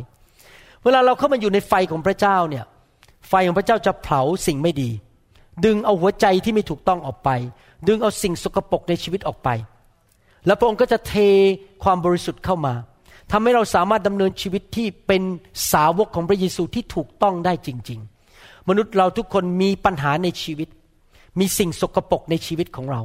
[0.84, 2.64] เวลาเราเข้ามาอยู่ในไฟของพระเจ้าเนี่ย
[3.28, 4.90] ไฟของพระเจ้าจะเผาสิ่งไม่ดี
[5.64, 7.30] ดึงเอาหัวใจที่ไม่ถูกต้องออกไป
[7.88, 9.48] ดึงเอาสิ่งสกปรกในชีวิตออกไป
[10.46, 11.14] แล้วพระองค์ก็จะเท
[11.84, 12.74] ความบริสุทธิ์เข้ามา
[13.32, 15.22] ทำให้เราสามารถดำเนินชีวิตที่เป็น
[15.72, 18.00] สาวกของพระเยซูที่ถูกต้องได้จริง
[18.34, 20.68] ๆ มนุษย์เราทุกคนมีปัญหาในชีวิต
[21.40, 23.00] มีสิ่งสกปรกในชีวิตของเรา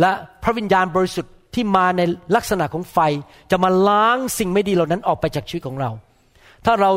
[0.00, 2.02] และพระวิญญาณบริสุทธิ์ที่มาใน
[2.36, 2.98] ลักษณะของไฟ
[3.50, 5.90] จะมาล้างสิ่งไม่ดีเหล่านั้นออกไปจากชีวิตของเรา
[6.64, 6.90] ถ้าเรา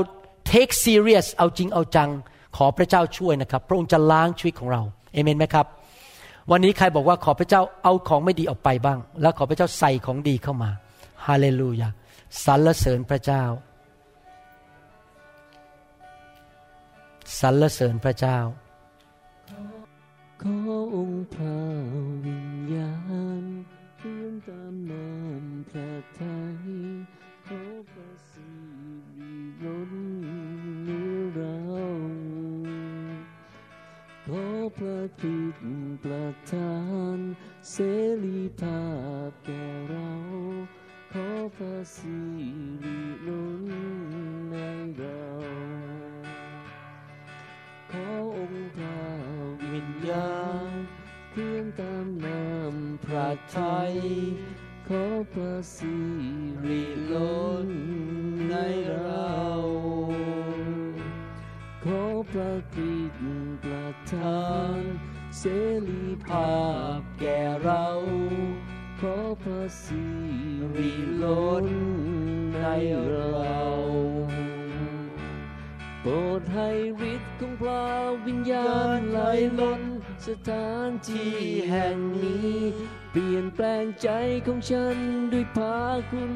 [0.52, 2.10] take serious เอาจริงเอาจัง
[2.58, 4.82] ขอพระเจ้าช่วยนะครับ พระองค์จะล้างชีวิตของเรา
[5.14, 5.66] เอเมนไหมครับ
[6.52, 10.70] วันนี้ใครบอกว่าขอพระเจ้าเอาของไม่ดีออกไปบ้าง แล้วขอพระเจ้าใส่ของดีเข้ามา
[11.26, 11.90] ฮาเลลูยา
[12.44, 13.44] สรรเสริญพระเจ้า
[17.40, 18.38] สรรเสริญพระเจ้า
[20.42, 20.56] ขอ
[20.96, 21.60] องค์พระ
[22.26, 22.92] วิญญา
[23.42, 23.44] ณ
[23.98, 26.58] เคลื่อนตามน้ำพระทัย
[34.34, 36.76] ขอพระคริสต์ประทา
[37.18, 37.20] น
[37.72, 37.76] เส
[38.24, 38.84] รีภา
[39.28, 40.14] พแก่เรา
[41.14, 42.18] ขอพระสิ
[42.84, 43.64] ริล้น
[44.50, 44.56] ใน
[44.98, 45.26] เรา
[47.92, 48.08] ขอ
[48.38, 49.02] องค์พระ
[49.72, 50.38] วิญญา
[50.70, 50.72] ณ
[51.32, 53.94] เคลื่อนตามน้ำพระทัย
[54.88, 55.04] ขอ
[55.34, 55.96] พระสิ
[56.66, 57.70] ริล้น
[58.50, 58.56] ใน
[58.96, 59.30] เรา
[61.86, 64.80] ขอพระคริสต์ประทาน
[65.40, 65.44] เส
[65.90, 66.58] รีภา
[66.98, 67.86] พแก่เรา
[69.02, 70.04] ขอพระสิ
[70.78, 71.66] ริล้น
[72.54, 72.66] ใน
[73.10, 73.60] เรา
[76.02, 76.70] โปรดให้
[77.14, 77.86] ฤทธิ์ของพระ
[78.26, 79.20] วิญญาณไหล
[79.60, 79.82] ล้น
[80.28, 81.36] สถานที่
[81.70, 82.56] แห่งนี้
[83.12, 84.10] เปลี่ยนแปลงใจ
[84.46, 84.98] ของฉัน
[85.32, 85.78] ด้วยพา
[86.12, 86.34] คุณ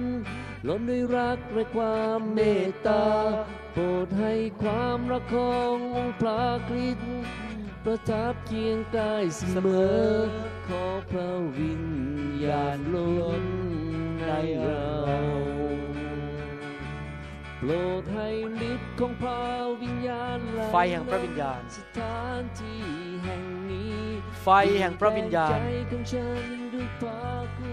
[0.67, 3.05] ล้นด้วยรักและความเมตตา
[3.73, 7.09] โปรดให้ความรักขององค์พระคริสต์
[7.85, 9.67] ประทับเคียงกายเสม
[10.01, 10.07] อ
[10.67, 11.85] ขอพระวิญ
[12.45, 13.45] ญาณล้น
[14.19, 14.31] ใน
[14.63, 14.89] เรา
[17.59, 18.29] โปรดให้
[18.71, 19.43] ฤทธิ์ของพระ
[19.81, 22.83] วิญญาณไหลไฟแห่งพระวิญญาณสถานที่
[23.23, 23.99] แห่งนี้
[24.43, 24.49] ไไฟ
[24.79, 27.23] แห่งพระวิญญาณใจของฉันด้วยพระ
[27.57, 27.71] คุ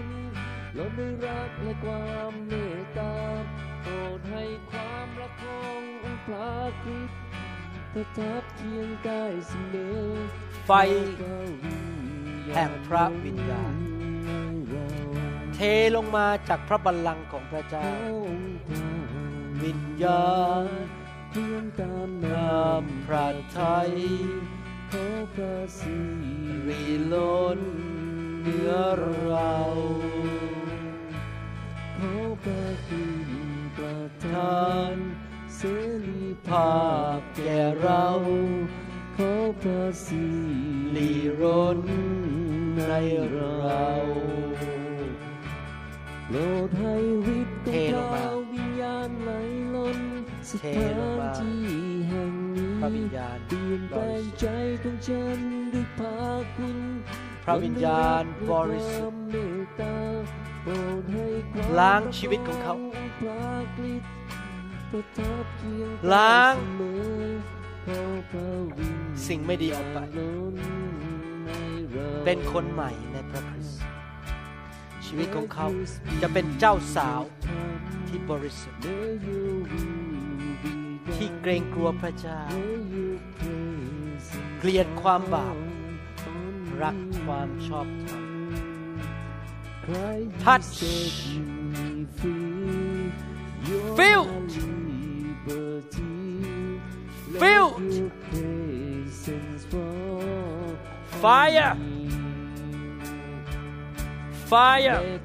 [0.77, 3.15] ล้นด้วยรักและความเมตตา
[3.81, 6.51] โปรดให้ความรักขององค์พระ
[6.83, 7.19] คริสต์
[7.93, 10.01] ประทับเคียงกายเสมอ
[10.65, 10.71] ไฟ
[12.53, 13.75] แห่งพระวิญญาณ
[15.55, 15.59] เท
[15.95, 17.93] ลงมาจากพระบัลลังก์ของพระเจ้า
[19.63, 20.67] วิญญาณ
[21.29, 23.91] เพื่อนตามนามพระไทย
[24.91, 25.97] ขอพระสิ
[26.67, 26.81] รี
[27.13, 27.59] ล้น
[28.41, 28.71] เหนือ
[29.25, 29.55] เรา
[32.03, 33.29] ขอพระคุณ
[33.77, 34.95] ประทาน
[35.55, 35.61] เส
[36.05, 36.73] รีภา
[37.17, 38.05] พแก่เรา
[39.17, 40.23] ขอพระสิ
[40.95, 41.43] ลีร
[41.77, 41.79] น
[42.87, 42.93] ใน
[43.31, 43.89] เรา
[46.27, 46.37] โปร
[46.67, 46.95] ดให้
[47.39, 47.61] ฤทธิ์
[47.93, 49.31] ของพระวิญญาณไหล
[49.75, 49.99] ล้น
[50.49, 50.73] สถา
[51.19, 51.63] นที่
[52.07, 54.45] แห่งนี้พระวิญญาณเปลี่ยนแปลงใจ
[54.81, 55.39] ของฉัน
[55.73, 56.21] ด้วยพระ
[56.55, 56.77] คุณ
[57.43, 59.21] พระวิญญาณบริสุทธิ์
[60.63, 62.75] เมตตาโปรดให้ความล้างชีวิตของเขา
[63.19, 63.45] พระ
[63.77, 64.03] กฤษ
[64.91, 67.31] ประทับเคียงล้างเสมอ
[67.85, 68.47] ขอพระ
[68.77, 70.53] วิญญาณสิ่งไม่ดีออกไปล้น
[71.45, 71.49] ใน
[71.91, 73.81] เราเป็นคนใหม่ในพระคริสต์
[75.05, 75.67] ชีวิตของเขา
[76.21, 77.21] จะเป็นเจ้าสาว
[78.07, 78.81] ที่บริสุทธิ์
[81.15, 82.41] ที่เกรงกลัวพระเจ้า
[84.59, 85.57] เกลียดความบาป
[86.81, 88.20] รักความชอบธรรม
[89.91, 90.63] Touch.
[93.97, 94.51] Filled
[97.37, 98.11] Filled
[101.21, 101.77] Fire.
[104.45, 105.19] Fire.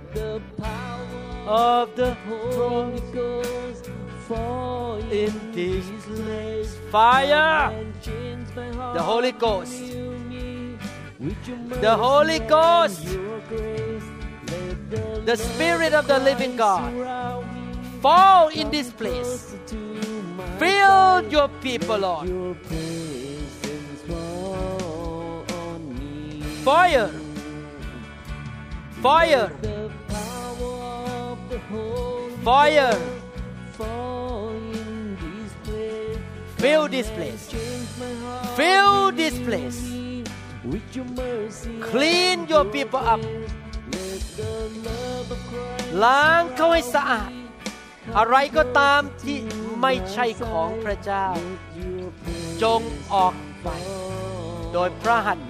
[1.46, 3.90] Of the Holy Ghost
[4.26, 6.76] fall in this place.
[6.90, 7.72] Fire.
[8.94, 9.92] The Holy Ghost.
[11.80, 13.06] The Holy Ghost
[14.88, 16.92] The Spirit of the living God.
[18.00, 19.56] Fall in this place.
[20.58, 22.56] Fill your people Lord.
[26.62, 27.10] Fire.
[29.02, 29.50] Fire.
[32.44, 32.94] Fire.
[36.58, 37.50] Fill this place.
[38.54, 39.92] Fill this place.
[41.80, 43.20] Clean your people up
[46.04, 47.30] ล้างเขาให้สะอาด
[48.18, 49.38] อะไรก็ตามที่
[49.80, 51.26] ไม่ใช่ของพระเจ้า
[52.62, 52.82] จง
[53.14, 53.68] ออกไป
[54.72, 55.48] โดยพระหัตถ์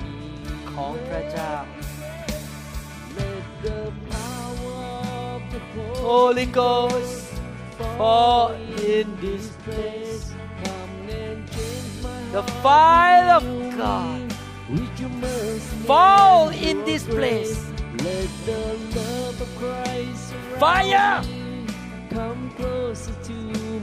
[0.72, 1.53] ของพระเจ้า
[6.09, 7.16] Holy Ghost
[7.99, 8.53] fall
[8.94, 10.24] in this place
[12.36, 13.44] The fire of
[13.82, 14.32] God
[15.90, 17.76] fall in this place
[18.07, 18.64] Let the
[19.00, 21.24] love of Christ Fire!
[22.09, 23.32] come closer to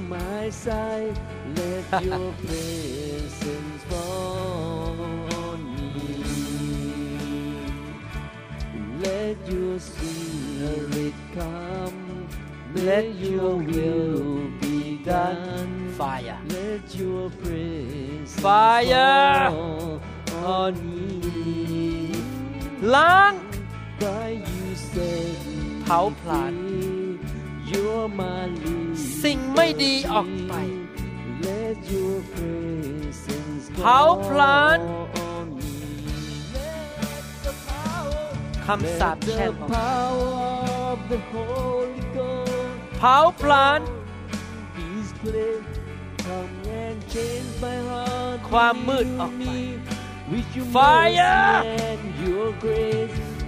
[0.07, 1.19] my side.
[1.57, 4.95] Let your presence fall
[5.43, 6.23] on me.
[9.03, 12.27] Let your spirit come.
[12.75, 15.89] Let your will be done.
[15.97, 16.39] Fire.
[16.47, 19.51] Let your presence Fire!
[19.51, 20.01] fall
[20.45, 21.43] on me.
[22.95, 23.11] ล้
[25.83, 26.53] เผาผลาญ
[29.23, 30.53] สิ่งไม่ดีออกไป
[33.77, 34.79] เผาผลาญ
[38.65, 43.81] คำสาปแช่งเผาผลาญ
[48.49, 49.49] ความมืดออกไป
[50.73, 51.63] Fire!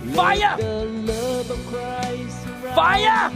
[0.05, 0.55] Mercy and your grace.
[0.55, 0.57] Fire!
[0.57, 3.31] Let the love of Christ surround Fire!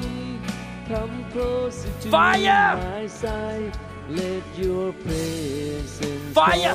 [0.87, 2.75] Come closer to Fire!
[2.77, 3.77] my side.
[4.09, 6.73] Let your presence Fire!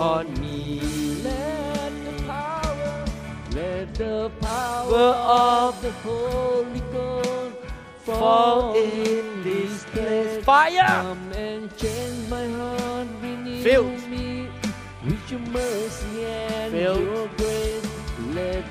[0.00, 0.80] on me
[1.22, 3.04] Let the power,
[3.52, 7.56] let the power of the Holy Ghost
[7.98, 14.08] fall in this place Fire Come and change my heart beneath Filled.
[14.08, 14.48] me
[15.04, 17.00] with your mercy and Filled.
[17.00, 17.69] your grace.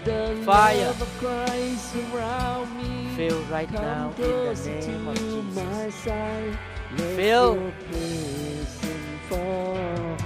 [0.09, 0.87] Let the Fire.
[0.89, 2.91] love of Christ surround me.
[3.19, 5.55] Fill right Come now in the closer name to of Jesus.
[5.59, 6.53] my side.
[6.97, 7.49] Let Fill.
[7.59, 8.71] your presence
[9.29, 10.17] fall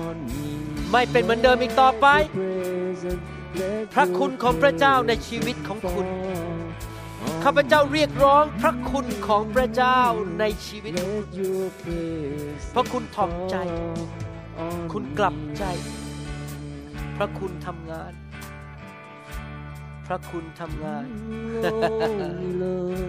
[0.00, 0.46] on me.
[0.92, 3.22] ไม่เป็นเหมือนเดิมอีกต่อไป Let your presence,
[3.60, 10.00] let พระคุณของพระเจ้าใน your ชีวิตของคุณ fall ข้าพเจ้าเรียกร้องพระคุณของพระเจ้า
[10.40, 13.98] ในชีวิต Let your presence เพราะคุณถ่อมใจ fall
[14.66, 15.92] on คุณกลับใจ me.
[17.16, 18.12] พระคุณทำงาน
[20.08, 21.06] พระคุณทำงาน
[21.64, 23.00] Only love.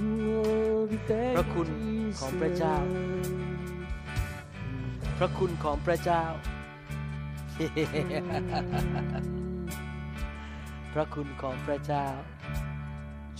[0.00, 1.68] Oh, we thank พระคุณ
[2.20, 2.76] ของพระเจ้า
[5.18, 6.22] พระคุณของพระเจ้า
[10.92, 12.06] พระคุณของพระเจ้า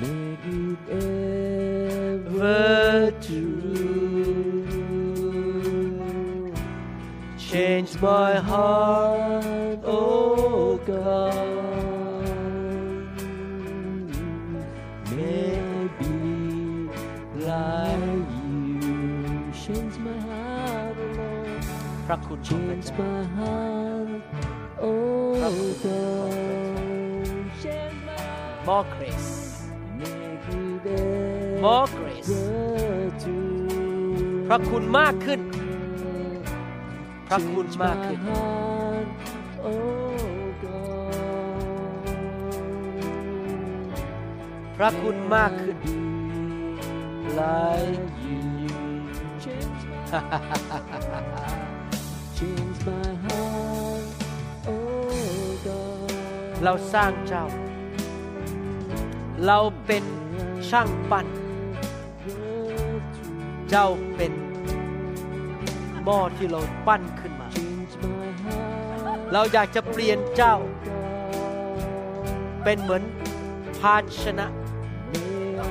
[0.00, 0.78] Make it
[2.37, 4.63] ever true.
[7.37, 11.33] Change my heart, oh God.
[15.15, 16.15] May I be
[17.49, 19.51] like you.
[19.63, 21.63] Change my heart, oh Lord.
[22.07, 24.21] พระคุณของพระ Change เจ้า my heart,
[24.81, 25.33] oh
[25.83, 26.33] God.
[27.63, 28.67] Change my heart.
[28.67, 29.26] more grace
[34.48, 35.40] พระคุณมากขึ้น
[37.28, 38.18] พระคุณมากขึ้น
[44.76, 45.76] พระคุณมากขึ้น
[47.38, 48.40] like you.
[49.44, 50.20] Change my
[52.38, 54.06] change my heart,
[54.68, 56.10] oh God.
[56.64, 57.44] เราสร้างเจ้า
[59.46, 60.04] เราเป็น
[60.68, 61.26] ช่างปั้น
[63.70, 64.32] เจ้าเป็น
[66.04, 70.56] หม้อที่เราปั้นขึ้นมา Change my heart, เราอยากจะเปลี่ยนเจ้า
[72.64, 73.02] เป็นเหมือน
[73.78, 74.46] ภาชนะ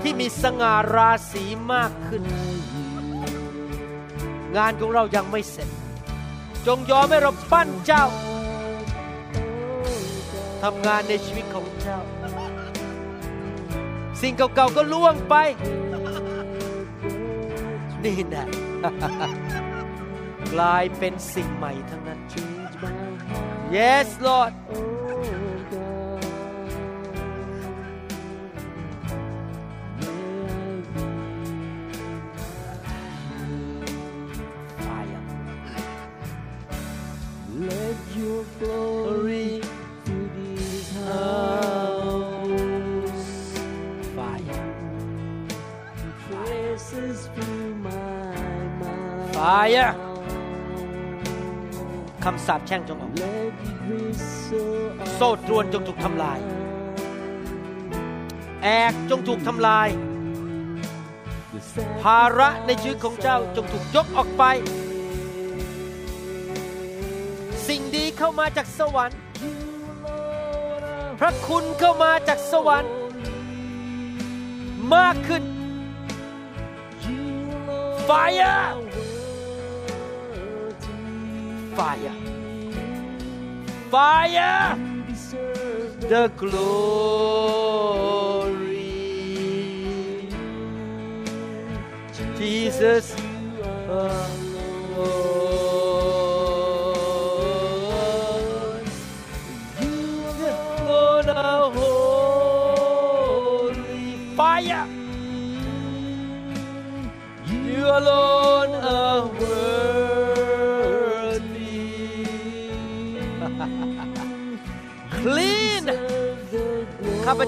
[0.01, 1.43] ที่มีสง่าราศี
[1.73, 2.23] มากขึ้น
[4.57, 5.69] งานของเรายังไม่เสร็จ
[6.67, 8.05] จงยอมให้เราปั้นเจ้า
[10.63, 11.99] ทำงานในชีวิตของเจ้า
[14.21, 15.35] สิ่งเก่าๆก็ล่วงไป
[18.03, 18.47] นี่แนะ
[20.53, 22.19] กลายเป็นสิ่งใหม่ทั้งนั้น
[23.75, 24.53] Yes Lord
[49.37, 49.91] Fire
[52.23, 54.85] คำสาปแช่งจงออก Let it whistle
[55.15, 56.39] โซ่ตรวนจงถูกทำลาย
[58.63, 59.87] แอกจงถูกทำลาย
[61.53, 64.43] the sound ภาระในชีวิตของเจ้าจงถูกยกออกไป
[67.67, 69.19] สิ่งดีเข้ามาจากสวรรค์
[71.19, 72.93] พระคุณเข้ามาจากสวรรค์
[74.95, 75.43] มากขึ้น
[78.07, 78.86] Fire
[81.77, 82.17] Fire.
[83.91, 84.75] Fire!
[85.99, 86.87] The glory.
[92.39, 93.15] Jesus
[93.87, 94.19] alone
[99.79, 100.25] You
[100.89, 102.73] alone are holy.
[104.35, 104.87] Fire!
[107.45, 108.56] You alone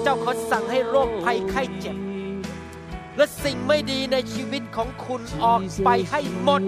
[0.00, 1.96] ข้าพเจ้าขอสั่งให้โรคภัยไข้เจ็บ
[3.16, 6.62] และสิ่งไม่ดีในชีวิตของคุณออกไปให้หมด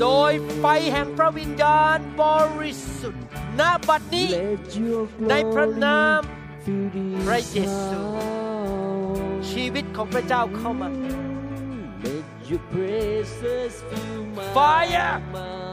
[0.00, 2.22] โดยไฟแห่งพระวิญญาณบ
[2.60, 3.24] ริสุทธิ์
[3.60, 4.30] ณบัดนี้
[5.28, 6.20] ในพระนาม
[7.26, 8.00] พระเยซู
[9.50, 10.88] ชีวิตของพระเจ้าเข้ามา
[12.04, 15.71] Let your praises fill my Fire mouth.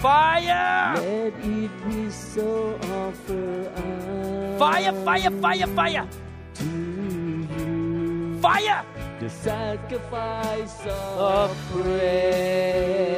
[0.00, 0.94] Fire!
[0.94, 6.08] Let it whistle offer up Fire Fire Fire Fire!
[6.54, 8.38] to you.
[8.40, 8.84] Fire!
[9.18, 13.08] The sacrifice of of praise.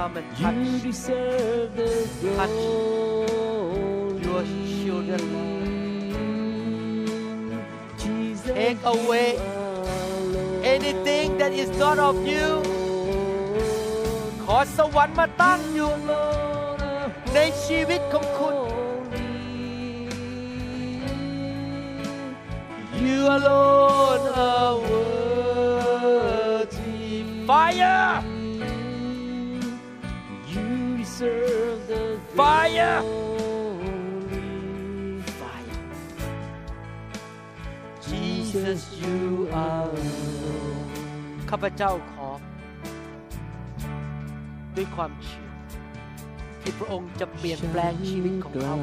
[0.00, 0.56] come and touch.
[0.56, 1.88] You deserve the
[2.36, 2.60] touch
[4.26, 4.42] your
[4.80, 5.24] children,
[8.02, 9.28] Jesus, Take away
[10.76, 12.48] anything that is not of you.
[14.44, 15.92] ขอสวรรค์มาตั้งอยู่
[17.34, 18.56] ในชีวิตของคุณ
[23.06, 26.70] You alone are worthy.
[27.48, 28.39] Fire!
[31.20, 33.02] You deserve the Fire!
[33.02, 34.40] glory.
[35.40, 35.80] Fire.
[38.08, 40.88] Jesus, you are Lord.
[41.50, 42.28] ข้าพเจ้าขอ
[44.76, 45.50] ด้วยความเชื่อ
[46.62, 48.76] ที่พระองค์จะเปลี่ยนแปลงชีวิตของเขา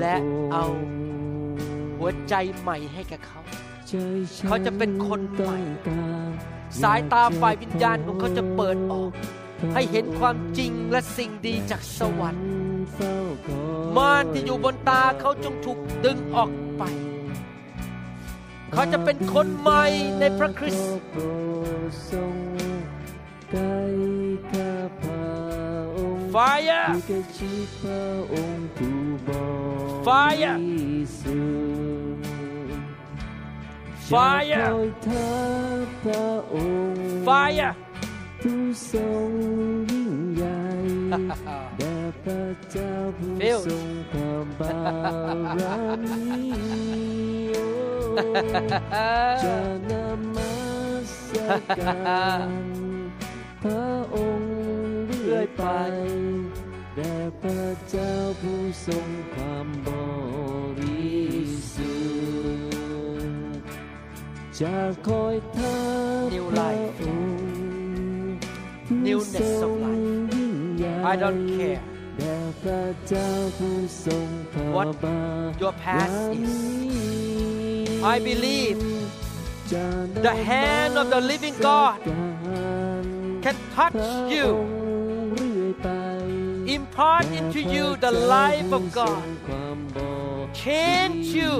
[0.00, 0.16] และ
[0.52, 0.66] เอา
[1.98, 3.40] หัวใจใหม่ให้แก่เขา
[4.46, 5.58] เขาจะเป็นคนใหม่
[6.82, 9.10] สายตาฝ่ายวิญญาณของเขาจะเปิดออก
[9.74, 12.48] ให้เห็นความจริงและสิ่งดีจากสวรรค์
[13.96, 16.82] ม่านที่อยู่บนตาเขาจงถูกดึงออกไป
[18.72, 19.84] เขาจะเป็นคนใหม่
[20.18, 21.22] ในพระคริสต์โปร
[21.88, 22.36] ดทรง
[23.50, 23.80] ใกล้
[24.52, 25.28] ข้าพระ
[25.96, 29.28] องค์ Fire อยู่ใกล้ชิดพระองค์ผู้บ
[30.06, 30.56] Fire
[38.46, 40.06] ริสุทธิ์
[40.36, 41.16] Fire
[42.58, 43.24] จะคอ
[50.92, 54.66] ยทับพระองค์
[55.56, 55.86] Fire
[58.40, 60.12] ผู้ทรงยิ่ง
[66.36, 67.45] ใหญ่แด่พร
[69.06, 71.82] Newness of life I don't care
[72.18, 73.28] แด่พระเจ้า
[73.58, 77.06] ผู้ทรงพระ What บาร your past is มี
[78.14, 78.78] I believe
[79.72, 79.84] จะ
[80.26, 82.22] the hand of the living God กา
[83.02, 83.04] ร
[83.44, 84.48] can touch you
[85.32, 85.88] เรื่อยไป
[86.76, 89.24] impart into you the life of God
[90.62, 91.52] change you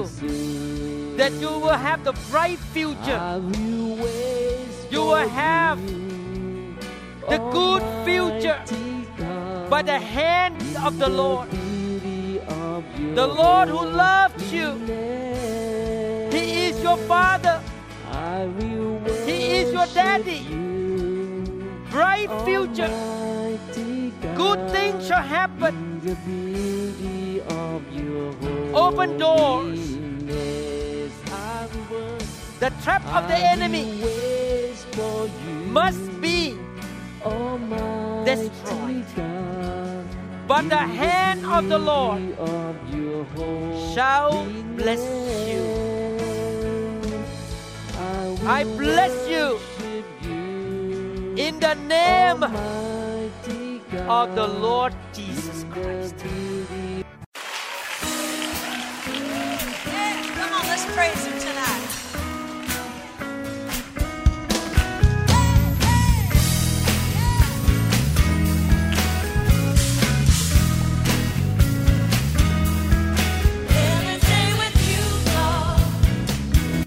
[1.19, 3.21] that you will have the bright future
[4.93, 5.77] You will have
[7.27, 8.59] the good future
[9.69, 11.49] by the hand of the Lord.
[13.15, 14.71] The Lord who loves you.
[16.31, 17.61] He is your father.
[19.25, 20.45] He is your daddy.
[21.91, 22.93] Bright future.
[24.35, 26.01] Good things shall happen.
[28.73, 29.97] Open doors.
[32.59, 34.01] The trap of the enemy
[35.69, 36.57] must be
[38.25, 39.05] destroyed
[40.47, 42.21] but the hand of the Lord
[43.93, 44.45] shall
[44.77, 45.03] bless
[45.51, 45.63] you.
[48.47, 49.59] I bless you
[51.35, 52.43] in the name
[54.07, 56.15] of the Lord Jesus Christ.
[59.85, 61.36] Yeah, come on, let's praise Him